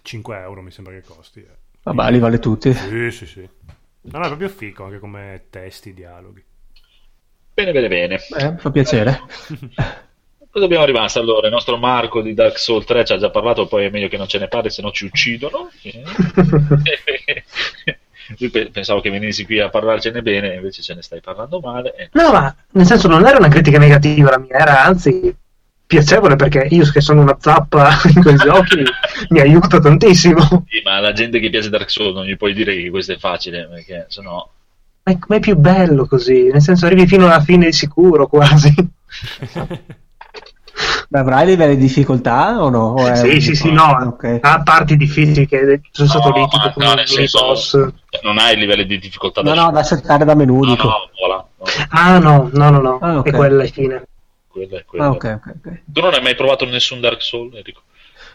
[0.03, 1.41] 5 euro mi sembra che costi.
[1.41, 1.57] eh.
[1.83, 2.73] Vabbè, li vale tutti.
[2.73, 3.49] Sì, sì, sì.
[4.03, 6.43] No, no, è proprio fico anche come testi, dialoghi.
[7.55, 8.15] Bene, bene, bene.
[8.37, 9.21] Eh, fa piacere.
[10.51, 11.47] Cosa abbiamo rimasto allora?
[11.47, 14.17] Il nostro Marco di Dark Souls 3 ci ha già parlato, poi è meglio che
[14.17, 15.69] non ce ne parli, se no ci uccidono.
[18.73, 21.95] Pensavo che venissi qui a parlarcene bene, invece ce ne stai parlando male.
[21.95, 25.35] Eh, No, ma nel senso non era una critica negativa la mia, era anzi
[25.89, 28.83] piacevole perché io che sono una zappa in quei giochi
[29.31, 30.41] mi aiuta tantissimo.
[30.69, 33.19] sì, ma alla gente che piace Dark Souls non gli puoi dire che questo è
[33.19, 34.47] facile, perché sennò...
[35.05, 38.27] Ma è, ma è più bello così, nel senso arrivi fino alla fine di sicuro
[38.27, 38.75] quasi.
[41.11, 42.89] Beh, avrai livelli di difficoltà o no?
[42.99, 44.41] O è sì, sì, sì, no, Ok.
[44.43, 47.39] ha parti difficili che sono stato No, lì ma tipo con no, i nel senso,
[47.47, 47.89] boss.
[48.23, 50.87] non hai livelli di difficoltà No, da no, da settare da menu, no, dico.
[50.87, 53.27] no, vola, no, Ah no, no, no, no, Ah, ok.
[53.27, 54.07] è quella alla fine.
[54.67, 55.05] Quello è quello.
[55.05, 55.83] Ah, ok, ok, ok.
[55.87, 57.83] Tu non hai mai provato nessun Dark Souls, Enrico?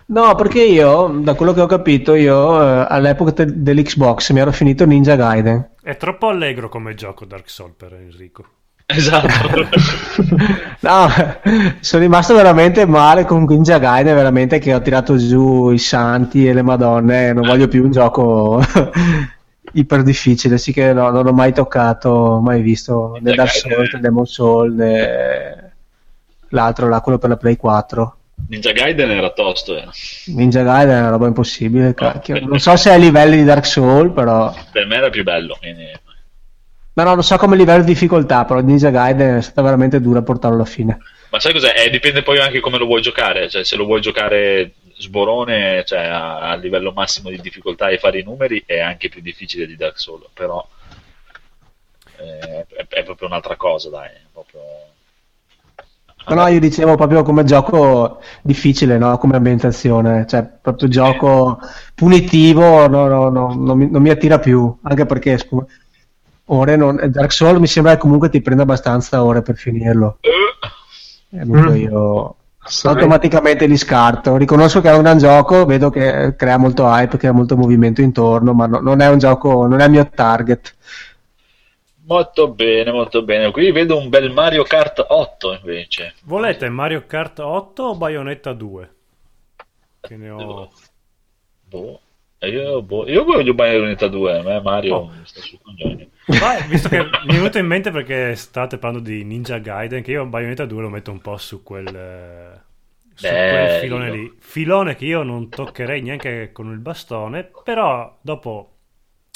[0.05, 4.51] No, perché io, da quello che ho capito, io eh, all'epoca te- dell'Xbox mi ero
[4.51, 5.69] finito Ninja Gaiden.
[5.81, 8.45] È troppo allegro come gioco Dark Souls per Enrico.
[8.85, 9.67] Esatto.
[10.83, 11.07] No,
[11.79, 16.53] sono rimasto veramente male con Ninja Gaiden, veramente che ho tirato giù i santi e
[16.53, 18.61] le madonne, non voglio più un gioco
[19.73, 23.71] iper difficile, sì che no, non ho mai toccato, mai visto né Ninja Dark Gaiden.
[23.71, 25.72] Souls, né Demon Soul, né
[26.53, 28.17] l'altro là, quello per la Play 4.
[28.49, 29.87] Ninja Gaiden era tosto, eh.
[30.27, 32.39] Ninja Gaiden è una roba impossibile, cacchio.
[32.45, 34.53] Non so se è a livelli di Dark Souls, però...
[34.71, 35.55] per me era più bello.
[35.59, 35.91] quindi-
[36.95, 40.21] No, no, non so come livello di difficoltà, però Ninja Gaiden è stata veramente dura
[40.21, 40.99] portarlo alla fine.
[41.31, 41.73] Ma sai cos'è?
[41.75, 46.03] Eh, dipende poi anche come lo vuoi giocare, cioè se lo vuoi giocare sborone, cioè
[46.03, 49.75] a, a livello massimo di difficoltà e fare i numeri, è anche più difficile di
[49.75, 50.63] Dark Souls, però
[52.17, 54.09] eh, è, è proprio un'altra cosa, dai.
[54.09, 54.61] è proprio...
[56.25, 59.17] No, no, io dicevo proprio come gioco difficile, no?
[59.17, 61.59] Come ambientazione, cioè proprio gioco
[61.93, 65.65] punitivo, no, no, no, non, mi, non mi attira più, anche perché scu-
[66.45, 70.17] ore non, Dark Souls mi sembra che comunque ti prenda abbastanza ore per finirlo.
[70.21, 71.81] Eh, E dunque Mm.
[71.81, 72.35] io
[72.83, 74.37] automaticamente li scarto.
[74.37, 78.53] Riconosco che è un gran gioco, vedo che crea molto hype, crea molto movimento intorno,
[78.53, 80.75] ma no- non è un gioco, non è il mio target.
[82.05, 83.49] Molto bene, molto bene.
[83.51, 86.13] Qui vedo un bel Mario Kart 8 invece.
[86.25, 88.93] Volete Mario Kart 8 o Bayonetta 2?
[90.01, 90.69] Che ne ho...
[91.65, 91.99] Boh.
[92.39, 95.11] Io, boh, io voglio Bayonetta 2, a me Mario Oh.
[95.23, 95.59] sta sul.
[96.25, 100.11] Vai, visto che mi è venuto in mente perché state parlando di Ninja Gaiden, che
[100.11, 102.61] io Bayonetta 2 lo metto un po' su quel, eh,
[103.13, 103.79] su quel Bello.
[103.79, 104.35] filone lì.
[104.39, 108.72] Filone che io non toccherei neanche con il bastone, però dopo,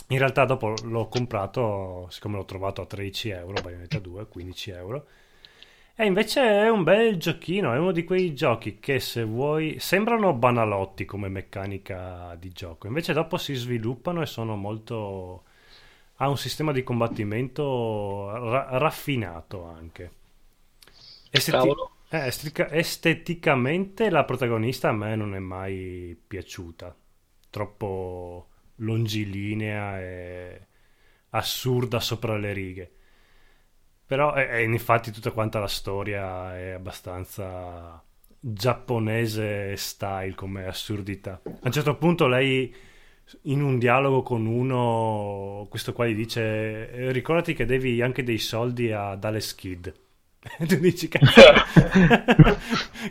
[0.08, 5.08] in realtà dopo l'ho comprato, siccome l'ho trovato a 13 euro, Bayonetta 2, 15 euro.
[5.96, 10.34] E invece è un bel giochino, è uno di quei giochi che se vuoi sembrano
[10.34, 15.44] banalotti come meccanica di gioco, invece dopo si sviluppano e sono molto
[16.20, 20.12] ha un sistema di combattimento ra- raffinato anche.
[21.30, 21.70] Esteti-
[22.10, 26.96] eh, estica- esteticamente la protagonista a me non è mai piaciuta,
[27.50, 28.48] troppo
[28.78, 30.62] longilinea e
[31.32, 32.92] assurda sopra le righe.
[34.06, 38.02] Però e, e infatti tutta quanta la storia è abbastanza
[38.40, 41.42] giapponese style come assurdità.
[41.44, 42.74] A un certo punto lei
[43.44, 48.38] in un dialogo con uno, questo qua gli dice "Eh, ricordati che devi anche dei
[48.38, 49.88] soldi ad Alex Kidd.
[50.60, 51.42] E tu dici cazzo.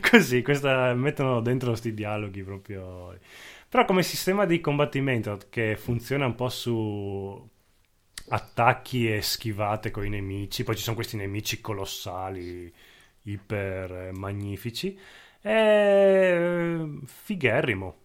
[0.09, 3.17] Così, questa, mettono dentro questi dialoghi proprio.
[3.69, 7.49] Però come sistema di combattimento che funziona un po' su
[8.29, 12.73] attacchi e schivate con i nemici, poi ci sono questi nemici colossali,
[13.23, 14.97] iper eh, magnifici,
[15.41, 17.95] è figherrimo.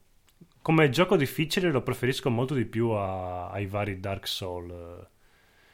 [0.63, 5.07] Come gioco difficile lo preferisco molto di più a- ai vari Dark Souls.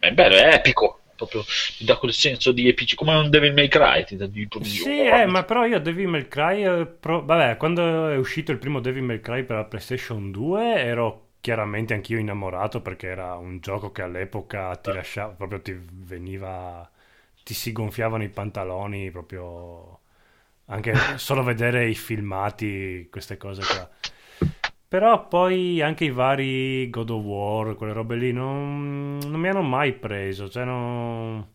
[0.01, 1.02] È bello, è epico.
[1.18, 1.44] Proprio
[1.76, 4.04] ti dà quel senso di epici, come un Devil May Cry.
[4.04, 7.24] Ti dà di, proprio di- Sì, eh, ma però io Devil May Cry, eh, pro-
[7.24, 11.94] vabbè, quando è uscito il primo Devil May Cry per la PlayStation 2 ero chiaramente
[11.94, 16.88] anch'io innamorato perché era un gioco che all'epoca ti lasciava, proprio ti veniva,
[17.44, 20.00] ti si gonfiavano i pantaloni, proprio
[20.66, 23.88] anche solo vedere i filmati, queste cose qua.
[24.89, 29.62] Però poi anche i vari God of War, quelle robe lì, non, non mi hanno
[29.62, 31.47] mai preso, cioè non...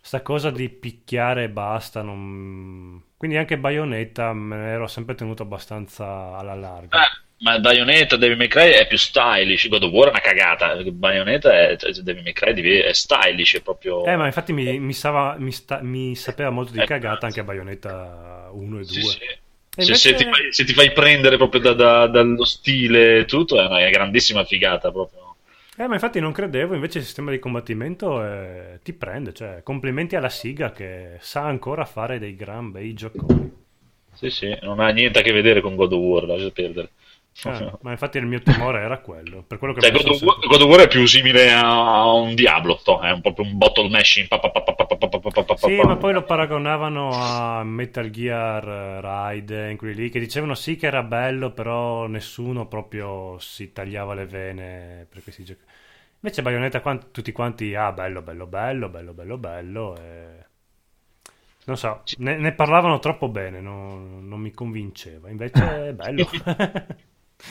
[0.00, 3.00] Sta cosa di picchiare e basta, non...
[3.16, 6.98] quindi anche Bayonetta me ne ero sempre tenuto abbastanza alla larga.
[6.98, 9.68] Eh, ma Bayonetta, Devil May Cry è più stylish.
[9.68, 10.74] God of War è una cagata.
[10.82, 14.04] Bayonetta è, cioè, Devil May Cry è stylish, è proprio.
[14.04, 17.44] Eh, ma infatti mi, mi sava- mi sta- mi sapeva molto di Eh, cagata anche
[17.44, 18.92] Bayonetta 1 e 2.
[18.92, 19.18] Sì, sì.
[19.76, 23.18] E Se, se invece- ti fai, se ti fai prendere proprio da- da- dallo stile
[23.20, 25.36] e tutto, è una, è una grandissima figata proprio.
[25.76, 30.16] Eh, ma infatti non credevo, invece il sistema di combattimento eh, ti prende, cioè complimenti
[30.16, 33.50] alla Siga che sa ancora fare dei gran bei gioconi.
[34.14, 36.90] Sì, sì, non ha niente a che vedere con God of War, lascia perdere.
[37.80, 39.42] Ma infatti il mio timore era quello.
[39.42, 42.34] Per quello che cioè, God, of War, God of War è più simile a un
[42.34, 44.28] Diablo, è un, proprio un bottle mashing.
[44.28, 48.64] Pa, pa, pa, sì, ma poi lo paragonavano a Metal Gear
[49.02, 54.14] Ride, in quelli lì, che dicevano sì che era bello, però nessuno proprio si tagliava
[54.14, 55.64] le vene perché si gioca.
[56.20, 59.96] Invece Bayonetta quanti, tutti quanti, ah bello, bello, bello, bello, bello, bello.
[59.96, 60.46] E...
[61.64, 65.30] Non so, ne, ne, parlavano troppo bene, no, non mi convinceva.
[65.30, 66.28] Invece è bello.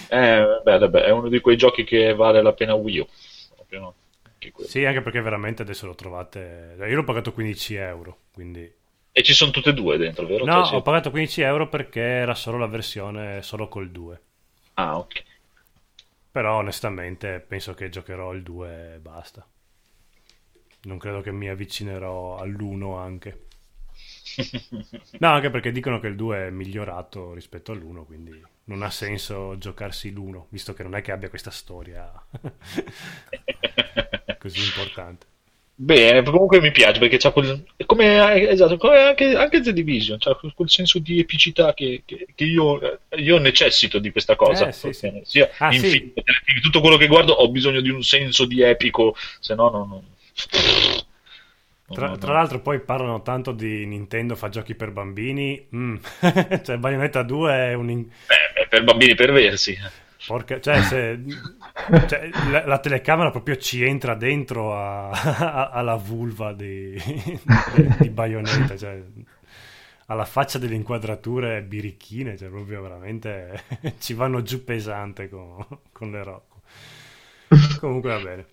[0.10, 3.08] Eh, beh, vabbè, è uno di quei giochi che vale la pena Wii U.
[3.60, 6.76] Anche sì, anche perché veramente adesso lo trovate...
[6.80, 8.72] Io l'ho pagato 15 euro, quindi
[9.14, 10.46] E ci sono tutte e due dentro, vero?
[10.46, 14.22] No, ho pagato 15 euro perché era solo la versione solo col 2.
[14.76, 15.24] Ah, ok.
[16.32, 19.46] Però onestamente penso che giocherò il 2 e basta.
[20.84, 23.46] Non credo che mi avvicinerò all'1 anche.
[25.20, 29.58] No, anche perché dicono che il 2 è migliorato rispetto all'1, quindi non ha senso
[29.58, 32.12] giocarsi l'1, visto che non è che abbia questa storia
[34.38, 35.26] così importante.
[35.74, 37.64] Bene, comunque mi piace perché c'ha quel.
[37.88, 42.44] come, esatto, come anche, anche The Division, c'ha quel, senso di epicità che, che- che
[42.44, 42.80] io,
[43.18, 44.68] io necessito di questa cosa.
[44.68, 45.22] Eh, sì, sì.
[45.24, 45.90] Sia Ah, in sì.
[45.90, 46.12] film,
[46.62, 50.04] tutto quello che guardo ho bisogno di un senso di epico, se no non.
[51.92, 55.68] Non- Tra, tra l'altro poi parlano tanto di Nintendo fa giochi per bambini.
[55.76, 55.96] Mm.
[56.64, 57.90] cioè Bayonetta 2 è un...
[57.90, 59.78] in- Beh, per bambini perversi.
[60.26, 60.60] Porca...
[60.60, 61.20] Cioè, se...
[62.08, 66.96] cioè, la, la telecamera proprio ci entra dentro a- a- alla vulva di,
[68.00, 68.78] di, Bayonetta.
[68.78, 69.02] Cioè,
[70.08, 72.38] alla faccia delle inquadrature birichine.
[72.38, 73.64] Cioè, proprio veramente
[74.00, 76.62] ci vanno giù pesante con, con le Rocco.
[77.80, 78.46] Comunque va bene.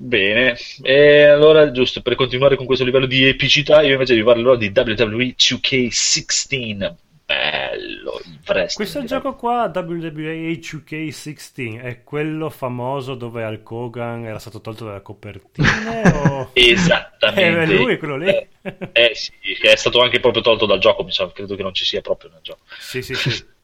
[0.00, 4.54] Bene, e allora giusto per continuare con questo livello di epicità, io invece vi parlerò
[4.54, 6.94] di WWE 2K16.
[7.28, 8.74] Bello, il wrestling.
[8.74, 15.02] Questo gioco qua, WWE 2K16, è quello famoso dove Hulk Hogan era stato tolto dalle
[15.02, 15.68] copertine?
[16.30, 16.50] o...
[16.54, 17.74] Esattamente.
[17.74, 18.28] È lui, quello lì.
[18.28, 18.48] Eh,
[18.92, 21.84] eh sì, è stato anche proprio tolto dal gioco, mi sa, credo che non ci
[21.84, 22.60] sia proprio nel gioco.
[22.78, 23.44] Sì, sì, sì.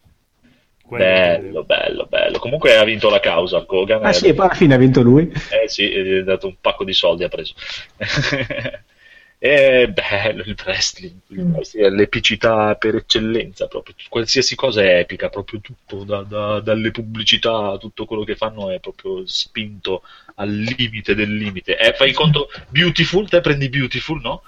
[0.87, 2.39] Quello Bello, bello, bello.
[2.39, 4.05] Comunque ha vinto la causa Hulk Hogan.
[4.05, 5.33] Ah eh, sì, e poi alla fine ha vinto lui.
[5.51, 7.55] Eh sì, gli ha dato un pacco di soldi, ha preso.
[9.39, 13.95] È bello il wrestling, il wrestling è l'epicità per eccellenza, proprio.
[14.11, 18.79] Qualsiasi cosa è epica, proprio tutto, da- da- dalle pubblicità, tutto quello che fanno è
[18.79, 20.03] proprio spinto
[20.37, 21.79] al limite del limite.
[21.79, 24.43] Eh, fai conto, Beautiful, te prendi Beautiful, no?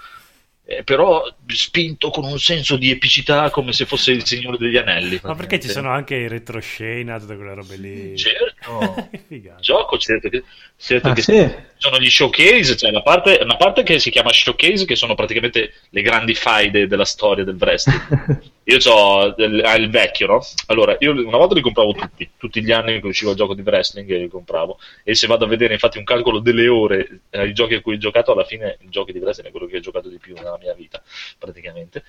[0.69, 5.17] Eh, però spinto con un senso di epicità come se fosse il Signore degli Anelli.
[5.23, 8.17] Ma perché ci sono anche i retroscena, tutte quelle robe lì?
[8.17, 9.09] Certo.
[9.61, 10.43] Gioco, certo che,
[10.75, 11.55] certo Ah, che sì?
[11.77, 15.73] Sono gli showcase, cioè la parte, una parte che si chiama showcase, che sono praticamente
[15.89, 18.41] le grandi faide della storia del wrestling.
[18.67, 20.45] Io ho il vecchio, no?
[20.65, 23.61] Allora, io una volta li compravo tutti, tutti gli anni che usciva il gioco di
[23.61, 24.77] wrestling li compravo.
[25.05, 27.93] E se vado a vedere infatti un calcolo delle ore eh, ai giochi a cui
[27.93, 30.35] ho giocato, alla fine il gioco di wrestling è quello che ho giocato di più
[30.35, 31.01] nella mia vita,
[31.39, 32.03] praticamente.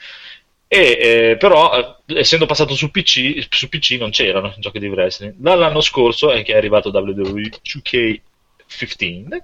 [0.70, 5.34] E, eh, però, eh, essendo passato su PC, su PC non c'erano giochi di wrestling.
[5.36, 7.50] Dall'anno scorso è che è arrivato WWE
[8.68, 9.38] 2K15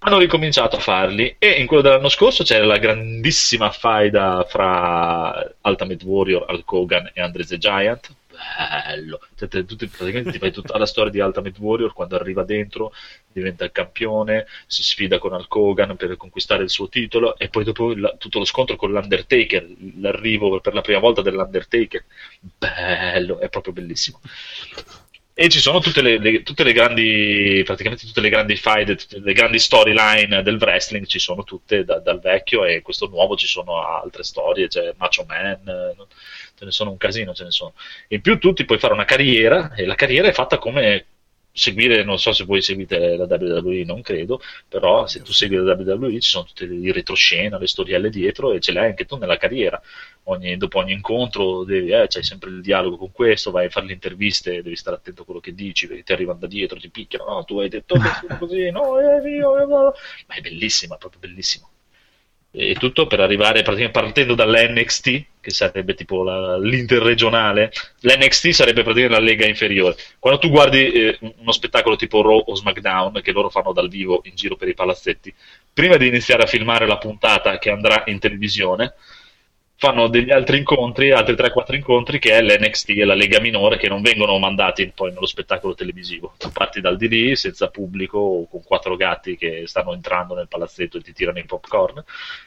[0.00, 1.34] hanno ricominciato a farli.
[1.38, 7.20] E in quello dell'anno scorso c'era la grandissima faida fra Ultimate Warrior, Hulk Hogan e
[7.20, 8.14] Andre the Giant.
[8.38, 9.18] Bello.
[9.34, 12.92] Te- te- praticamente ti fai tutta la storia di Ultimate Warrior quando arriva dentro
[13.32, 17.64] diventa il campione si sfida con Hulk Hogan per conquistare il suo titolo e poi
[17.64, 19.66] dopo il- tutto lo scontro con l'Undertaker
[19.98, 22.04] l'arrivo per la prima volta dell'Undertaker.
[22.40, 24.20] Bello è proprio bellissimo
[25.40, 29.20] e ci sono tutte le, le- tutte le grandi, praticamente tutte le grandi fight, tutte
[29.20, 33.46] le grandi storyline del wrestling, ci sono tutte da- dal vecchio e questo nuovo ci
[33.46, 35.94] sono altre storie, c'è Macho Man,
[36.56, 37.74] ce ne sono un casino, ce ne sono.
[38.08, 41.06] In più tu ti puoi fare una carriera e la carriera è fatta come
[41.58, 45.74] seguire, non so se voi seguite la WWE, non credo, però se tu segui la
[45.74, 49.36] WWE ci sono tutte le retroscena, le storielle dietro e ce l'hai anche tu nella
[49.36, 49.80] carriera.
[50.24, 53.86] Ogni- dopo ogni incontro devi, eh, c'hai sempre il dialogo con questo, vai a fare
[53.86, 56.90] le interviste, devi stare attento a quello che dici, perché ti arrivano da dietro, ti
[56.90, 57.96] picchiano, no, tu hai detto
[58.38, 59.92] così, no, è mio, è mio.
[60.26, 61.70] ma è bellissima, è proprio bellissimo.
[62.50, 67.70] E tutto per arrivare praticamente partendo dall'NXT, che sarebbe tipo la- l'interregionale,
[68.00, 69.96] l'NXT sarebbe praticamente la lega inferiore.
[70.18, 74.20] Quando tu guardi eh, uno spettacolo tipo Raw o SmackDown, che loro fanno dal vivo
[74.24, 75.32] in giro per i palazzetti,
[75.72, 78.94] prima di iniziare a filmare la puntata che andrà in televisione,
[79.80, 83.88] fanno degli altri incontri, altri 3-4 incontri che è l'NXT e la Lega Minore che
[83.88, 86.34] non vengono mandati poi nello spettacolo televisivo.
[86.36, 90.48] Tu parti dal di lì senza pubblico o con quattro gatti che stanno entrando nel
[90.48, 92.02] palazzetto e ti tirano i popcorn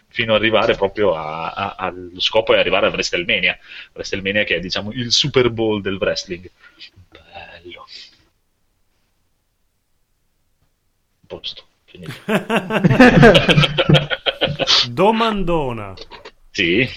[0.08, 3.58] fino ad arrivare proprio a- a- allo scopo è arrivare a WrestleMania.
[3.94, 6.50] WrestleMania che è diciamo il Super Bowl del wrestling.
[7.10, 7.86] Bello.
[11.28, 11.64] Posto.
[11.86, 12.14] Finito.
[14.90, 15.94] Domandona.
[16.52, 16.88] Sì.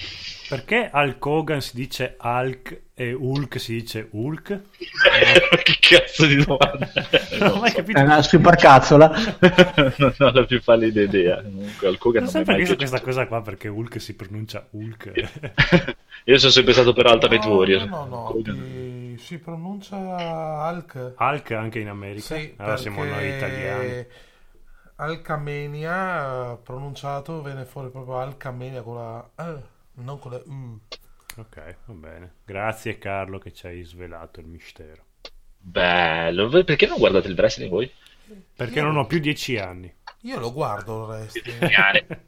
[0.47, 4.61] Perché Hulk Hogan si dice Hulk e Hulk si dice Hulk?
[5.63, 6.87] che cazzo di domanda?
[7.39, 7.97] Non ho mai capito.
[7.99, 9.07] È una supercazzola.
[9.97, 11.41] non ho la più pallida idea.
[11.41, 13.01] Comunque, al Kogan Non è sempre mai visto piaciuto.
[13.01, 15.11] questa cosa qua perché Hulk si pronuncia Hulk.
[16.25, 17.87] Io sono sempre stato per Ultimate No, Warrior.
[17.87, 21.13] No, no, no, si pronuncia Hulk.
[21.17, 22.35] Hulk anche in America.
[22.35, 24.05] Sì, allora siamo noi italiani.
[24.97, 29.61] Alcamenia pronunciato viene fuori proprio Alcamenia con la eh,
[29.95, 30.79] Non con la U.
[31.37, 32.33] Ok, va bene.
[32.45, 35.03] Grazie Carlo che ci hai svelato il mistero.
[35.57, 37.91] Bello, perché non guardate il wrestling voi?
[38.55, 39.93] Perché non ho più dieci anni.
[40.21, 42.23] Io lo guardo il wrestling.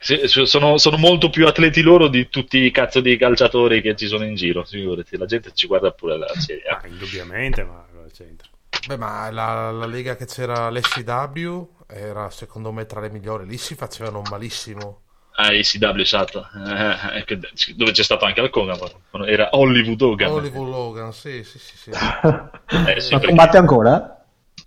[0.00, 4.06] Sì, sono, sono molto più atleti loro di tutti i cazzo di calciatori che ci
[4.06, 5.16] sono in giro, figurati.
[5.16, 6.62] La gente ci guarda pure la serie.
[6.68, 8.48] Ah, indubbiamente, ma cosa c'entra?
[8.86, 13.46] Beh, ma la, la lega che c'era l'SCW era secondo me tra le migliori.
[13.46, 15.02] Lì si facevano malissimo.
[15.40, 16.48] Ah, ECW, esatto.
[16.66, 17.38] Eh, eh,
[17.76, 18.78] dove c'è stato anche il Hogan.
[19.26, 20.30] Era Hollywood Hogan.
[20.32, 21.76] Hollywood Hogan, sì, sì, sì.
[21.76, 21.90] sì.
[22.88, 24.18] eh, sì ma combatte ancora?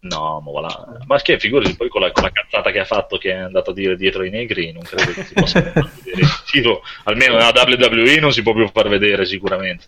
[0.02, 0.98] No, ma voilà.
[1.06, 3.72] Ma che figurati poi con la, con la, cazzata che ha fatto che è andato
[3.72, 6.82] a dire dietro i negri, non credo che si possa far vedere in giro.
[7.04, 9.86] Almeno nella WWE non si può più far vedere sicuramente.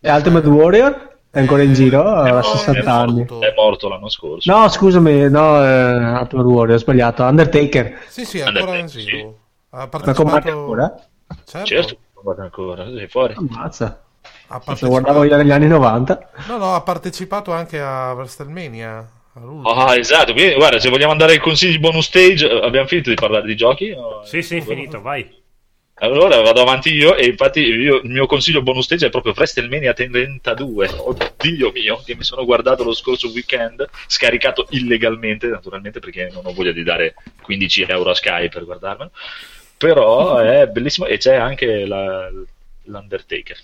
[0.00, 1.09] E Ultimate Warrior?
[1.30, 2.02] È ancora in giro?
[2.02, 3.24] Ha 60 è anni.
[3.24, 4.52] È morto l'anno scorso.
[4.52, 7.22] No, scusami, no, eh, Warrior, ho sbagliato.
[7.22, 7.98] Undertaker.
[8.08, 9.16] Sì, sì, è ancora in giro.
[9.16, 9.26] Sì.
[9.70, 10.24] Ha partecipato...
[10.24, 10.94] Ma combatte ancora?
[11.44, 13.34] Certo, certo combatte ancora, sei fuori.
[13.36, 14.02] Ammazza.
[14.48, 14.84] Ha partecipato...
[14.84, 16.30] Lo guardavo io negli anni 90.
[16.48, 19.08] No, no, ha partecipato anche a WrestleMania.
[19.64, 20.32] Ah, esatto.
[20.32, 23.56] Quindi, guarda, se vogliamo andare ai consigli bonus stage, eh, abbiamo finito di parlare di
[23.56, 23.90] giochi?
[23.92, 24.24] O...
[24.24, 25.38] Sì, sì, finito, vai.
[26.02, 29.92] Allora vado avanti io e infatti io, il mio consiglio bonus stage è proprio WrestleMania
[29.92, 30.88] 32.
[30.96, 36.54] Oddio mio, che mi sono guardato lo scorso weekend, scaricato illegalmente, naturalmente perché non ho
[36.54, 39.10] voglia di dare 15 euro a Sky per guardarmelo.
[39.76, 42.30] Però è bellissimo e c'è anche la,
[42.84, 43.58] l'Undertaker.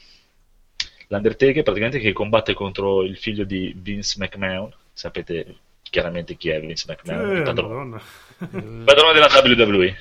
[1.08, 6.84] L'Undertaker praticamente che combatte contro il figlio di Vince McMahon sapete chiaramente chi è Vince
[6.88, 8.00] McMahon, eh, il, padrone.
[8.38, 9.96] il padrone della WWE.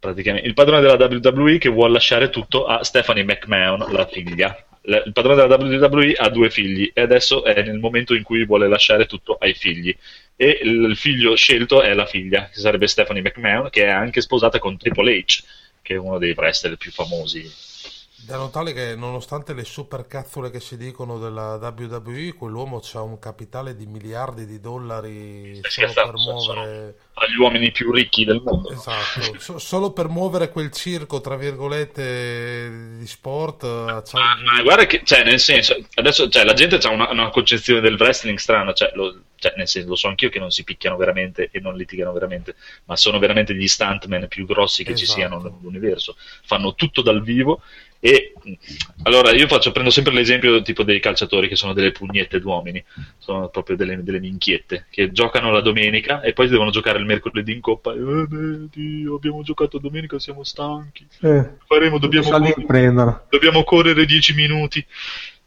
[0.00, 4.64] Praticamente il padrone della WWE che vuole lasciare tutto a Stephanie McMahon, la figlia.
[4.82, 8.66] Il padrone della WWE ha due figli e adesso è nel momento in cui vuole
[8.66, 9.94] lasciare tutto ai figli.
[10.36, 14.58] E il figlio scelto è la figlia, che sarebbe Stephanie McMahon, che è anche sposata
[14.58, 15.42] con Triple H,
[15.82, 17.68] che è uno dei wrestler più famosi
[18.26, 23.18] da notare che nonostante le super cazzole che si dicono della WWE, quell'uomo ha un
[23.18, 26.94] capitale di miliardi di dollari solo per muovere...
[27.14, 28.70] Agli uomini più ricchi del mondo.
[28.70, 33.62] Esatto, so, solo per muovere quel circo, tra virgolette, di sport.
[33.64, 37.80] Ma, ma guarda che, cioè, nel senso, adesso cioè, la gente ha una, una, concezione
[37.80, 40.96] del wrestling strana, cioè, lo, cioè, nel senso, lo so anch'io che non si picchiano
[40.96, 45.06] veramente e non litigano veramente, ma sono veramente gli stuntman più grossi che esatto.
[45.06, 46.16] ci siano nell'universo.
[46.42, 47.60] Fanno tutto dal vivo
[48.02, 48.32] e
[49.02, 52.82] allora io faccio, prendo sempre l'esempio tipo dei calciatori che sono delle pugnette d'uomini,
[53.18, 57.52] sono proprio delle, delle minchiette che giocano la domenica e poi devono giocare il mercoledì
[57.52, 57.92] in coppa.
[57.92, 61.06] E, eh, beh, Dio, abbiamo giocato domenica, siamo stanchi.
[61.20, 64.84] Eh, Faremo, dobbiamo, correre, dobbiamo correre 10 minuti.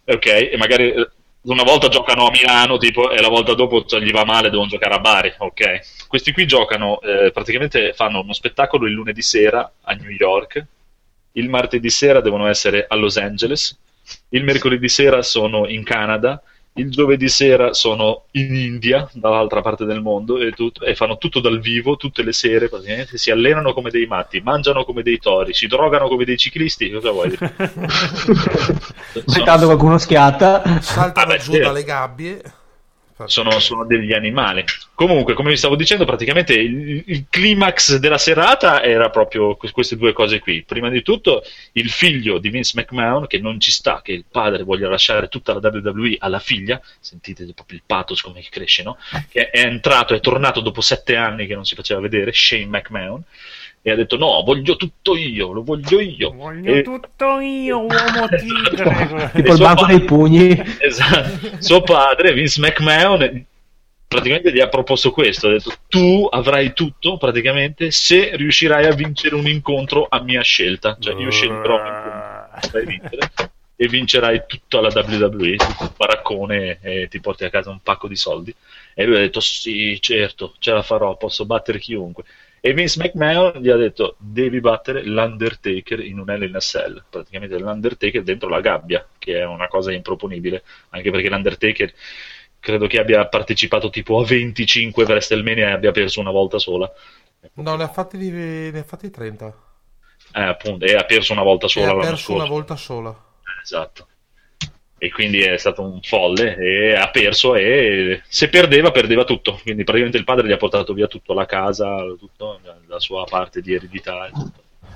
[0.06, 1.10] Ok, e magari eh,
[1.44, 4.70] una volta giocano a Milano tipo, e la volta dopo cioè, gli va male, devono
[4.70, 5.34] giocare a Bari.
[5.40, 10.68] Ok, questi qui giocano, eh, praticamente fanno uno spettacolo il lunedì sera a New York
[11.34, 13.78] il martedì sera devono essere a Los Angeles,
[14.30, 16.42] il mercoledì sera sono in Canada,
[16.76, 21.40] il giovedì sera sono in India, dall'altra parte del mondo, e, tutto, e, fanno tutto
[21.40, 25.54] dal vivo, tutte le sere, praticamente si allenano come dei matti, mangiano come dei tori,
[25.54, 27.54] si drogano come dei ciclisti, cosa vuoi dire?
[29.38, 30.80] Intanto qualcuno schiatta.
[30.82, 32.42] Saltano ah, giù dalle gabbie
[33.26, 34.64] sono, sono, degli animali.
[34.94, 40.14] Comunque, come vi stavo dicendo, praticamente il, il, climax della serata era proprio queste due
[40.14, 40.64] cose qui.
[40.64, 44.64] Prima di tutto, il figlio di Vince McMahon, che non ci sta, che il padre
[44.64, 48.98] voglia lasciare tutta la WWE alla figlia, sentite proprio il pathos come cresce, no?
[49.30, 53.24] Che è entrato, è tornato dopo sette anni che non si faceva vedere, Shane McMahon
[53.86, 56.32] e ha detto no, voglio tutto io, lo voglio io.
[56.32, 56.82] Voglio e...
[56.84, 59.30] tutto io, uomo tigre.
[59.34, 60.64] tipo il banco dei pugni.
[60.80, 61.58] Esatto.
[61.60, 63.46] Suo padre, Vince McMahon,
[64.08, 69.36] praticamente gli ha proposto questo, ha detto tu avrai tutto praticamente se riuscirai a vincere
[69.36, 73.30] un incontro a mia scelta, cioè io sceglierò un incontro vincere
[73.76, 78.08] e vincerai tutta la WWE, tutto il baraccone e ti porti a casa un pacco
[78.08, 78.56] di soldi.
[78.94, 82.24] E lui ha detto sì, certo, ce la farò, posso battere chiunque.
[82.66, 87.04] E Vince McMahon gli ha detto devi battere l'Undertaker in un Hell in a Cell,
[87.10, 91.94] praticamente l'Undertaker dentro la gabbia, che è una cosa improponibile, anche perché l'Undertaker
[92.62, 96.90] credo che abbia partecipato tipo a 25 WrestleMania e abbia perso una volta sola.
[97.56, 99.58] No, ne ha fatti, ne ha fatti 30.
[100.34, 101.88] Eh, appunto, e ha perso una volta sola.
[101.88, 103.10] E ha perso una volta sola.
[103.10, 104.08] Eh, esatto
[105.04, 109.60] e quindi è stato un folle e ha perso e se perdeva perdeva tutto.
[109.62, 113.60] Quindi praticamente il padre gli ha portato via tutto la casa tutto, la sua parte
[113.60, 114.32] di eredità e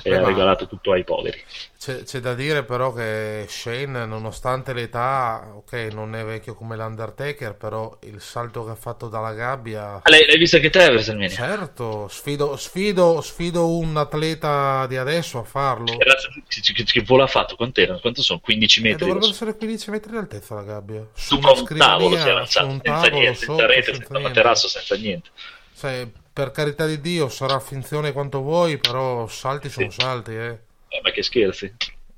[0.04, 1.42] Beh, ha regalato tutto ai poveri.
[1.80, 7.56] C'è, c'è da dire però che Shane, nonostante l'età, ok, non è vecchio come l'Undertaker,
[7.56, 10.02] però il salto che ha fatto dalla gabbia...
[10.02, 11.30] Ah, L'hai, l'hai vista che te, WrestleMania?
[11.30, 15.86] Certo, sfido, sfido, sfido un atleta di adesso a farlo.
[15.98, 17.56] Che, che, che- volo ha fatto?
[17.56, 18.00] Quant'erano?
[18.00, 18.40] Quanto sono?
[18.40, 19.06] 15 E metri?
[19.06, 21.06] dovrebbero essere 15 metri di altezza la gabbia.
[21.14, 24.68] Su una un tavolo si è su avanzato, senza niente, senza rete, senza senza materasso,
[24.68, 25.30] senza niente.
[25.80, 26.08] Cioè,
[26.38, 30.00] per carità di Dio, sarà finzione quanto vuoi, però salti sono Sì.
[30.02, 30.60] salti, eh.
[30.90, 31.74] Eh, ma che scherzi.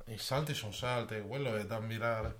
[0.08, 2.34] I salti sono salti, quello è da ammirare.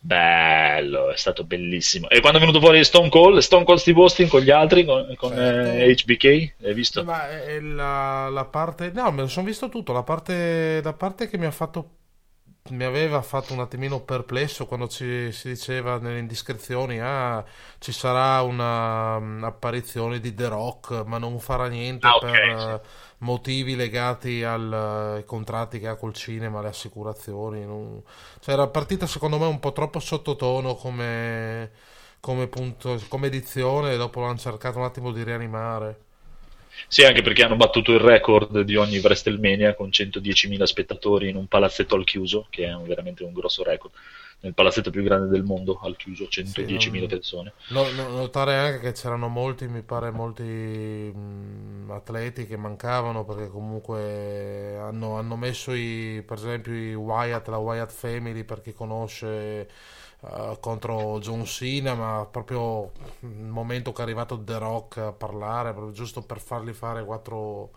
[0.00, 2.08] Bello, è stato bellissimo.
[2.08, 5.12] E quando è venuto fuori Stone Cold, Stone Cold Steve Austin con gli altri, con,
[5.16, 5.70] con Certo.
[5.70, 7.04] eh, HBK, hai visto?
[7.04, 7.26] Ma
[7.60, 8.90] la, la parte...
[8.94, 11.96] No, me lo sono visto tutto, la parte, la parte che mi ha fatto...
[12.70, 17.42] Mi aveva fatto un attimino perplesso quando ci, si diceva nelle indiscrezioni, ah,
[17.78, 22.72] ci sarà una mm, apparizione di The Rock, ma non farà niente Ah, per sì.
[22.74, 22.80] eh,
[23.18, 27.64] motivi legati al, eh, ai contratti che ha col cinema, le assicurazioni.
[27.64, 28.02] non-
[28.40, 31.70] Cioè, era partita secondo me un po' troppo sottotono come,
[32.20, 36.00] come, punto, come edizione, e dopo l'hanno cercato un attimo di rianimare.
[36.86, 41.46] Sì, anche perché hanno battuto il record di ogni WrestleMania con 110.000 spettatori in un
[41.46, 43.94] palazzetto al chiuso, che è un- veramente un grosso record.
[44.40, 47.54] Nel palazzetto più grande del mondo al chiuso, 110.000 Sì, non- persone.
[47.70, 53.48] No- no- notare anche che c'erano molti, mi pare, molti mh, atleti che mancavano perché
[53.48, 59.68] comunque hanno, hanno messo i, per esempio i Wyatt, la Wyatt Family per chi conosce
[60.22, 65.72] eh, contro John Cena, ma proprio il momento che è arrivato The Rock a parlare,
[65.72, 67.70] proprio giusto per fargli fare quattro,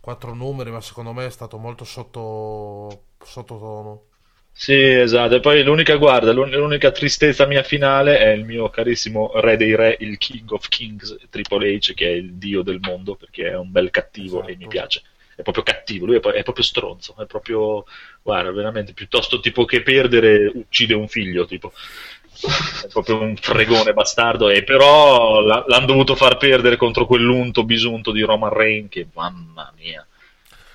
[0.00, 4.04] quattro numeri, ma secondo me è stato molto sotto, sottotono.
[4.52, 5.36] Sì, esatto.
[5.36, 9.74] E poi l'unica, guarda, l'un- l'unica tristezza mia finale è il mio carissimo re dei
[9.76, 13.56] re, il King of Kings, Triple H, che è il dio del mondo, perché è
[13.56, 14.56] un bel cattivo e Esatto.
[14.56, 15.02] mi piace.
[15.38, 17.84] È proprio cattivo, lui è, è proprio stronzo, è proprio,
[18.22, 21.72] guarda, veramente, piuttosto tipo che perdere uccide un figlio, tipo.
[22.40, 28.22] È proprio un fregone bastardo, e però l'hanno dovuto far perdere contro quell'unto bisunto di
[28.22, 30.04] Roman Reigns, che mamma mia,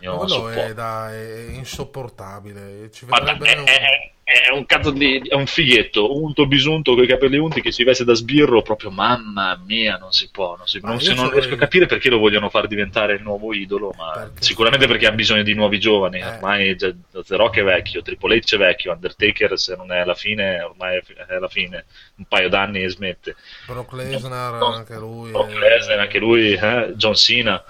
[0.03, 0.59] io Ma non quello sopporto.
[0.59, 2.89] è, da- è insopportabile.
[2.91, 7.03] Ci vedrebbe è, un- è- è un cazzo di è un fighetto, unto bisunto con
[7.03, 10.65] i capelli unti che si veste da sbirro, proprio mamma mia, non si può, non,
[10.65, 13.93] si- non si- non riesco a capire perché lo vogliono far diventare il nuovo idolo,
[13.97, 16.25] ma Perché- sicuramente perché ha bisogno di nuovi giovani, Eh.
[16.25, 16.95] ormai The
[17.35, 20.97] Rock è vecchio, Triple H è vecchio, Undertaker se non è alla fine, ormai
[21.27, 21.85] è alla fine,
[22.15, 23.35] un paio d'anni e smette.
[23.67, 25.31] Brock Lesnar, No, anche lui.
[25.31, 27.61] Brock Lesnar, anche lui, eh, John Cena.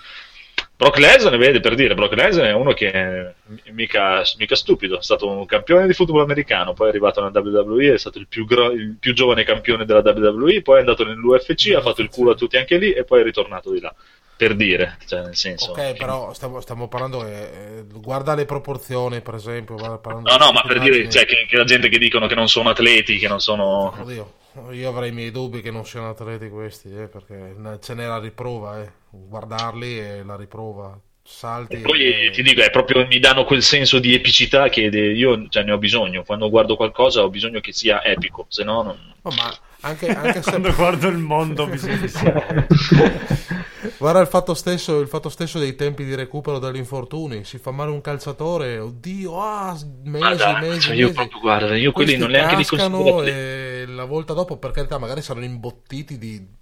[0.84, 3.34] Brock Lesnar, vede per dire, Brock Lesnar è uno che è
[3.72, 7.94] mica, mica stupido, è stato un campione di football americano, poi è arrivato nella WWE,
[7.94, 11.74] è stato il più, gro- il più giovane campione della WWE, poi è andato nell'UFC,
[11.74, 13.96] ha fatto il culo a tutti anche lì e poi è ritornato di là.
[14.36, 15.72] Per dire, cioè nel senso...
[15.72, 19.76] Ok, però stiamo, stiamo parlando che eh, guarda le proporzioni, per esempio.
[19.76, 22.70] No, no, ma per dire, cioè, che, che la gente che dicono che non sono
[22.70, 23.96] atleti, che non sono...
[23.98, 24.34] Oddio,
[24.72, 28.20] io avrei i miei dubbi che non siano atleti questi, eh, perché ce n'è la
[28.20, 28.92] riprova, eh.
[29.10, 31.00] guardarli è la riprova.
[31.26, 31.76] Salti.
[31.76, 35.48] E poi e- ti dico, è proprio, mi danno quel senso di epicità che io
[35.48, 36.24] cioè, ne ho bisogno.
[36.24, 39.14] Quando guardo qualcosa ho bisogno che sia epico, se no non...
[39.22, 42.46] Oh, ma anche, anche se Quando guardo il mondo che sia-
[43.98, 47.44] Guarda il fatto, stesso, il fatto stesso dei tempi di recupero dagli infortuni.
[47.44, 49.72] Si fa male un calciatore, oddio, ah,
[50.04, 51.16] mesi, Guarda, mesi, cioè, io mesi.
[51.16, 55.22] proprio, guarda, io quelli non neanche li considero e la volta dopo, per carità, magari
[55.22, 56.62] saranno imbottiti di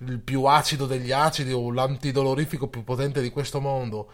[0.00, 4.10] il più acido degli acidi o l'antidolorifico più potente di questo mondo.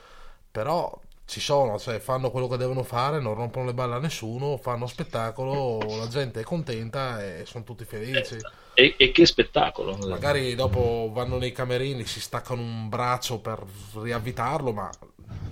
[0.50, 4.56] Però ci sono, cioè fanno quello che devono fare, non rompono le balle a nessuno,
[4.56, 8.36] fanno spettacolo, la gente è contenta e sono tutti felici.
[8.74, 9.96] E, e che spettacolo!
[10.08, 13.62] Magari dopo vanno nei camerini, si staccano un braccio per
[13.94, 14.90] riavvitarlo, ma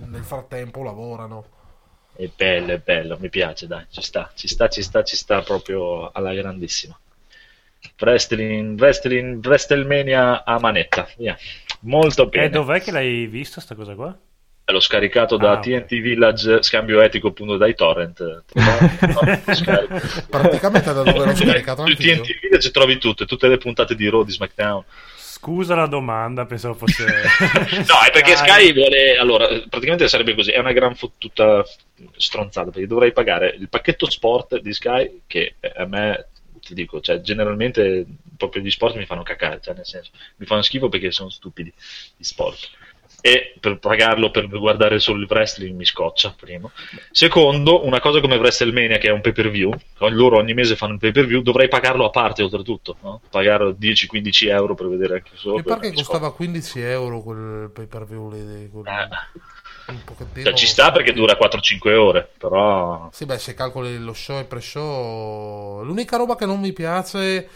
[0.05, 1.45] nel frattempo lavorano.
[2.13, 5.41] È bello, è bello, mi piace, dai, ci sta, ci sta, ci sta, ci sta
[5.41, 6.99] proprio alla grandissima.
[7.99, 11.35] Wrestling, wrestling, WrestleMania a manetta, via.
[11.81, 12.45] Molto bene.
[12.45, 14.15] E dov'è che l'hai visto sta cosa qua?
[14.65, 15.59] L'ho scaricato da Ah.
[15.59, 18.43] TNT Village, scambio etico appunto dai torrent.
[20.29, 21.95] Praticamente da dove l'ho scaricato Su.
[21.95, 24.83] TNT Village trovi tutte, tutte le puntate di Raw, di SmackDown.
[25.17, 27.03] Scusa la domanda, pensavo fosse...
[27.87, 29.17] No, è perché Sky vuole.
[29.17, 31.65] Allora, praticamente sarebbe così: è una gran fottuta
[32.15, 32.69] stronzata.
[32.69, 36.27] Perché dovrei pagare il pacchetto sport di Sky, che a me
[36.61, 38.05] ti dico, cioè, generalmente
[38.37, 41.73] proprio gli sport mi fanno cacare, cioè, nel senso, mi fanno schifo perché sono stupidi
[42.15, 42.69] gli sport.
[43.21, 46.71] E per pagarlo per guardare solo il wrestling mi scoccia, primo.
[47.11, 49.71] Secondo, una cosa come WrestleMania, che è un pay per view,
[50.09, 53.21] loro ogni mese fanno il pay per view, dovrei pagarlo a parte oltretutto, no?
[53.29, 56.03] pagare 10-15 euro per vedere anche solo Mi pare che scoccia.
[56.03, 58.69] costava 15 euro quel pay per view lì.
[58.71, 59.07] quel- Eh,
[59.87, 60.43] un.
[60.43, 63.09] Cioè, ci sta perché dura 4-5 ore, però...
[63.11, 65.83] Sì, beh, se calcoli lo show e pre-show...
[65.83, 67.47] L'unica roba che non mi piace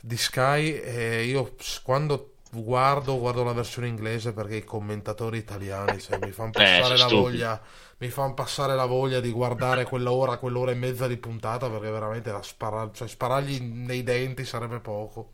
[0.00, 6.18] di Sky è io quando guardo, guardo la versione inglese perché i commentatori italiani cioè,
[6.18, 7.60] mi fanno Eh, passare sono la voglia
[7.98, 12.30] mi fanno passare la voglia di guardare quell'ora, quell'ora e mezza di puntata perché veramente
[12.30, 15.32] da spara- cioè, sparargli nei denti sarebbe poco.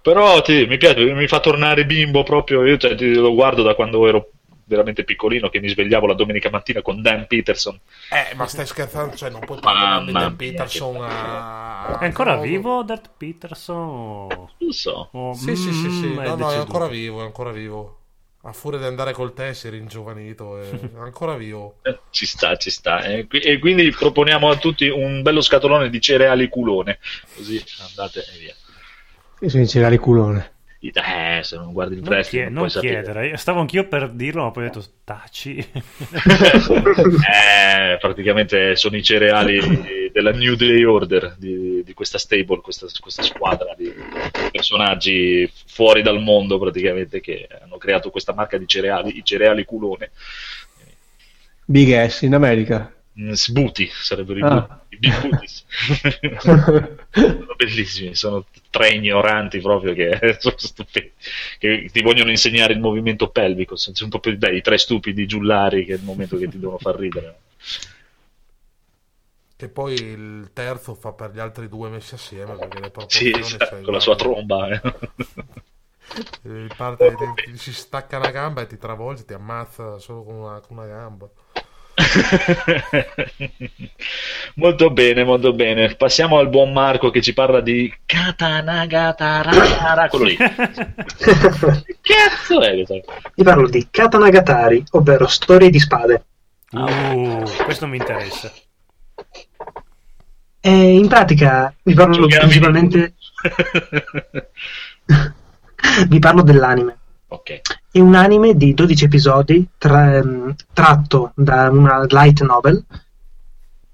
[0.00, 2.64] Però ti- mi piace, mi fa tornare bimbo proprio.
[2.64, 4.30] Io cioè, ti- lo guardo da quando ero
[4.66, 7.80] veramente piccolino, che mi svegliavo la domenica mattina con Dan Peterson.
[8.08, 9.16] Eh, ma stai scherzando?
[9.16, 11.98] Cioè, non puoi paragonare Mamma Dan Peterson che a...
[11.98, 14.48] È ancora no, vivo Dirt Peterson?
[14.58, 15.08] Non so.
[15.12, 16.06] o- Sì, sì, sì, sì.
[16.08, 18.00] mm, No, no, è ancora vivo, è ancora vivo.
[18.42, 20.68] A furia di andare col tè si è ringiovanito, è
[20.98, 21.76] ancora vivo.
[21.82, 23.02] Eh, Ci sta, ci sta.
[23.04, 26.98] E, qui- e quindi proponiamo a tutti un bello scatolone di cereali culone.
[27.34, 28.54] Così andate e via.
[29.40, 30.55] Io sono in cereali culone.
[30.92, 34.44] Eh, se non guardi il Non, wrestling chie- non non chiedere, stavo anch'io per dirlo,
[34.44, 35.56] ma poi ho detto taci.
[37.26, 43.22] Eh, praticamente sono i cereali della New Day Order di, di questa stable, questa, questa
[43.22, 43.92] squadra di
[44.50, 50.10] personaggi fuori dal mondo praticamente che hanno creato questa marca di cereali, i cereali culone.
[51.64, 52.92] Big S in America.
[53.18, 54.80] Mm, Sbuti sarebbero i, Ah.
[54.96, 55.64] I Big Booties.
[57.10, 61.12] sono bellissimi, sono tre ignoranti proprio che sono stupendi,
[61.58, 65.26] che ti vogliono insegnare il movimento pelvico, senza un po' più beh, i tre stupidi
[65.26, 67.36] giullari che è il momento che ti devono far ridere.
[69.56, 73.58] Che poi il terzo fa per gli altri due messi assieme perché le Sì, proporzioni
[73.58, 74.68] esatto, cioè, con la sua tromba.
[74.68, 74.80] eh.
[76.74, 80.60] parte- ti- ti- si stacca una gamba e ti travolge, ti ammazza solo con una,
[80.60, 81.28] con una gamba.
[84.56, 85.94] molto bene, molto bene.
[85.94, 90.36] Passiamo al buon Marco che ci parla di Katanagatara, quello lì.
[91.16, 92.74] Che cazzo è?
[92.74, 93.00] questo?
[93.34, 96.24] Vi parlo di Katanagatari, ovvero storie di spade.
[96.70, 98.52] Uh, questo mi interessa.
[100.60, 103.14] E in pratica vi parlo Giochiamo principalmente
[106.08, 106.95] vi parlo dell'anime.
[107.28, 107.60] Ok.
[107.90, 112.84] È un anime di 12 episodi tra- ehm, tratto da una light novel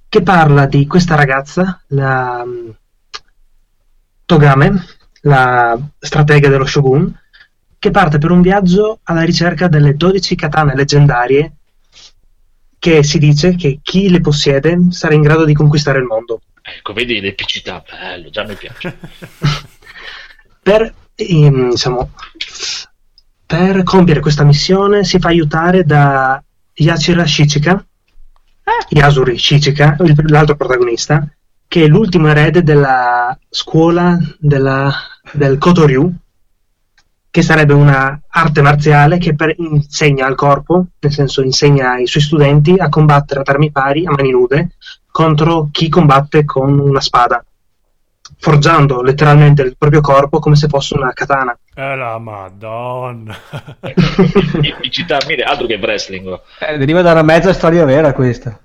[0.09, 2.71] che parla di questa ragazza, la mm,
[4.27, 4.85] Togame,
[5.23, 7.19] la stratega dello Shogun,
[7.79, 11.53] che parte per un viaggio alla ricerca delle 12 katane leggendarie
[12.79, 16.41] che si dice che chi le possiede sarà in grado di conquistare il mondo.
[16.61, 18.99] Ecco, vedi l'epicità, bello, già mi piace.
[20.63, 22.11] per, ehm, diciamo,
[23.53, 26.43] per compiere questa missione si fa aiutare da
[26.73, 27.85] Yachira Shichika,
[28.89, 29.95] Yasuri Shichika,
[30.29, 31.29] l'altro protagonista,
[31.69, 34.91] che è l'ultimo erede della scuola della-
[35.33, 36.11] del Kotoryu,
[37.29, 42.23] che sarebbe una arte marziale che per- insegna al corpo, nel senso insegna ai suoi
[42.23, 44.77] studenti a combattere ad armi pari, a mani nude,
[45.11, 47.45] contro chi combatte con una spada
[48.43, 51.56] forgiando letteralmente il proprio corpo come se fosse una katana.
[51.74, 53.36] Eh la madonna.
[54.60, 58.59] Epicità, mire, altro che wrestling, Eh, deriva da una mezza storia vera questa.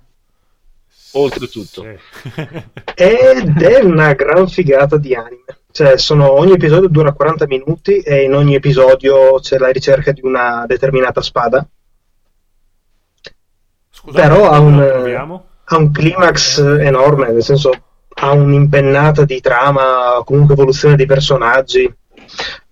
[1.12, 1.84] oltretutto.
[1.84, 2.42] Sì.
[2.96, 5.44] Ed è una gran figata di anime.
[5.72, 10.22] Cioè, sono- ogni episodio dura 40 minuti e in ogni episodio c'è la ricerca di
[10.24, 11.64] una determinata spada.
[13.92, 14.80] Scusa, Però ha un,
[15.66, 17.70] ha un climax enorme, nel senso
[18.20, 21.86] ha un'impennata di trama, comunque evoluzione dei personaggi.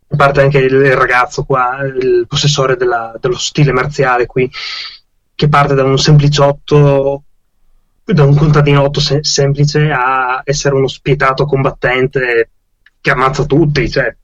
[0.08, 4.50] A parte anche il, ragazzo qua, il possessore della- dello stile marziale qui,
[5.36, 7.24] che parte da un sempliciotto,
[8.04, 12.50] da un contadinotto se- semplice a essere uno spietato combattente
[13.02, 14.16] che ammazza tutti, cioè,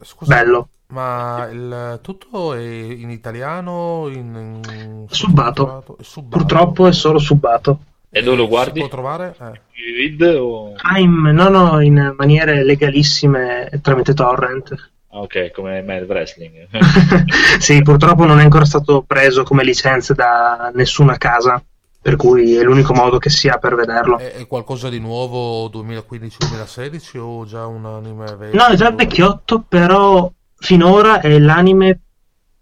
[0.00, 0.68] scusa, bello.
[0.88, 4.08] ma il tutto è in italiano?
[4.08, 5.96] In, in- Subbato.
[6.00, 6.36] Subbato.
[6.36, 7.78] Purtroppo è solo subato.
[8.16, 8.78] E dove lo Si guardi?
[8.78, 9.36] può trovare?
[9.38, 9.60] Eh.
[9.94, 10.72] Read o...
[10.74, 14.74] Ah, in, no, no, in maniere legalissime tramite torrent.
[15.10, 16.66] Ah, ok, come Mad Wrestling.
[17.60, 21.62] sì, purtroppo non è ancora stato preso come licenza da nessuna casa,
[22.00, 24.16] per cui è l'unico modo che si ha per vederlo.
[24.16, 28.58] È, è qualcosa di nuovo 2015-2016 o già un anime vecchio?
[28.58, 32.00] No, è già vecchiotto, però finora è l'anime,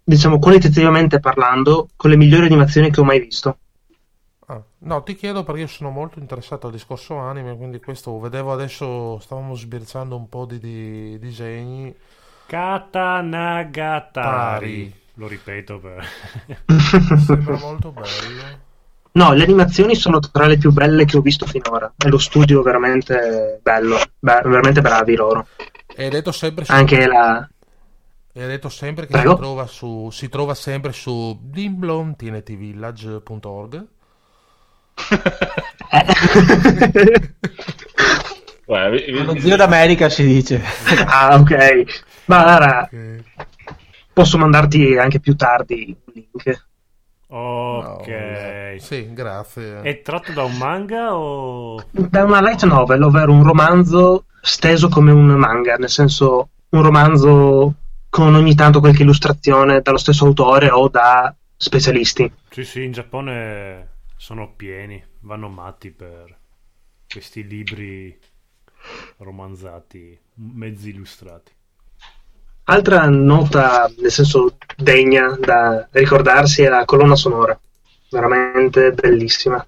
[0.03, 3.59] diciamo qualitativamente parlando, con le migliori animazioni che ho mai visto.
[4.47, 8.53] Ah, no, ti chiedo perché io sono molto interessato al discorso anime, quindi questo vedevo
[8.53, 11.95] adesso, stavamo sbirciando un po' di, di disegni.
[12.45, 14.11] Katanagatari.
[14.11, 14.93] Tari.
[15.15, 16.05] Lo ripeto per...
[17.25, 18.63] Sembra molto bello.
[19.13, 21.93] No, le animazioni sono tra le più belle che ho visto finora.
[21.95, 25.47] È lo studio veramente bello, Beh, veramente bravi loro.
[25.95, 27.49] E hai detto sempre su, Anche la...
[28.33, 33.87] E ha detto sempre che si trova, su, si trova sempre su dimblomtntvillage.org.
[38.65, 40.61] Guarda, vi- vi- Lo zio d'America si dice.
[41.05, 41.83] ah, ok.
[42.25, 42.89] Ma allora,
[44.11, 46.65] posso mandarti anche più tardi un link.
[47.27, 48.07] Ok.
[48.07, 49.81] No, sì, grazie.
[49.81, 51.83] È tratto da un manga o...
[51.91, 57.73] Da una light novel, ovvero un romanzo steso come un manga, nel senso un romanzo
[58.09, 62.31] con ogni tanto qualche illustrazione dallo stesso autore o da specialisti.
[62.49, 66.37] Sì, sì, in Giappone sono pieni, vanno matti per
[67.07, 68.17] questi libri
[69.17, 71.51] romanzati, mezzi illustrati.
[72.65, 77.59] Altra nota, nel senso degna da ricordarsi, è la colonna sonora,
[78.09, 79.65] veramente bellissima.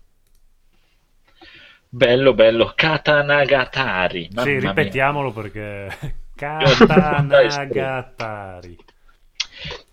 [1.89, 2.73] Bello, bello.
[2.75, 4.29] Katanagatari.
[4.33, 4.69] Mamma sì, mia.
[4.69, 5.87] ripetiamolo perché...
[6.35, 8.77] Dai, Katanagatari.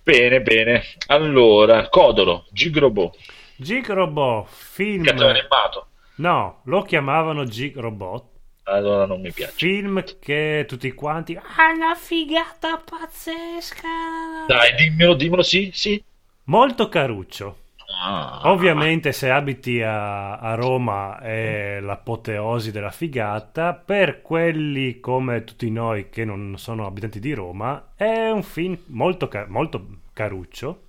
[0.03, 0.83] Bene, bene.
[1.07, 3.15] Allora, Codolo, Gigrobo,
[3.57, 5.05] Gigrobo, film...
[5.05, 5.87] cartone animato.
[6.17, 8.25] No, lo chiamavano Gigrobot.
[8.65, 9.53] Allora non mi piace.
[9.53, 11.37] Film che tutti quanti...
[11.37, 14.47] Ah, una figata pazzesca!
[14.47, 16.03] Dai, dimmelo, dimmelo, sì, sì.
[16.45, 17.59] Molto caruccio.
[18.03, 18.41] Ah.
[18.45, 26.09] Ovviamente se abiti a, a Roma è l'apoteosi della figata, per quelli come tutti noi
[26.09, 30.81] che non sono abitanti di Roma è un film molto, molto caruccio,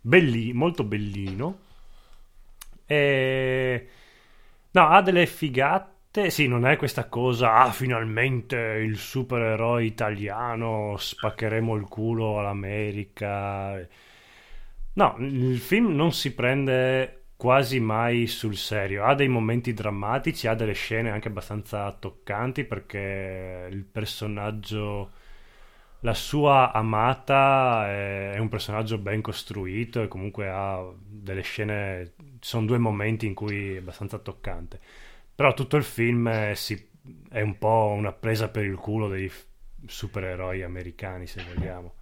[0.00, 1.58] belli- molto bellino.
[2.86, 3.88] E...
[4.72, 11.74] No, ha delle figate, sì, non è questa cosa, ah finalmente il supereroe italiano, spaccheremo
[11.76, 13.86] il culo all'America.
[14.94, 19.04] No, il film non si prende quasi mai sul serio.
[19.04, 25.10] Ha dei momenti drammatici, ha delle scene anche abbastanza toccanti perché il personaggio,
[26.00, 32.78] la sua amata è, un personaggio ben costruito e comunque ha delle scene, sono due
[32.78, 34.80] momenti in cui è abbastanza toccante.
[35.34, 36.88] Però tutto il film è, si-
[37.28, 39.30] è un po' una presa per il culo dei
[39.86, 41.92] supereroi americani, se vogliamo.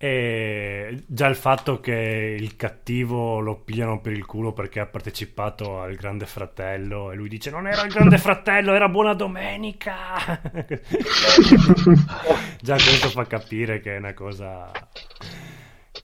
[0.00, 5.80] E già il fatto che il cattivo lo pigliano per il culo perché ha partecipato
[5.80, 10.40] al Grande Fratello e lui dice non era il Grande Fratello, era Buona Domenica.
[12.62, 14.70] già questo fa capire che è una cosa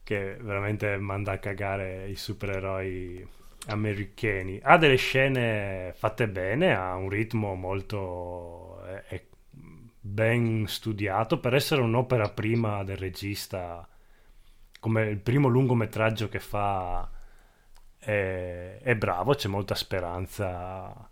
[0.04, 3.26] che veramente manda a cagare i supereroi
[3.68, 4.60] americani.
[4.62, 9.24] Ha delle scene fatte bene, ha un ritmo molto è- è
[10.00, 13.88] ben studiato per essere un'opera prima del regista,
[14.80, 17.08] come il primo lungometraggio che fa
[17.98, 21.08] è, è bravo, c'è molta speranza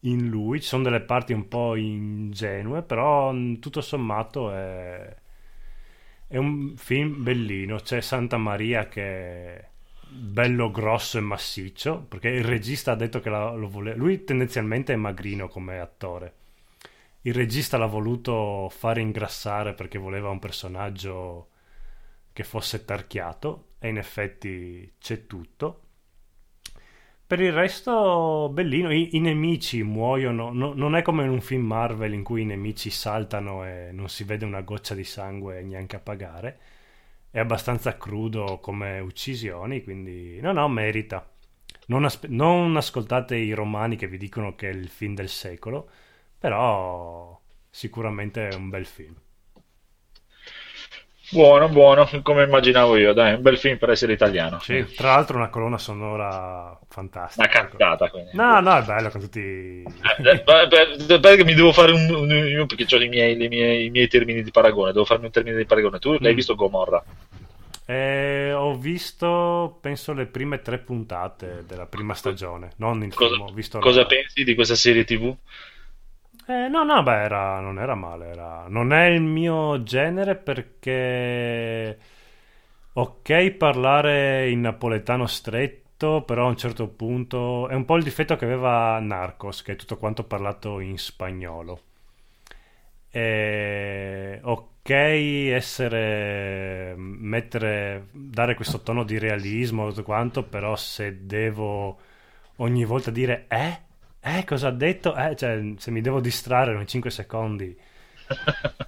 [0.00, 5.16] in lui, ci sono delle parti un po' ingenue, però tutto sommato è,
[6.34, 9.68] è un film bellino, c'è Santa Maria che è
[10.08, 14.92] bello grosso e massiccio, perché il regista ha detto che la- lo voleva, lui tendenzialmente
[14.92, 16.34] è magrino come attore
[17.26, 21.48] il regista l'ha voluto fare ingrassare perché voleva un personaggio
[22.32, 25.83] che fosse tarchiato e in effetti c'è tutto.
[27.34, 28.92] Per il resto, bellino.
[28.92, 30.52] I, i nemici muoiono.
[30.52, 34.08] no- non è come in un film Marvel in cui i nemici saltano e non
[34.08, 36.58] si vede una goccia di sangue neanche a pagare.
[37.30, 41.28] È abbastanza crudo come uccisioni, quindi no, no, merita.
[41.88, 45.90] Non, aspe- non ascoltate i romani che vi dicono che è il film del secolo,
[46.38, 47.36] però
[47.68, 49.14] sicuramente è un bel film.
[51.34, 54.60] Buono, buono, come immaginavo io, dai, un bel film per essere italiano.
[54.60, 57.60] Sì, tra l'altro una colonna sonora fantastica.
[57.60, 58.30] Una cazzata, quindi.
[58.34, 59.40] No, no, è bello con tutti...
[59.40, 63.36] Eh, eh, per- per- Perché mi devo fare un, un- io perché ho i miei,
[63.36, 65.98] le miei- i miei termini di paragone, devo farmi un termine di paragone.
[65.98, 66.36] Tu l'hai Mm.
[66.36, 67.04] visto Gomorra?
[67.86, 73.40] Eh, ho visto, penso, le prime tre puntate della prima stagione, non il Cosa, film,
[73.42, 75.36] ho visto cosa la- pensi di questa serie TV?
[76.46, 78.26] Eh, no, no, beh, era- non era male.
[78.28, 81.98] era- Non è il mio genere perché.
[82.94, 87.68] Ok, parlare in napoletano stretto, però a un certo punto.
[87.68, 91.80] È un po' il difetto che aveva Narcos, che è tutto quanto parlato in spagnolo.
[93.10, 94.40] E...
[94.42, 96.94] Ok, essere.
[96.96, 98.08] mettere.
[98.12, 101.98] dare questo tono di realismo, tutto quanto, però se devo
[102.56, 103.80] ogni volta dire eh?
[104.26, 105.14] Eh, cosa ha detto?
[105.14, 107.76] Eh, cioè, se mi devo distrarre in 5 secondi.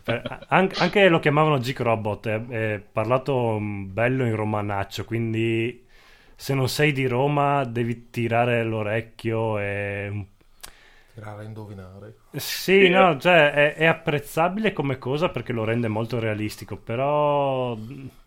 [0.03, 5.85] Per- an- anche lo chiamavano Geek Robot, è, è parlato mm, bello in romanaccio, quindi
[6.37, 10.27] se non sei di Roma devi tirare l'orecchio e...
[11.13, 12.17] tirare a indovinare.
[12.39, 17.77] Sì, no, cioè è, è apprezzabile come cosa perché lo rende molto realistico, però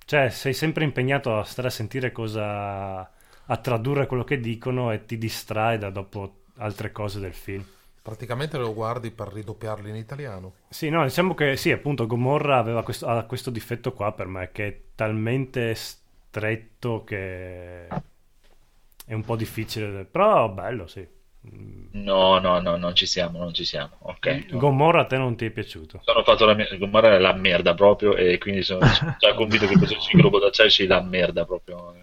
[0.05, 5.05] cioè, sei sempre impegnato a stare a sentire cosa, a tradurre quello che dicono e
[5.05, 7.65] ti distrae da dopo altre cose del film.
[8.01, 10.53] Praticamente lo guardi per ridoppiarlo in italiano.
[10.69, 14.49] Sì, no, diciamo che sì, appunto Gomorra aveva questo, ha questo difetto qua per me,
[14.51, 21.05] che è talmente stretto che è un po' difficile, però bello, sì.
[21.41, 23.91] No, no, no, non ci siamo, non ci siamo.
[23.99, 24.45] Ok.
[24.49, 24.57] no.
[24.57, 26.01] Gomorra a te non ti è piaciuto?
[26.03, 26.67] Sono fatto la mia...
[26.77, 28.81] Gomorra è la merda proprio e quindi sono
[29.17, 31.95] già convinto che questo globo d'acciaio sia la merda proprio.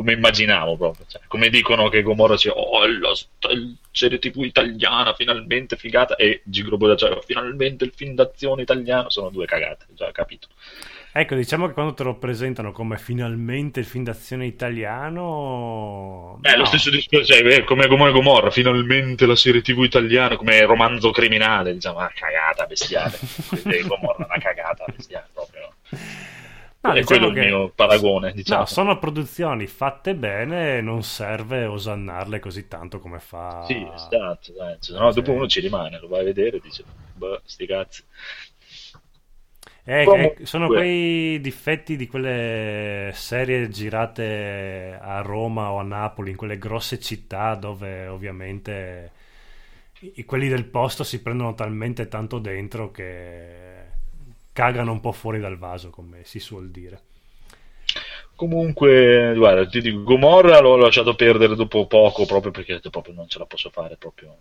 [0.00, 1.04] Come immaginavo proprio.
[1.06, 6.40] cioè, come dicono che Gomorra sia oh, la st- serie tv italiana, finalmente figata, e
[6.42, 10.48] G Globo d'acciaio, finalmente il film d'azione italiano, sono due cagate, già capito.
[11.12, 16.38] Ecco, diciamo che quando te lo presentano come finalmente il film d'azione italiano...
[16.40, 16.64] Lo no.
[16.64, 21.98] stesso discorso, cioè, come come Gomorra, finalmente la serie tv italiana, come romanzo criminale, diciamo,
[21.98, 23.18] una cagata bestiale.
[23.86, 25.74] Gomorra una cagata bestiale proprio.
[26.82, 28.60] No, è diciamo quello il che- mio paragone, diciamo.
[28.60, 33.64] No, sono produzioni fatte bene, non serve osannarle così tanto come fa...
[33.66, 36.84] Sì, esatto, dai, cioè, no, dopo uno ci rimane, lo vai a vedere e dice,
[37.14, 38.02] boh, sti cazzi.
[39.84, 46.30] Eh, Comunque- eh, sono quei difetti di quelle serie girate a Roma o a Napoli,
[46.30, 49.12] in quelle grosse città dove ovviamente
[50.00, 53.79] i- quelli del posto si prendono talmente tanto dentro che
[54.60, 57.00] cagano un po' fuori dal vaso, come si suol dire.
[58.34, 63.14] Comunque, guarda, ti dico, Gomorra l'ho lasciato perdere dopo poco proprio perché ho detto, proprio
[63.14, 64.28] non ce la posso fare proprio.
[64.28, 64.36] A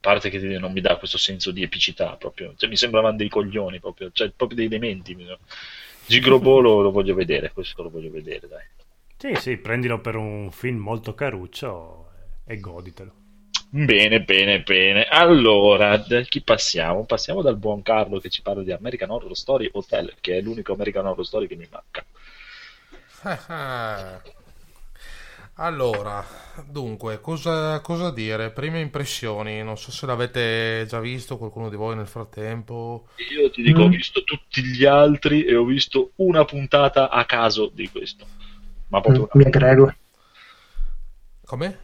[0.00, 3.80] parte che non mi dà questo senso di epicità proprio, cioè mi sembravano dei coglioni
[3.80, 5.16] proprio, cioè proprio dei dementi.
[6.04, 8.64] Gigrobo lo, lo voglio vedere, questo lo voglio vedere, dai.
[9.16, 12.10] Sì, sì, prendilo per un film molto caruccio
[12.44, 13.12] e goditelo.
[13.70, 15.04] Bene, bene, bene.
[15.04, 17.06] Allora, da chi passiamo?
[17.06, 20.72] Passiamo dal buon Carlo che ci parla di American Horror Story Hotel, che è l'unico
[20.74, 22.04] American Horror Story che mi manca.
[25.54, 26.24] Allora,
[26.66, 28.50] dunque, cosa, cosa dire?
[28.52, 33.08] Prime impressioni, non so se l'avete già visto qualcuno di voi nel frattempo.
[33.32, 33.90] Io ti dico, ho Mm.
[33.90, 38.26] visto tutti gli altri e ho visto una puntata a caso di questo.
[38.88, 39.92] Ma proprio Mm, Mi aggrego.
[41.46, 41.78] Come?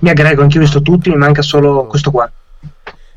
[0.00, 2.30] Mi aggrego, anche io ho visto tutti, mi manca solo questo qua.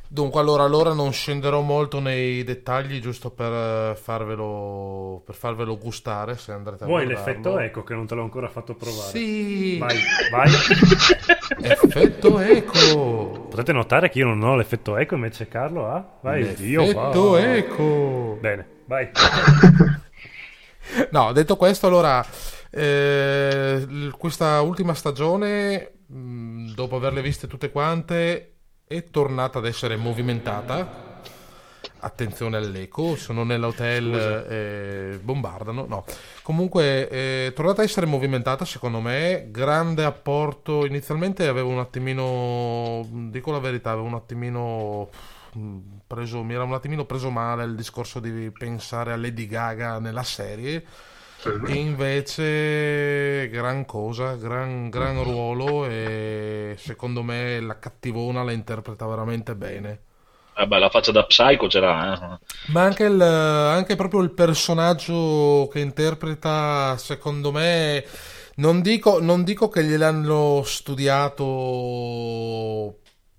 [0.07, 6.37] Dunque, allora, allora non scenderò molto nei dettagli, giusto per eh, farvelo, per farvelo gustare,
[6.37, 7.31] se andrete a Vuoi guardarlo.
[7.31, 9.09] l'effetto eco che non te l'ho ancora fatto provare?
[9.09, 9.97] Sì, Vai,
[10.31, 10.51] vai.
[11.71, 13.47] effetto eco.
[13.49, 16.17] Potete notare che io non ho l'effetto eco, invece Carlo ha.
[16.21, 17.55] Vai, Dio Effetto va.
[17.55, 18.37] eco.
[18.39, 19.09] Bene, vai.
[21.11, 22.23] No, detto questo, allora,
[22.69, 28.53] eh, questa ultima stagione, mh, dopo averle viste tutte quante,
[28.85, 31.01] è tornata ad essere movimentata.
[31.99, 35.85] Attenzione all'eco, sono nell'hotel e bombardano.
[35.85, 36.03] No,
[36.41, 39.47] comunque è tornata a essere movimentata secondo me.
[39.51, 40.85] Grande apporto.
[40.85, 45.09] Inizialmente avevo un attimino, dico la verità, avevo un attimino
[45.53, 49.99] mh, preso, mi era un attimino preso male il discorso di pensare a Lady Gaga
[49.99, 50.83] nella serie.
[51.65, 59.55] E invece gran cosa, gran, gran ruolo e secondo me la cattivona la interpreta veramente
[59.55, 60.01] bene.
[60.55, 62.39] Vabbè, la faccia da psycho ce l'ha, eh.
[62.65, 68.05] Ma anche, il- anche proprio il personaggio che interpreta, secondo me,
[68.55, 71.41] non dico, non dico che gliel'hanno studiato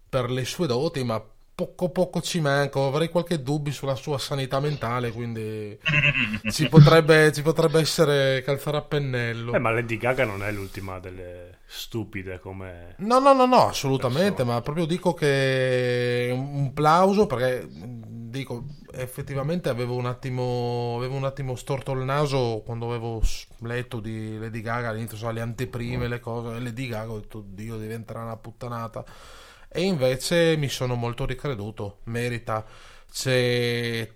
[0.08, 1.22] per le sue doti, ma
[1.54, 2.84] poco poco ci manca.
[2.84, 5.78] Avrei qualche dubbio sulla sua sanità mentale, quindi
[6.50, 9.54] ci potrebbe, ci potrebbe essere calzare a pennello.
[9.54, 12.94] Eh, ma Lady Gaga non è l'ultima delle stupide come...
[12.98, 19.94] No, no, no, no, assolutamente, ma proprio dico che un plauso perché dico effettivamente avevo
[19.94, 23.22] un attimo avevo un attimo storto il naso quando avevo
[23.60, 27.76] letto di Lady Gaga all'inizio, so, le anteprime, le cose, Lady Gaga ho detto Dio
[27.76, 29.04] diventerà una puttanata
[29.76, 32.64] e invece mi sono molto ricreduto, merita,
[33.10, 34.08] c'è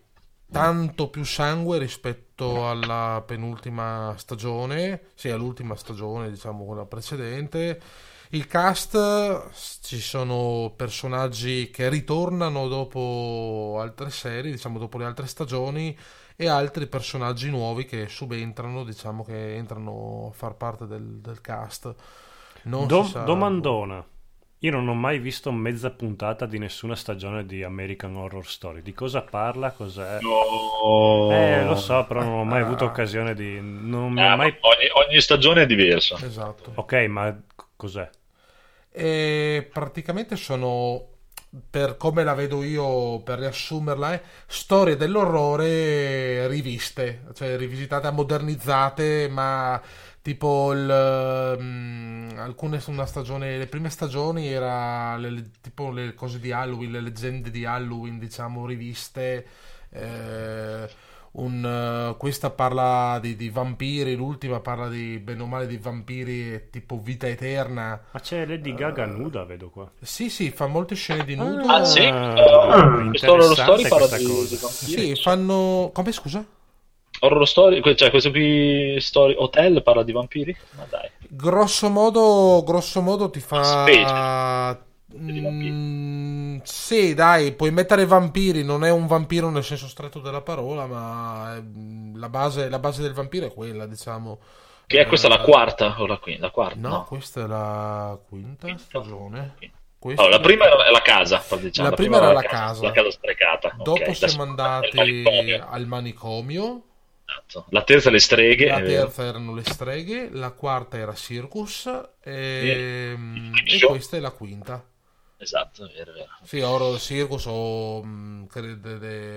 [0.48, 7.80] tanto più sangue rispetto alla penultima stagione, sì, all'ultima stagione, diciamo quella precedente.
[8.28, 9.50] Il cast
[9.82, 15.98] ci sono personaggi che ritornano dopo altre serie, diciamo dopo le altre stagioni,
[16.36, 21.92] e altri personaggi nuovi che subentrano, diciamo che entrano a far parte del, del cast.
[22.62, 24.06] Non Do- domandona.
[24.60, 28.82] Io non ho mai visto mezza puntata di nessuna stagione di American Horror Story.
[28.82, 29.70] Di cosa parla?
[29.70, 30.18] Cos'è?
[30.20, 31.30] No.
[31.30, 33.60] Eh, lo so, però non ho mai avuto occasione di...
[33.60, 34.56] Non mi Eh, ma mai...
[34.60, 36.16] ogni, ogni stagione è diversa.
[36.24, 36.72] Esatto.
[36.74, 37.40] Ok, ma
[37.76, 38.10] cos'è?
[38.90, 41.06] E praticamente sono
[41.70, 49.80] per come la vedo io, per riassumerla, è storie dell'orrore riviste, cioè rivisitate, modernizzate, ma
[50.28, 56.52] tipo il, um, alcune una stagione, le prime stagioni era le, tipo le cose di
[56.52, 59.46] Halloween, le leggende di Halloween, diciamo, riviste.
[59.88, 60.86] Eh,
[61.30, 66.68] un, uh, questa parla di, di, vampiri, l'ultima parla di bene o male di vampiri
[66.68, 67.98] tipo vita eterna.
[68.10, 69.90] Ma c'è Lady Gaga uh, nuda, vedo qua.
[69.98, 71.66] Sì, sì, fa molte scene di nudo.
[71.66, 72.04] Ah, sì?
[72.04, 75.90] Uh, questo horror story parla di, di Sì, fanno...
[75.94, 76.44] Come scusa?
[77.20, 80.56] Horror story, cioè questo qui story hotel parla di vampiri?
[80.76, 81.10] Ma dai.
[81.28, 84.76] Grosso modo, grosso modo ti fa...
[85.16, 90.86] Mm, sì, dai, puoi mettere vampiri, non è un vampiro nel senso stretto della parola,
[90.86, 94.38] ma mm, la base, la base del vampiro è quella, diciamo.
[94.86, 96.46] Che è questa la eh, quarta o la quinta?
[96.46, 98.82] La quarta, no, no, questa è la quinta, quinta.
[98.82, 99.54] stagione.
[99.98, 100.22] Questa...
[100.22, 101.88] Allora, la prima è la casa, diciamo.
[101.88, 102.82] La, prima, era la casa, casa.
[102.82, 103.74] La casa sprecata.
[103.76, 106.82] Dopo okay, siamo andati al manicomio.
[107.28, 107.66] Esatto.
[107.70, 108.68] La terza le streghe.
[108.68, 111.86] La terza erano le streghe, la quarta era Circus
[112.22, 113.16] e,
[113.64, 114.82] e questa è la quinta.
[115.40, 116.28] Esatto, è vero, è vero.
[116.42, 118.46] Sì, horror circus o mm,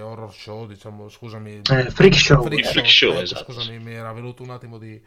[0.01, 1.61] horror show, diciamo, scusami.
[1.69, 2.43] Eh, freak show.
[2.43, 3.51] Freak show, freak show eh, esatto.
[3.51, 4.99] Scusami, mi era venuto un attimo di,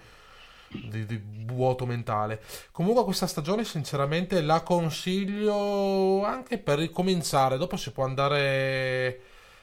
[0.69, 2.41] di, di, vuoto mentale.
[2.71, 9.21] Comunque questa stagione sinceramente la consiglio anche per ricominciare, dopo si può andare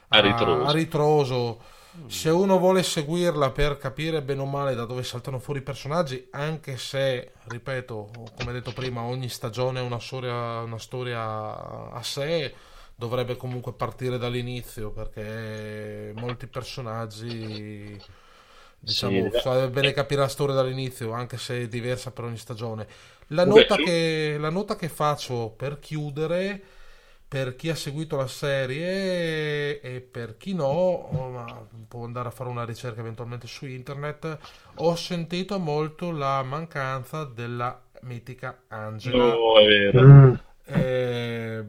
[0.10, 0.66] a, a ritroso.
[0.66, 1.62] A ritroso
[2.08, 6.28] se uno vuole seguirla per capire bene o male da dove saltano fuori i personaggi,
[6.32, 12.54] anche se, ripeto, come detto prima, ogni stagione è una storia, una storia a sé,
[12.96, 18.00] dovrebbe comunque partire dall'inizio perché molti personaggi
[18.84, 22.88] diciamo sì, sarebbe bene capire la storia dall'inizio anche se è diversa per ogni stagione.
[23.28, 26.62] La nota, che, la nota che faccio per chiudere
[27.32, 32.66] per chi ha seguito la serie e per chi no, può andare a fare una
[32.66, 34.38] ricerca eventualmente su internet,
[34.76, 39.34] ho sentito molto la mancanza della mitica Angela.
[39.34, 40.04] Oh, è vero.
[40.04, 40.34] Mm.
[40.66, 41.64] Eh,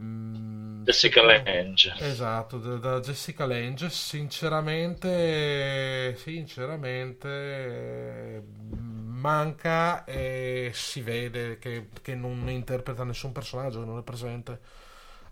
[0.83, 1.95] Jessica Lange.
[1.97, 13.05] Esatto, da, da, Jessica Lange, sinceramente, sinceramente manca e si vede che, che non interpreta
[13.05, 14.81] nessun personaggio, non è presente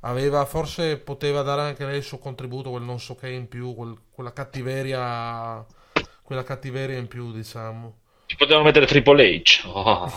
[0.00, 3.74] aveva, forse poteva dare anche lei il suo contributo, quel non so che in più,
[3.74, 5.64] quel, quella cattiveria
[6.30, 7.96] quella cattiveria in più, diciamo.
[8.26, 9.66] Ci potevano mettere Triple H.
[9.66, 10.08] Oh.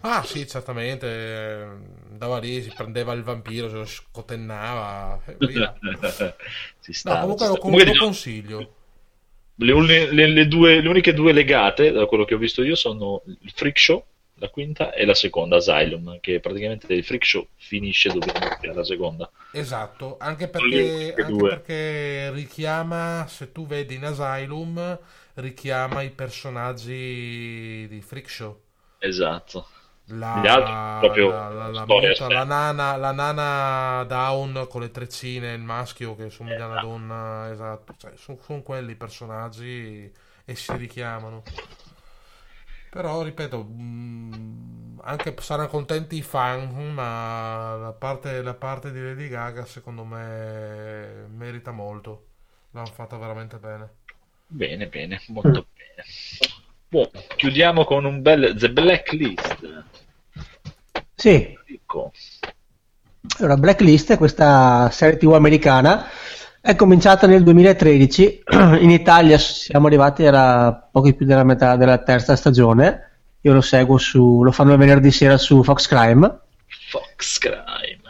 [0.00, 1.68] ah, sì, certamente.
[2.12, 5.20] Andava lì, si prendeva il vampiro, se lo scotennava.
[5.26, 5.76] E via.
[6.80, 8.74] si sta, no, comunque, lo, comunque lo consiglio.
[9.56, 13.20] Le, le, le, due, le uniche due legate, da quello che ho visto io, sono
[13.26, 14.02] il Freak Show
[14.42, 18.84] la quinta e la seconda Asylum, che praticamente il freak show finisce dove inizia la
[18.84, 19.30] seconda.
[19.52, 24.98] Esatto, anche perché, anche perché richiama, se tu vedi in Asylum,
[25.34, 28.60] richiama i personaggi di freak show.
[28.98, 29.68] Esatto.
[30.06, 35.52] La, altri proprio la, la, la, muta, la, nana, la nana down con le treccine,
[35.54, 40.12] il maschio che somiglia a una donna, esatto, cioè, sono, sono quelli i personaggi
[40.44, 41.44] e si richiamano.
[42.92, 49.00] Però, ripeto, mh, mm, anche saranno contenti i fan, ma la parte, la parte di
[49.00, 52.26] Lady Gaga secondo me merita molto.
[52.72, 53.88] L'hanno fatta veramente bene.
[54.46, 55.74] Bene, bene, molto mm.
[55.74, 56.04] bene.
[56.86, 59.84] Buono, chiudiamo con un bel The Blacklist.
[61.14, 61.58] Sì.
[61.64, 62.12] Ecco.
[63.38, 66.10] Allora, Blacklist è questa serie TV americana
[66.64, 68.42] è cominciata nel 2013,
[68.78, 73.10] in Italia siamo arrivati, era poco più della metà della terza stagione,
[73.40, 76.38] io lo seguo su, lo fanno venerdì sera su Fox Crime.
[76.88, 78.00] Fox Crime.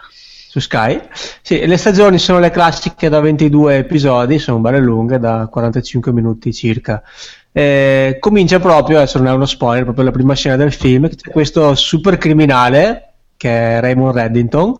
[0.52, 1.00] Su Sky.
[1.40, 6.52] Sì, le stagioni sono le classiche da 22 episodi, sono belle lunghe, da 45 minuti
[6.52, 7.02] circa.
[7.50, 11.30] Eh, comincia proprio, adesso non è uno spoiler, proprio la prima scena del film, c'è
[11.30, 14.76] questo super criminale che è Raymond Reddington,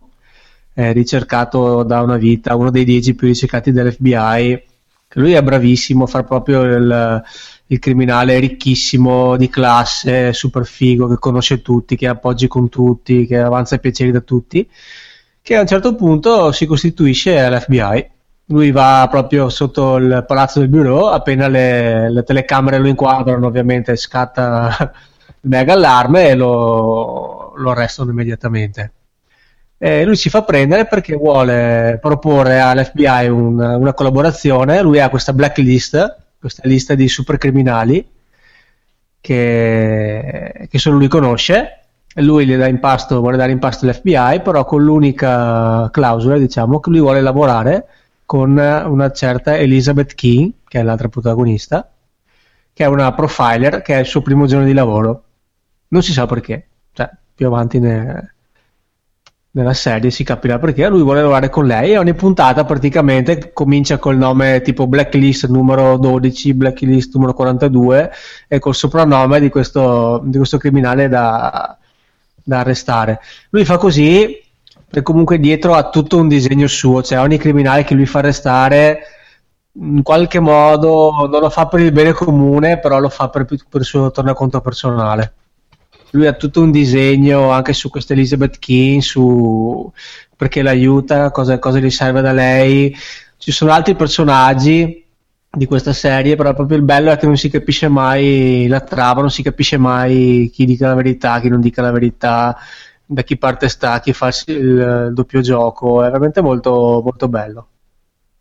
[0.73, 4.63] eh, ricercato da una vita, uno dei dieci più ricercati dell'FBI.
[5.15, 7.23] Lui è bravissimo a fare proprio il,
[7.67, 13.37] il criminale ricchissimo di classe, super figo, che conosce tutti, che appoggi con tutti, che
[13.37, 14.67] avanza i piaceri da tutti,
[15.41, 18.11] che a un certo punto si costituisce all'FBI.
[18.47, 23.95] Lui va proprio sotto il palazzo del bureau, appena le, le telecamere lo inquadrano ovviamente
[23.95, 24.91] scatta
[25.41, 28.93] il mega allarme e lo, lo arrestano immediatamente
[29.85, 35.33] eh, lui si fa prendere perché vuole proporre all'FBI un, una collaborazione, lui ha questa
[35.33, 38.07] blacklist, questa lista di supercriminali
[39.19, 41.79] che, che solo lui conosce.
[42.15, 46.79] Lui gli dà in pasto, vuole dare in pasto l'FBI, però con l'unica clausola, diciamo,
[46.79, 47.87] che lui vuole lavorare
[48.25, 51.91] con una certa Elizabeth King, che è l'altra protagonista,
[52.71, 55.23] che è una profiler, che è il suo primo giorno di lavoro.
[55.89, 58.32] Non si sa perché, cioè più avanti ne,
[59.55, 63.99] nella serie si capirà perché lui vuole lavorare con lei e ogni puntata praticamente comincia
[63.99, 68.11] col nome tipo Blacklist numero 12, Blacklist numero 42
[68.47, 71.77] e col soprannome di questo, di questo criminale da,
[72.43, 73.19] da arrestare.
[73.51, 74.41] Lui fa così
[74.95, 79.01] e comunque dietro ha tutto un disegno suo, cioè ogni criminale che lui fa arrestare
[79.73, 83.81] in qualche modo non lo fa per il bene comune, però lo fa per, per
[83.81, 85.33] il suo tornaconto personale.
[86.13, 89.91] Lui ha tutto un disegno anche su questa Elizabeth King, su
[90.35, 92.95] perché l'aiuta, cosa, cosa gli serve da lei.
[93.37, 95.03] Ci sono altri personaggi
[95.49, 99.21] di questa serie, però proprio il bello è che non si capisce mai la trama,
[99.21, 102.57] non si capisce mai chi dica la verità, chi non dica la verità,
[103.05, 107.67] da chi parte sta, chi fa il, doppio gioco, è veramente molto, molto bello.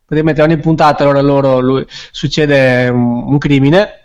[0.05, 4.02] Praticamente ogni puntata allora loro lui, succede un, un crimine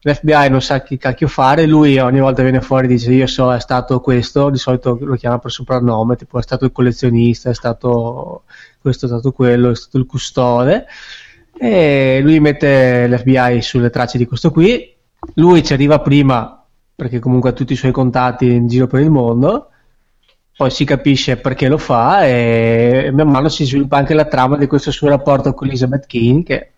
[0.00, 3.52] l'FBI non sa chi cacchio fare, lui ogni volta viene fuori e dice io so
[3.52, 7.54] è stato questo, di solito lo chiama per soprannome, tipo è stato il collezionista, è
[7.54, 8.44] stato
[8.80, 10.86] questo, è stato quello, è stato il custode
[11.58, 14.94] e lui mette l'FBI sulle tracce di questo qui,
[15.34, 19.10] lui ci arriva prima perché comunque ha tutti i suoi contatti in giro per il
[19.10, 19.70] mondo.
[20.56, 24.66] Poi si capisce perché lo fa e man mano si sviluppa anche la trama di
[24.66, 26.72] questo suo rapporto con Elizabeth King che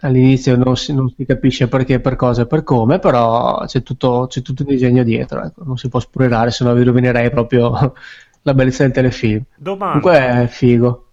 [0.00, 4.26] all'inizio non si, non si capisce perché, per cosa e per come, però c'è tutto,
[4.28, 5.64] c'è tutto un disegno dietro, ecco.
[5.64, 7.94] non si può spoilerare, se no vi rovinerei proprio
[8.42, 9.42] la bellezza del telefilm.
[9.56, 10.00] Domanda.
[10.00, 11.06] Comunque è figo.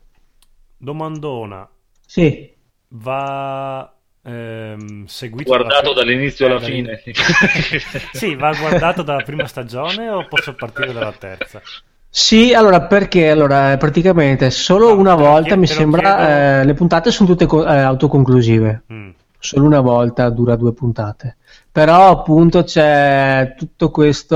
[0.78, 1.68] Domandona.
[2.06, 2.56] Sì.
[2.90, 3.94] Va
[4.24, 6.06] ehm, seguito guardato dalla...
[6.06, 7.14] dall'inizio eh, alla dall'in- fine.
[8.14, 11.62] sì, va guardato dalla prima stagione o posso partire dalla terza?
[12.10, 13.30] Sì, allora perché?
[13.30, 17.66] Allora, praticamente solo No, una volta chiedo- mi sembra eh, le puntate sono tutte co-
[17.66, 18.84] eh, autoconclusive.
[18.92, 19.10] Mm.
[19.40, 21.38] Solo una volta dura due puntate.
[21.72, 24.36] Però appunto c'è tutto questo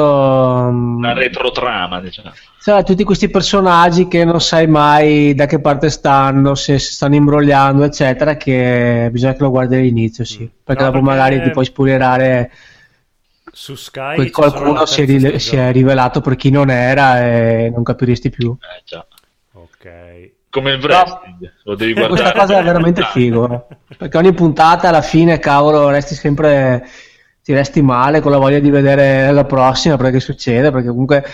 [0.72, 2.30] mm, Una retrotrama, diciamo.
[2.61, 7.16] Cioè, tutti questi personaggi che non sai mai da che parte stanno, se si stanno
[7.16, 10.48] imbrogliando, eccetera, che bisogna che lo guardi all'inizio, sì.
[10.64, 12.51] Perché No, dopo perché- magari ti puoi spoilerare
[13.51, 17.69] Su Sky sono qualcuno si è, rile- si è rivelato per chi non era e
[17.73, 18.55] non capiresti più.
[18.59, 19.05] Eh, già.
[19.53, 20.31] Ok.
[20.49, 22.21] Come il wrestling, lo devi guardare.
[22.21, 23.95] Questa cosa è veramente figo, eh.
[23.97, 26.85] perché ogni puntata alla fine, cavolo, resti sempre,
[27.43, 31.25] ti resti male con la voglia di vedere la prossima, perché succede, perché comunque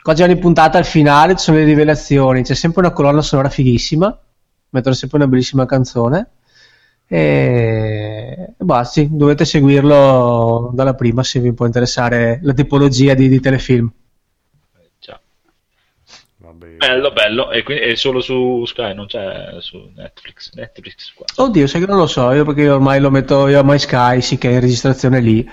[0.00, 4.16] quasi ogni puntata al finale ci sono le rivelazioni, c'è sempre una colonna sonora fighissima,
[4.70, 6.28] mettono sempre una bellissima canzone
[7.12, 13.40] e basta, sì, dovete seguirlo dalla prima se vi può interessare la tipologia di, di
[13.40, 13.90] telefilm.
[16.36, 16.68] Vabbè.
[16.76, 17.50] Bello, bello.
[17.50, 20.52] E quindi è solo su Sky, non c'è su Netflix.
[20.54, 21.26] Netflix qua.
[21.36, 24.20] Oddio, sai che non lo so, io perché io ormai lo metto, io ormai Sky,
[24.20, 25.48] sì che è in registrazione lì.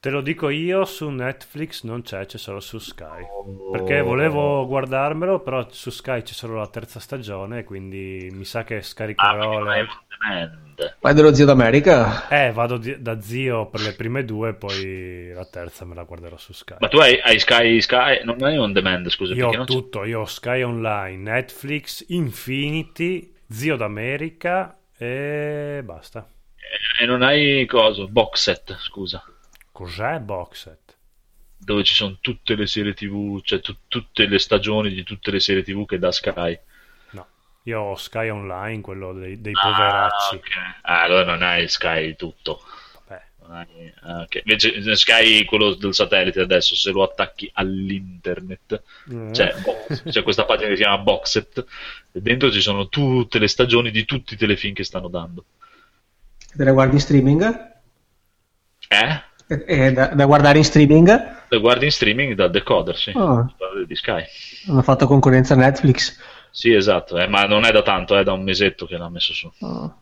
[0.00, 3.24] Te lo dico io, su Netflix non c'è, c'è solo su Sky.
[3.70, 8.76] Perché volevo guardarmelo, però su Sky c'è solo la terza stagione, quindi mi sa che
[8.76, 9.86] Ah, scaricherò le...
[10.22, 10.60] demand.
[11.00, 12.28] Vai dello zio d'America?
[12.28, 16.36] Eh, vado di- da zio per le prime due, poi la terza me la guarderò
[16.36, 16.76] su Sky.
[16.80, 19.72] Ma tu hai, hai Sky, Sky, non hai on demand, scusa, Io ho non c'è-
[19.72, 26.28] tutto, io ho Sky Online, Netflix, Infinity, Zio d'America e basta.
[27.00, 29.22] E non hai coso, box set, scusa,
[29.70, 30.96] Cos'è box set?
[31.64, 35.38] dove ci sono tutte le serie TV, cioè tu- tutte le stagioni di tutte le
[35.38, 36.58] serie TV che da Sky.
[37.64, 40.34] Io ho Sky Online, quello dei, dei Ah, poveracci.
[40.36, 40.48] ok.
[40.82, 42.60] Ah, allora non hai Sky tutto.
[43.48, 44.40] Hai- ah, ok.
[44.44, 49.30] Invece Sky, quello del satellite adesso, se lo attacchi all'internet, Eh.
[49.32, 51.64] c'è, box- c'è questa pagina che si chiama Boxet,
[52.12, 55.44] e dentro ci sono tutte le stagioni di tutti i telefilm che stanno dando.
[56.54, 57.70] Te la guardi in streaming?
[58.88, 59.22] Eh?
[59.48, 61.08] E- e da, da guardare in streaming?
[61.48, 63.12] Le guardi in streaming dal decoder, sì.
[63.12, 64.22] Guardi di Sky.
[64.68, 66.18] Hanno fatto concorrenza a Netflix.
[66.52, 69.32] Sì, esatto, eh, ma non è da tanto, è da un mesetto che l'ha messo
[69.32, 69.50] su.
[69.60, 69.96] Ah.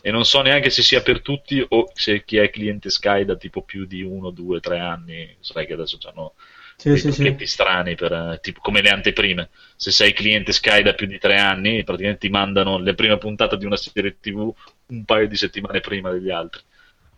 [0.00, 3.36] E non so neanche se sia per tutti o se chi è cliente Sky da
[3.36, 5.36] tipo più di uno, due, tre anni.
[5.40, 6.34] Sai che adesso hanno
[6.76, 7.46] Sì, dei sì, sì.
[7.46, 9.50] strani per, eh, tipo, come le anteprime.
[9.76, 13.56] Se sei cliente Sky da più di tre anni, praticamente ti mandano le prime puntate
[13.56, 14.54] di una serie TV
[14.86, 16.62] un paio di settimane prima degli altri.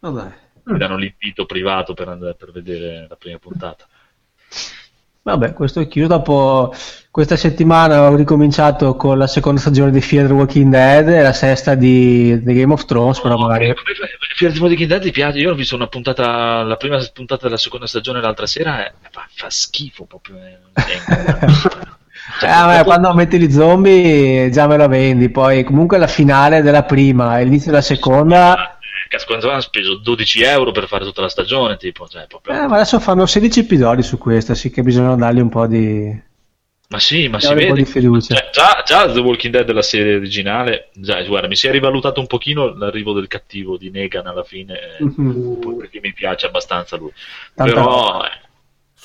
[0.01, 0.49] Vabbè.
[0.63, 3.87] Ti danno l'invito privato per, andare, per vedere la prima puntata.
[5.23, 6.09] Vabbè, questo è chiuso.
[6.09, 6.75] Dopo
[7.11, 11.33] questa settimana ho ricominciato con la seconda stagione di Fear the Walking Dead e la
[11.33, 13.75] sesta di, di Game of Thrones, però magari...
[14.37, 15.39] Fear the Walking Dead ti piace?
[15.39, 19.27] Io ho visto una puntata, la prima puntata della seconda stagione l'altra sera e fa,
[19.31, 20.37] fa schifo proprio.
[20.37, 20.59] eh.
[22.43, 26.85] Eh, vabbè, quando metti gli zombie già me la vendi, poi comunque la finale della
[26.85, 28.79] prima e l'inizio della seconda...
[29.27, 32.55] Quando hanno speso 12 euro per fare tutta la stagione, tipo, cioè, proprio...
[32.55, 36.29] Eh, ma adesso fanno 16 episodi su questa, sì che bisogna dargli un po' di...
[36.89, 37.85] Ma sì, ma si vede.
[37.85, 42.19] Cioè, già, già The Walking Dead della serie originale, già, guarda, mi si è rivalutato
[42.19, 47.13] un pochino l'arrivo del cattivo di Negan alla fine, poi perché mi piace abbastanza lui.
[47.55, 48.49] Tanta Però, eh,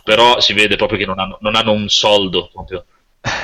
[0.04, 2.50] però si vede proprio che non hanno, non hanno un soldo.
[2.52, 2.86] Proprio.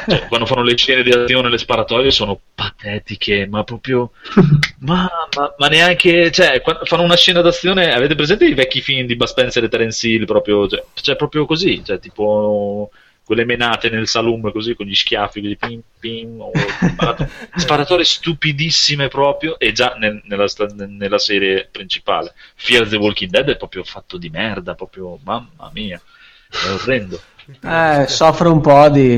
[0.07, 4.11] Cioè, quando fanno le scene di azione, le sparatorie sono patetiche, ma proprio.
[4.81, 6.31] Ma, ma- ma neanche.
[6.31, 7.93] Cioè, quando fanno una scena d'azione.
[7.93, 10.25] Avete presente i vecchi film di Bud Spencer e Terence Hill?
[10.25, 12.89] Proprio, cioè, cioè, proprio così, cioè, tipo
[13.23, 19.07] quelle menate nel saloon così con gli schiaffi così, pim, pim, o sparato- sparatorie stupidissime
[19.07, 20.47] proprio e già nel- nella,
[20.87, 26.01] nella serie principale Fear the Walking Dead è proprio fatto di merda proprio mamma mia
[26.49, 27.21] è orrendo
[27.63, 29.17] Eh, soffre un po' di,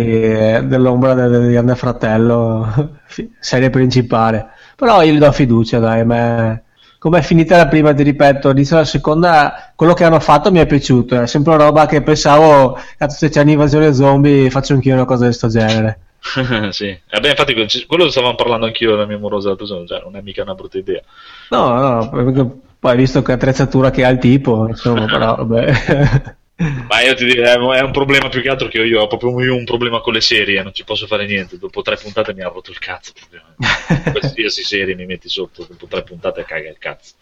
[0.66, 3.00] dell'ombra del, del grande fratello,
[3.40, 4.50] serie principale.
[4.76, 6.06] Però io gli do fiducia, dai.
[6.06, 6.60] ma-
[6.98, 10.60] Come è finita la prima, ti ripeto, inizio la seconda, quello che hanno fatto mi
[10.60, 11.22] è piaciuto.
[11.22, 15.38] È sempre roba che pensavo, cazzo, se c'è un'invasione zombie faccio anch'io una cosa di
[15.38, 16.00] questo genere.
[16.72, 20.22] sì vabbè infatti que- quello stavamo parlando anch'io della mia morosa persona cioè non è
[20.22, 21.02] mica una brutta idea
[21.50, 26.36] No, no, poi visto che attrezzatura che ha il tipo, insomma, però vabbè.
[26.88, 29.42] ma io ti dico è un problema più che altro che io, io ho proprio
[29.42, 32.42] io un problema con le serie non ci posso fare niente dopo tre puntate mi
[32.42, 33.14] ha rotto il cazzo
[34.11, 37.14] qualsiasi serie mi metti sotto dopo tre puntate caga il cazzo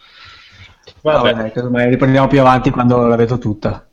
[1.01, 3.87] Vabbè, dai, casomai riprendiamo più avanti quando la vedo tutta.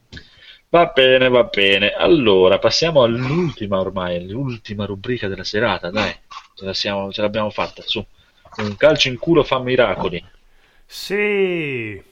[0.70, 1.92] Va bene, va bene.
[1.92, 6.14] Allora, passiamo all'ultima ormai, l'ultima rubrica della serata, dai.
[6.54, 8.04] Ce, la siamo- ce l'abbiamo fatta, su.
[8.56, 10.22] Un calcio in culo fa miracoli.
[10.84, 12.02] Sì.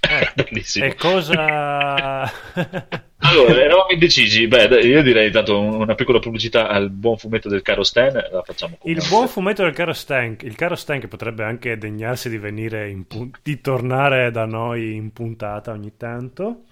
[0.34, 0.86] Bellissimo.
[0.86, 2.30] E cosa...
[3.20, 4.46] Allora, eravamo indecisi.
[4.46, 8.42] Beh, io direi intanto un- una piccola pubblicità al buon fumetto del caro Stan, la
[8.42, 12.38] facciamo con Il buon fumetto del caro Stank, il caro Stank potrebbe anche degnarsi di
[12.38, 16.64] venire pun- di tornare da noi in puntata ogni tanto,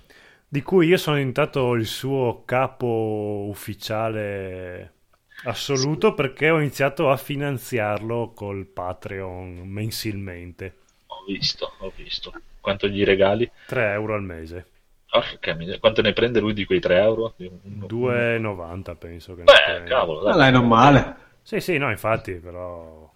[0.49, 4.93] di cui io sono diventato il suo capo ufficiale
[5.45, 10.77] assoluto perché ho iniziato a finanziarlo col Patreon mensilmente,
[11.17, 12.33] Ho visto, ho visto.
[12.61, 13.51] Quanto gli regali?
[13.67, 14.67] 3 euro al mese,
[15.11, 17.35] Porca miseria, quanto ne prende lui di quei 3 euro?
[17.39, 20.37] Uno- 2,90 penso che Beh, cavolo, Ma dai.
[20.37, 21.17] dai, non male.
[21.43, 23.09] Sì, sì, no, infatti, però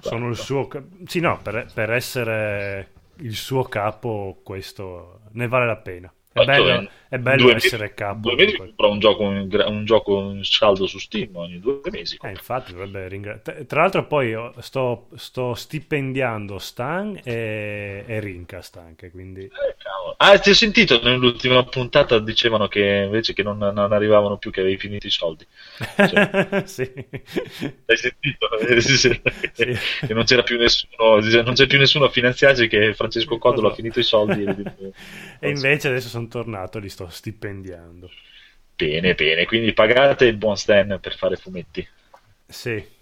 [0.00, 0.68] sono il suo...
[1.06, 6.12] Sì, no, per, per essere il suo capo questo ne vale la pena.
[6.32, 8.28] È bello, è bello Due essere mesi- capo.
[8.28, 12.18] Due mesi compra un gioco, un gioco saldo su Steam ogni due mesi.
[12.20, 13.66] Eh, infatti dovrebbe ringraziare.
[13.66, 19.42] Tra l'altro poi io sto, sto stipendiando Stan e, e Rincast anche, quindi...
[19.42, 19.76] Eh.
[20.20, 24.60] Ah, ti ho sentito nell'ultima puntata dicevano che invece che non, non arrivavano più, che
[24.60, 25.46] avevi finito i soldi.
[26.08, 26.90] Cioè, sì.
[27.86, 28.48] Hai sentito?
[28.98, 29.20] Sì.
[30.06, 33.74] Che non c'era più nessuno, non c'è più nessuno a finanziarci che Francesco Codolo ha
[33.74, 34.42] finito i soldi.
[34.42, 34.92] e-
[35.40, 38.10] E invece adesso sono tornato li sto stipendiando.
[38.74, 41.86] Bene, bene, quindi pagate il buon Stan per fare fumetti.
[42.46, 42.96] Sì.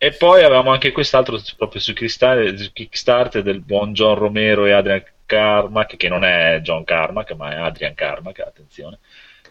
[0.00, 5.96] E poi avevamo anche quest'altro proprio su Kickstarter, del buon John Romero e Adrian Carmack,
[5.96, 8.98] che non è John Carmack, ma è Adrian Carmack, attenzione.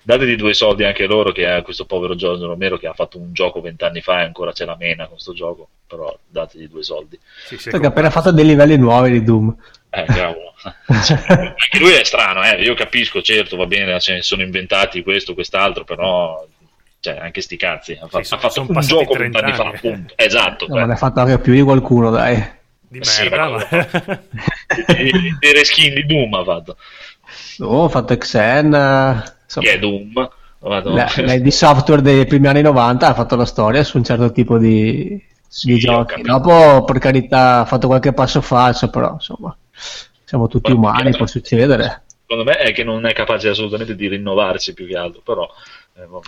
[0.01, 3.33] Dategli due soldi anche loro, che è questo povero John Romero che ha fatto un
[3.33, 7.19] gioco vent'anni fa e ancora c'è la mena con questo gioco, però dategli due soldi.
[7.45, 9.53] sì, sì, Perché ha appena fatto dei livelli nuovi di Doom.
[9.97, 10.53] Eh, cavolo.
[10.87, 12.61] anche lui è strano, eh?
[12.61, 16.45] io capisco, certo, va bene, se ne sono inventati questo, quest'altro, però...
[16.99, 20.13] Cioè, anche sti cazzi, ha fatto, Sì, ha fatto un gioco 30 vent'anni fa, appunto.
[20.17, 20.65] Esatto.
[20.67, 22.35] No, ma ne ha fatto anche più di qualcuno, dai.
[22.79, 24.21] Di Sì, merda, ma- ma...
[24.97, 26.77] i, i reskin di Doom ha fatto.
[27.59, 30.29] Oh, ho fatto Xen, eh, insomma, Che è Doom?
[30.59, 34.31] La, la di software dei primi anni 90 ha fatto la storia su un certo
[34.31, 36.21] tipo di, Sì, di giochi.
[36.21, 39.55] Dopo, per carità, ha fatto qualche passo falso, però insomma,
[40.23, 42.03] siamo tutti Guarda, umani, può succedere.
[42.27, 45.47] Secondo me è che non è capace assolutamente di rinnovarsi più che altro, però
[45.95, 46.21] eh, no.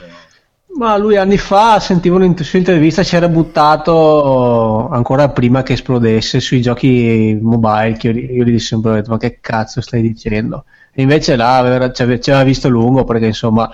[0.71, 6.39] Ma lui anni fa sentivo in sua intervista si era buttato ancora prima che esplodesse
[6.39, 7.97] sui giochi mobile.
[7.97, 10.65] Che io, gli- io gli dissi sempre: detto, Ma che cazzo stai dicendo?
[10.91, 13.69] E invece là aveva, ci ave- ci aveva visto lungo perché insomma.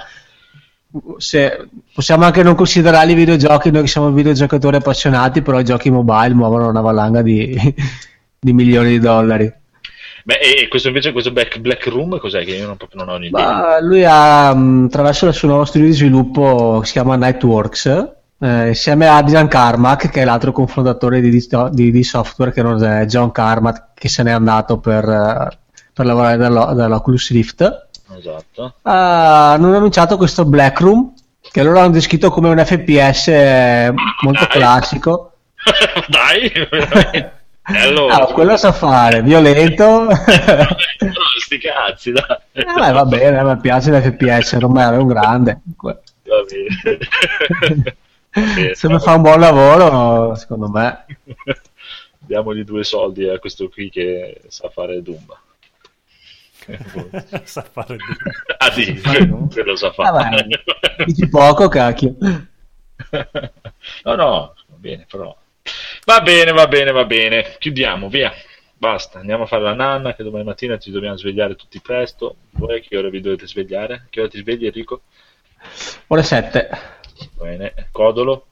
[1.18, 6.34] Se, possiamo anche non considerarli videogiochi, noi che siamo videogiocatori appassionati, però i giochi mobile
[6.34, 7.54] muovono una valanga di,
[8.40, 9.54] di milioni di dollari.
[10.26, 12.44] Beh, e questo invece, questo Black, Black Room, cos'è?
[12.44, 13.80] Che io non, proprio non ho un'idea.
[13.80, 17.86] Lui ha, attraverso il suo nuovo studio di sviluppo che si chiama Nightworks,
[18.40, 22.84] eh, insieme a Dylan Carmack, che è l'altro cofondatore di, di, di, software, che non
[22.84, 25.58] è John Carmack, che se n'è andato per, eh,
[25.94, 27.88] per lavorare dall'O- dall'Oculus Rift.
[28.18, 28.74] Esatto.
[28.82, 31.14] Ah, hanno annunciato questo Black Room,
[31.52, 34.58] che loro hanno descritto come un FPS eh, molto Dai.
[34.58, 35.34] classico.
[36.10, 37.45] Dai, veramente.
[37.66, 40.08] Allora, Ah, quello sa fare, violento.
[41.06, 42.24] No, sti cazzi, dai.
[42.54, 45.62] Eh, beh, va bene, mi piace l'FPS, Romero è un grande.
[45.78, 45.98] Va
[48.32, 48.74] bene.
[48.74, 51.06] Se mi fa un buon lavoro, secondo me.
[52.18, 55.26] Diamogli due soldi a questo qui che sa fare Doom.
[57.44, 58.04] Sa fare di...
[58.58, 59.00] ah, sì,
[59.52, 60.48] quello sa Ah, fare.
[60.48, 62.16] beh, dici poco, cacchio.
[64.04, 65.36] no, no, va bene, però.
[66.06, 67.56] Va bene, va bene, va bene.
[67.58, 68.34] Chiudiamo, via.
[68.78, 72.36] Basta, andiamo a fare la nanna che domani mattina ci dobbiamo svegliare tutti presto.
[72.52, 74.08] Voi a che ora vi dovete svegliare?
[74.10, 75.04] Che ora ti svegli Enrico?
[76.08, 76.70] Ore 7.
[77.34, 78.48] Bene, Codolo,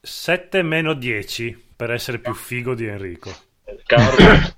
[0.00, 3.34] 7 meno 10 per essere più figo di Enrico.
[3.84, 4.54] Carlo,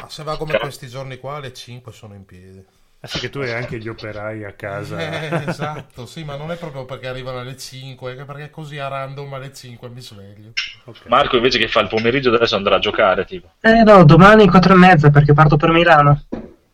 [0.00, 2.64] Ma se va come Car- questi giorni qua, alle 5 sono in piedi.
[3.00, 4.98] Ah sì che tu hai anche gli operai a casa.
[4.98, 8.88] Eh, esatto, sì, ma non è proprio perché arrivano alle 5, è perché così a
[8.88, 10.50] random alle 5 mi sveglio.
[10.84, 11.06] Ok.
[11.06, 13.52] Marco invece che fa il pomeriggio adesso andrà a giocare, tipo.
[13.60, 16.24] Eh no, domani 4 e mezza perché parto per Milano.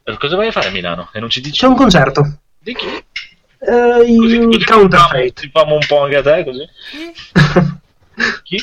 [0.02, 1.10] Eh, Cosa vai a fare a Milano?
[1.12, 2.38] E non ci dici C'è un concerto.
[2.58, 2.86] di chi?
[2.86, 5.40] Eh, Così, così Counterfeit.
[5.40, 6.66] Ti famo un po' anche a te, così?
[8.44, 8.62] Chi?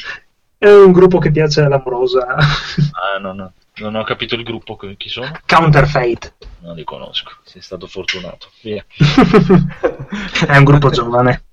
[0.58, 2.26] È un gruppo che piace all'amorosa.
[2.28, 3.54] Ah, no, no.
[3.82, 5.32] Non ho capito il gruppo, chi sono?
[5.48, 6.36] Counterfeit.
[6.60, 7.32] Non li conosco.
[7.44, 8.52] Sei stato fortunato.
[8.62, 8.86] Via.
[10.48, 11.44] È un gruppo giovane.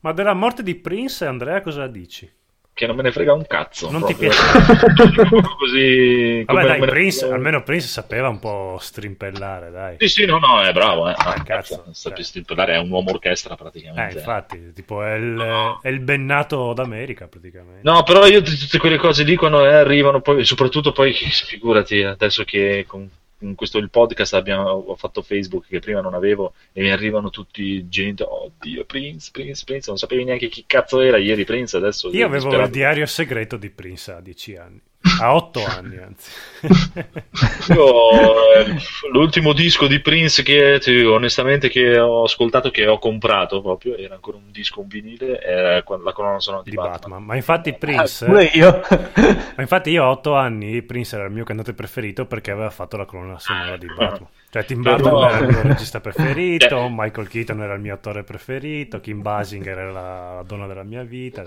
[0.00, 2.30] Ma della morte di Prince, Andrea, cosa dici?
[2.74, 3.88] Che non me ne frega un cazzo.
[3.88, 4.30] Non ti proprio.
[4.30, 5.54] piace?
[5.56, 6.42] così.
[6.44, 9.96] Vabbè, dai, Prince, frega- almeno Prince sapeva un po' strimpellare, dai.
[10.00, 11.08] Sì, sì, no, no, è bravo.
[11.08, 11.14] Eh.
[11.16, 12.24] Ah, cazzo, cazzo, sta cioè.
[12.24, 14.18] stipulare, è un uomo orchestra Eh, praticamente.
[14.18, 17.80] infatti, tipo è il, è il bennato d'America, praticamente.
[17.88, 21.12] No, però io tutte quelle cose lì quando eh, arrivano, poi, soprattutto poi,
[21.46, 26.14] figurati, adesso che con, con questo il podcast abbiamo, ho fatto Facebook che prima non
[26.14, 31.00] avevo e mi arrivano tutti gente, oddio, Prince, Prince, Prince, non sapevi neanche chi cazzo
[31.00, 32.10] era ieri Prince, adesso...
[32.10, 34.80] Io avevo il diario segreto di Prince a 10 anni.
[35.20, 36.30] A 8 anni, anzi.
[37.72, 38.10] Io,
[38.54, 38.76] eh,
[39.12, 44.38] l'ultimo disco di Prince che onestamente che ho ascoltato, che ho comprato proprio, era ancora
[44.38, 46.92] un disco, un vinile, era la colonna sonora di, di Batman.
[46.98, 47.24] Batman.
[47.24, 48.24] Ma infatti Prince...
[48.24, 48.80] Pure io.
[48.88, 52.96] Ma infatti io a 8 anni Prince era il mio cantante preferito perché aveva fatto
[52.96, 54.28] la colonna sonora di Batman.
[54.50, 57.92] Cioè Tim Burton Però- era il mio regista preferito, Cioè- Michael Keaton era il mio
[57.94, 61.42] attore preferito, Kim Basinger era la donna della mia vita.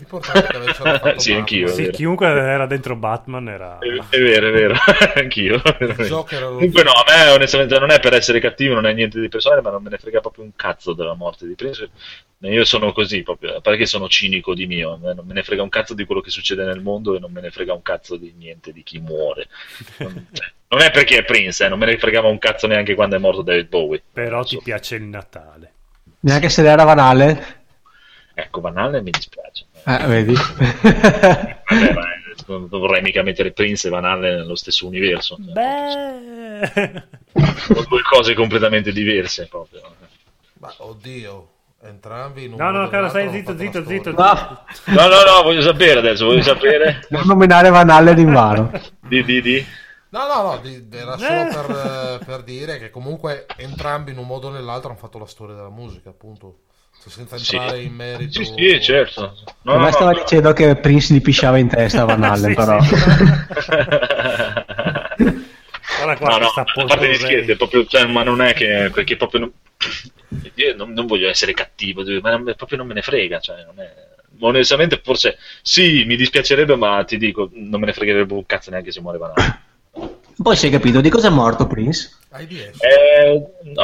[0.00, 1.68] L'importante è che avessero fatto Sì, anch'io.
[1.68, 3.78] Sì, chiunque era dentro Batman era...
[3.78, 4.74] È, è vero, è vero,
[5.14, 5.60] anch'io.
[5.62, 9.60] Comunque no, a me onestamente non è per essere cattivo, non è niente di personale,
[9.60, 11.90] ma non me ne frega proprio un cazzo della morte di Prince.
[12.38, 15.92] Io sono così proprio, perché sono cinico di mio, non me ne frega un cazzo
[15.92, 18.72] di quello che succede nel mondo e non me ne frega un cazzo di niente
[18.72, 19.48] di chi muore.
[19.98, 22.94] Non, cioè, non è perché è Prince, eh, non me ne fregava un cazzo neanche
[22.94, 24.02] quando è morto David Bowie.
[24.10, 25.72] Però ti So- piace il Natale.
[26.20, 27.58] Neanche se era Van Halen.
[28.32, 29.39] Ecco, Van Halen mi dispiace.
[29.84, 30.34] Eh, vedi.
[30.34, 35.36] Vabbè, ma eh, non vorrei mica mettere Prince e Van Halen nello stesso universo.
[35.38, 37.02] Beh...
[37.56, 39.80] Sono due cose completamente diverse proprio.
[40.58, 41.48] Ma oddio,
[41.82, 44.10] entrambi in un No, no, caro, stai zitto, zitto, zitto.
[44.12, 44.64] storia.
[44.86, 47.00] No, No, no, no, voglio sapere adesso, voglio sapere.
[47.10, 48.70] non nominare Van Halen in vano.
[49.00, 49.66] Di, di, di.
[50.10, 54.26] No, no, no, di- era solo per, eh, per dire che comunque entrambi in un
[54.26, 56.62] modo o nell'altro hanno fatto la storia della musica, appunto.
[57.02, 57.56] Cioè, senza Sì.
[57.56, 58.44] entrare in merito.
[58.44, 59.36] Sì, sì, certo.
[59.62, 60.18] No, A me no, stava no.
[60.18, 62.80] dicendo che Prince gli pisciava in testa a Van Halen, Sì, però.
[62.82, 62.94] sì.
[66.00, 68.90] Guarda qua no, no, questa a parte gli scherzi, proprio, cioè, ma non è che
[68.92, 69.52] perché proprio non,
[70.54, 73.78] io non, non voglio essere cattivo, ma non- proprio non me ne frega, cioè, non
[73.80, 73.92] è,
[74.40, 78.92] onestamente forse sì, mi dispiacerebbe, ma ti dico, non me ne fregherebbe un cazzo neanche
[78.92, 79.58] se muore Van Halen.
[80.42, 82.10] Poi si è capito di cosa è morto Prince?
[82.30, 82.82] AIDS.
[82.82, 83.42] Eh,
[83.74, 83.82] no.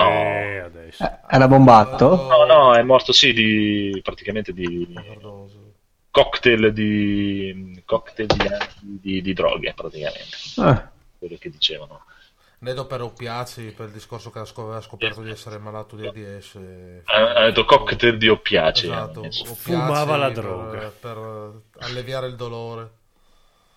[0.99, 1.05] Eh.
[1.05, 2.27] Eh, Era bombato?
[2.29, 4.93] no, no, è morto sì di praticamente di
[6.11, 12.05] cocktail di cocktail di, di- di droghe praticamente, Eh, quello che dicevano.
[12.59, 16.59] Nedo per oppiaci, per il discorso che aveva scoperto di essere malato di AIDS.
[17.05, 18.87] Ha, detto cocktail di oppiaci.
[18.87, 20.93] Esatto, oppiaci Fumava la per- droga.
[20.99, 22.91] Per, alleviare il dolore.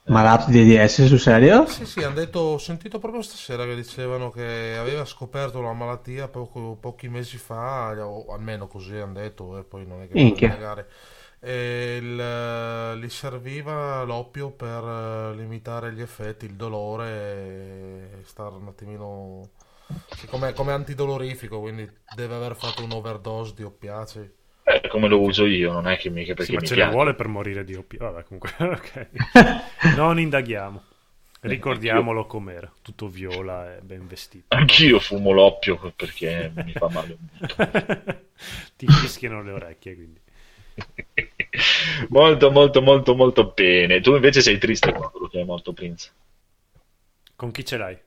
[0.10, 1.66] Malato di AIDS sul serio?
[1.68, 6.28] Sì, sì, hanno detto, ho sentito proprio stasera che dicevano che aveva scoperto la malattia
[6.28, 10.50] poco- pochi mesi fa, o almeno così hanno detto, e poi non è che Minchia.
[10.50, 10.90] negare.
[11.40, 17.08] E il- gli serviva l'oppio per eh, limitare gli effetti, il dolore
[18.22, 19.50] e stare un attimino...
[20.30, 24.32] come, come antidolorifico, quindi deve aver fatto un overdose di oppiacei.
[24.64, 26.90] Eh, come lo uso io, non è che mica perché Sì, ma mi ce piace.
[26.90, 28.00] ne vuole per morire di oppio.
[28.00, 29.08] Vabbè, comunque, ok.
[29.96, 30.84] Non indaghiamo.
[31.42, 32.72] Ricordiamolo com'era.
[32.82, 34.46] Tutto viola e ben vestito.
[34.50, 37.18] Anch'io fumo l'oppio perché mi fa male.
[38.76, 40.20] Ti fischiano le orecchie, quindi.
[42.10, 44.02] molto, molto, molto, molto bene.
[44.02, 46.12] Tu invece sei triste quando che è morto Prince.
[47.36, 47.98] Con chi ce l'hai?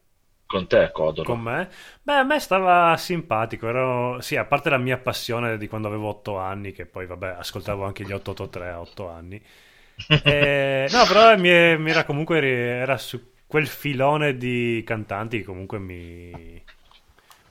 [0.52, 1.26] Con te, Codolo.
[1.26, 1.66] Con me?
[2.02, 3.68] Beh, a me stava simpatico.
[3.68, 4.20] Ero...
[4.20, 7.86] Sì, a parte la mia passione di quando avevo 8 anni, che poi, vabbè, ascoltavo
[7.86, 9.42] anche gli 883 a 8 anni.
[10.24, 16.62] Eh, no, però mi, era comunque era su quel filone di cantanti che comunque mi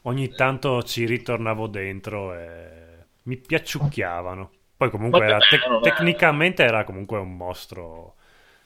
[0.03, 2.69] ogni tanto ci ritornavo dentro e
[3.23, 4.51] mi piacciucchiavano.
[4.77, 5.81] Poi comunque era dai.
[5.81, 8.15] tecnicamente era comunque un mostro.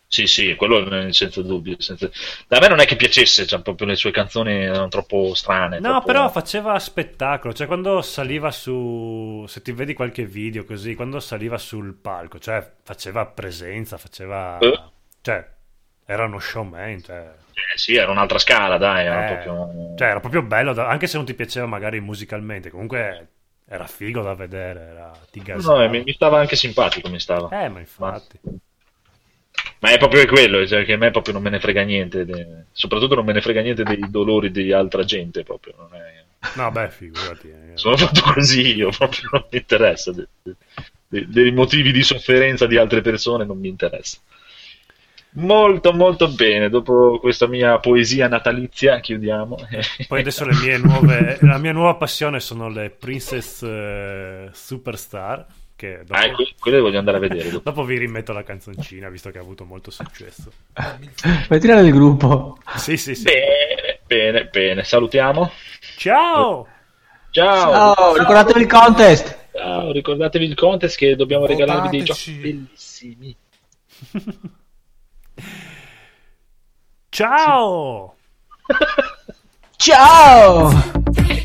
[0.07, 1.75] Sì, sì, quello eh, senza dubbio.
[1.79, 2.09] senza-
[2.49, 5.77] A me non è che piacesse, cioè, proprio le sue canzoni erano troppo strane.
[5.77, 10.95] No, troppo- però faceva spettacolo, cioè quando saliva su, se ti vedi qualche video così,
[10.95, 14.75] quando saliva sul palco, cioè faceva presenza, faceva, Eh.
[15.21, 15.53] cioè
[16.05, 19.05] era uno showman, cioè, Eh, sì, era un'altra scala, dai.
[19.05, 19.69] Era eh, proprio...
[19.93, 23.29] cioè, era proprio bello, da- anche se non ti piaceva magari musicalmente, comunque
[23.65, 25.89] era figo da vedere, era, ti No, gasava.
[25.89, 27.51] mi, mi stava anche simpatico, mi stava.
[27.51, 28.39] Eh, ma infatti.
[28.43, 28.53] Ma
[29.79, 33.15] è proprio quello, cioè, che a me proprio non me ne frega niente, de- soprattutto
[33.15, 35.73] non me ne frega niente dei dolori di altra gente, proprio.
[35.91, 36.23] È...
[36.55, 37.49] No, beh, figurati.
[37.49, 37.71] eh.
[37.75, 40.11] Sono fatto così, io proprio non mi interessa.
[40.11, 40.27] de-
[41.07, 44.17] de- dei motivi di sofferenza di altre persone non mi interessa.
[45.37, 46.69] Molto, molto bene.
[46.69, 49.57] Dopo questa mia poesia natalizia, chiudiamo.
[50.07, 56.03] Poi adesso le mie nuove, la mia nuova passione sono le Princess eh, Superstar, che
[56.05, 56.19] dopo...
[56.19, 57.49] Ah, que- quelle voglio andare a vedere.
[57.49, 57.63] dopo.
[57.69, 60.51] Dopo vi rimetto la canzoncina, visto che ha avuto molto successo.
[61.49, 62.57] Mettila nel gruppo.
[62.77, 63.23] Sì, sì, sì.
[63.23, 64.83] Bene, bene, bene.
[64.83, 65.51] Salutiamo.
[65.97, 66.67] Ciao!
[67.31, 67.93] Ciao.
[67.93, 69.47] Ciao, ricordatevi il contest.
[69.53, 72.33] Ciao, ricordatevi il contest che dobbiamo regalarvi dei Votateci.
[72.33, 73.35] giochi bellissimi.
[77.09, 78.15] Ciao!
[79.77, 80.71] Ciao.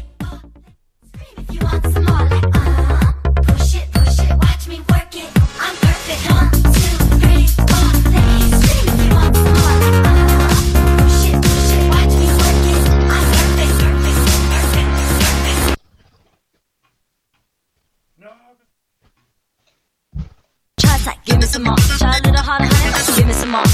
[21.50, 21.76] some more.
[21.98, 23.66] Try a little harder, honey, give me some more.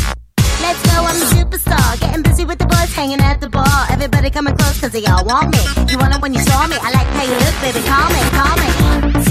[0.64, 2.00] Let's go, I'm a superstar.
[2.00, 3.86] Getting busy with the boys, hanging at the bar.
[3.90, 5.60] Everybody coming close, cause they all want me.
[5.92, 6.76] You want it when you saw me.
[6.80, 7.80] I like how you look, baby.
[7.86, 9.25] Call me, call me.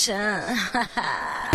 [0.00, 0.40] 神，
[0.72, 1.49] 哈哈。